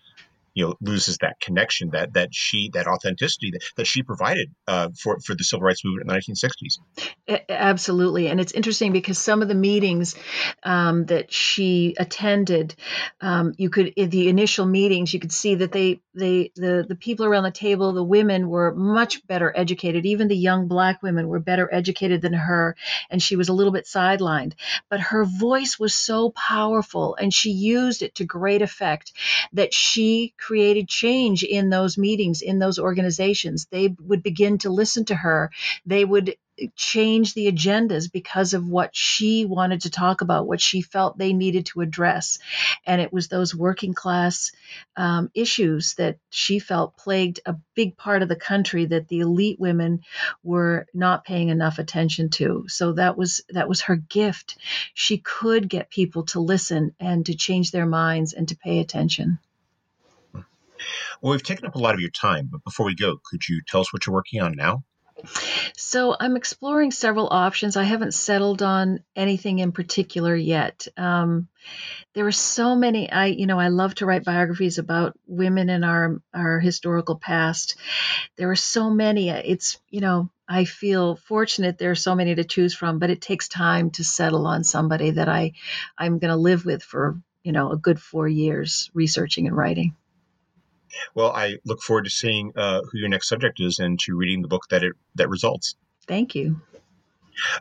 you 0.54 0.66
know 0.66 0.74
loses 0.80 1.18
that 1.18 1.38
connection 1.40 1.90
that 1.90 2.14
that 2.14 2.28
she 2.32 2.70
that 2.72 2.86
authenticity 2.86 3.50
that, 3.52 3.62
that 3.76 3.86
she 3.86 4.02
provided 4.02 4.50
uh, 4.68 4.88
for 4.98 5.18
for 5.20 5.34
the 5.34 5.44
civil 5.44 5.64
rights 5.64 5.84
movement 5.84 6.08
in 6.10 6.14
the 6.14 6.20
1960s 6.20 6.78
absolutely. 7.48 8.28
And 8.28 8.40
it's 8.40 8.52
interesting 8.52 8.92
because 8.92 9.18
some 9.18 9.42
of 9.42 9.48
the 9.48 9.54
meetings 9.54 10.14
um, 10.62 11.06
that 11.06 11.32
she 11.32 11.94
attended 11.98 12.74
um, 13.20 13.54
you 13.56 13.70
could 13.70 13.88
in 13.88 14.10
the 14.10 14.28
initial 14.28 14.66
meetings 14.66 15.12
you 15.12 15.20
could 15.20 15.32
see 15.32 15.54
that 15.56 15.72
they 15.72 16.00
they 16.14 16.52
the 16.54 16.84
the 16.86 16.96
people 16.96 17.26
around 17.26 17.44
the 17.44 17.50
table 17.50 17.92
the 17.92 18.04
women 18.04 18.48
were 18.48 18.74
much 18.74 19.26
better 19.26 19.52
educated. 19.56 20.06
Even 20.06 20.28
the 20.28 20.36
young 20.36 20.68
black 20.68 21.02
women 21.02 21.28
were 21.28 21.40
better 21.40 21.72
educated 21.72 22.22
than 22.22 22.34
her 22.34 22.76
and 23.10 23.22
she 23.22 23.36
was 23.36 23.48
a 23.48 23.52
little 23.52 23.72
bit 23.72 23.86
sidelined. 23.86 24.52
But 24.90 25.00
her 25.00 25.24
voice 25.24 25.78
was 25.78 25.94
so 25.94 26.30
powerful 26.30 27.16
and 27.16 27.32
she 27.32 27.50
used 27.50 28.02
it 28.02 28.16
to 28.16 28.24
great 28.24 28.62
effect 28.62 29.12
that 29.52 29.72
she 29.72 30.34
created 30.44 30.88
change 30.88 31.42
in 31.42 31.70
those 31.70 31.96
meetings, 31.96 32.42
in 32.42 32.58
those 32.58 32.78
organizations. 32.78 33.66
They 33.70 33.94
would 34.00 34.22
begin 34.22 34.58
to 34.58 34.70
listen 34.70 35.06
to 35.06 35.14
her. 35.14 35.50
They 35.86 36.04
would 36.04 36.36
change 36.76 37.34
the 37.34 37.50
agendas 37.50 38.10
because 38.12 38.54
of 38.54 38.68
what 38.68 38.94
she 38.94 39.44
wanted 39.44 39.80
to 39.82 39.90
talk 39.90 40.20
about, 40.20 40.46
what 40.46 40.60
she 40.60 40.82
felt 40.82 41.16
they 41.16 41.32
needed 41.32 41.66
to 41.66 41.80
address. 41.80 42.38
And 42.86 43.00
it 43.00 43.12
was 43.12 43.28
those 43.28 43.54
working 43.54 43.94
class 43.94 44.52
um, 44.96 45.30
issues 45.34 45.94
that 45.94 46.18
she 46.30 46.58
felt 46.58 46.96
plagued 46.96 47.40
a 47.46 47.56
big 47.74 47.96
part 47.96 48.22
of 48.22 48.28
the 48.28 48.36
country 48.36 48.84
that 48.86 49.08
the 49.08 49.20
elite 49.20 49.58
women 49.58 50.02
were 50.42 50.86
not 50.94 51.24
paying 51.24 51.48
enough 51.48 51.78
attention 51.78 52.28
to. 52.30 52.66
So 52.68 52.92
that 52.92 53.16
was 53.16 53.42
that 53.48 53.68
was 53.68 53.80
her 53.82 53.96
gift. 53.96 54.56
She 54.92 55.18
could 55.18 55.68
get 55.68 55.90
people 55.90 56.24
to 56.26 56.40
listen 56.40 56.94
and 57.00 57.26
to 57.26 57.34
change 57.34 57.70
their 57.70 57.86
minds 57.86 58.32
and 58.32 58.48
to 58.48 58.56
pay 58.56 58.78
attention. 58.78 59.38
Well, 61.20 61.32
we've 61.32 61.42
taken 61.42 61.66
up 61.66 61.74
a 61.74 61.78
lot 61.78 61.94
of 61.94 62.00
your 62.00 62.10
time, 62.10 62.48
but 62.50 62.64
before 62.64 62.86
we 62.86 62.94
go, 62.94 63.18
could 63.30 63.48
you 63.48 63.62
tell 63.66 63.80
us 63.80 63.92
what 63.92 64.06
you're 64.06 64.14
working 64.14 64.40
on 64.40 64.54
now? 64.56 64.84
So 65.76 66.16
I'm 66.18 66.36
exploring 66.36 66.90
several 66.90 67.28
options. 67.30 67.76
I 67.76 67.84
haven't 67.84 68.14
settled 68.14 68.62
on 68.62 69.00
anything 69.14 69.58
in 69.58 69.72
particular 69.72 70.34
yet. 70.34 70.88
Um, 70.96 71.48
there 72.14 72.26
are 72.26 72.32
so 72.32 72.74
many. 72.74 73.10
I, 73.10 73.26
you 73.26 73.46
know, 73.46 73.58
I 73.58 73.68
love 73.68 73.94
to 73.96 74.06
write 74.06 74.24
biographies 74.24 74.78
about 74.78 75.18
women 75.26 75.70
in 75.70 75.84
our 75.84 76.20
our 76.34 76.60
historical 76.60 77.16
past. 77.16 77.76
There 78.36 78.50
are 78.50 78.56
so 78.56 78.90
many. 78.90 79.30
It's, 79.30 79.78
you 79.88 80.00
know, 80.00 80.30
I 80.48 80.64
feel 80.64 81.16
fortunate 81.16 81.78
there 81.78 81.90
are 81.90 81.96
so 81.96 82.14
many 82.14 82.34
to 82.34 82.44
choose 82.44 82.74
from, 82.74 82.98
but 82.98 83.10
it 83.10 83.20
takes 83.20 83.48
time 83.48 83.90
to 83.92 84.04
settle 84.04 84.46
on 84.46 84.64
somebody 84.64 85.12
that 85.12 85.28
I 85.28 85.52
I'm 85.96 86.18
going 86.18 86.30
to 86.30 86.36
live 86.36 86.64
with 86.64 86.82
for 86.82 87.20
you 87.42 87.52
know 87.52 87.70
a 87.70 87.76
good 87.76 88.00
four 88.00 88.28
years 88.28 88.90
researching 88.94 89.46
and 89.46 89.56
writing. 89.56 89.94
Well, 91.14 91.32
I 91.32 91.56
look 91.64 91.82
forward 91.82 92.04
to 92.04 92.10
seeing 92.10 92.52
uh, 92.56 92.80
who 92.90 92.98
your 92.98 93.08
next 93.08 93.28
subject 93.28 93.60
is 93.60 93.78
and 93.78 93.98
to 94.00 94.16
reading 94.16 94.42
the 94.42 94.48
book 94.48 94.62
that 94.70 94.82
it 94.82 94.92
that 95.16 95.28
results. 95.28 95.76
Thank 96.06 96.34
you. 96.34 96.60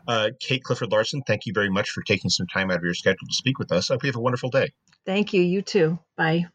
Uh, 0.06 0.30
Kate 0.40 0.62
Clifford 0.62 0.92
Larson, 0.92 1.22
thank 1.26 1.46
you 1.46 1.52
very 1.52 1.70
much 1.70 1.90
for 1.90 2.02
taking 2.02 2.30
some 2.30 2.46
time 2.46 2.70
out 2.70 2.76
of 2.76 2.84
your 2.84 2.94
schedule 2.94 3.26
to 3.26 3.34
speak 3.34 3.58
with 3.58 3.72
us. 3.72 3.90
I 3.90 3.94
hope 3.94 4.04
you 4.04 4.08
have 4.08 4.16
a 4.16 4.20
wonderful 4.20 4.50
day. 4.50 4.68
Thank 5.04 5.32
you. 5.32 5.42
You 5.42 5.62
too. 5.62 5.98
Bye. 6.16 6.46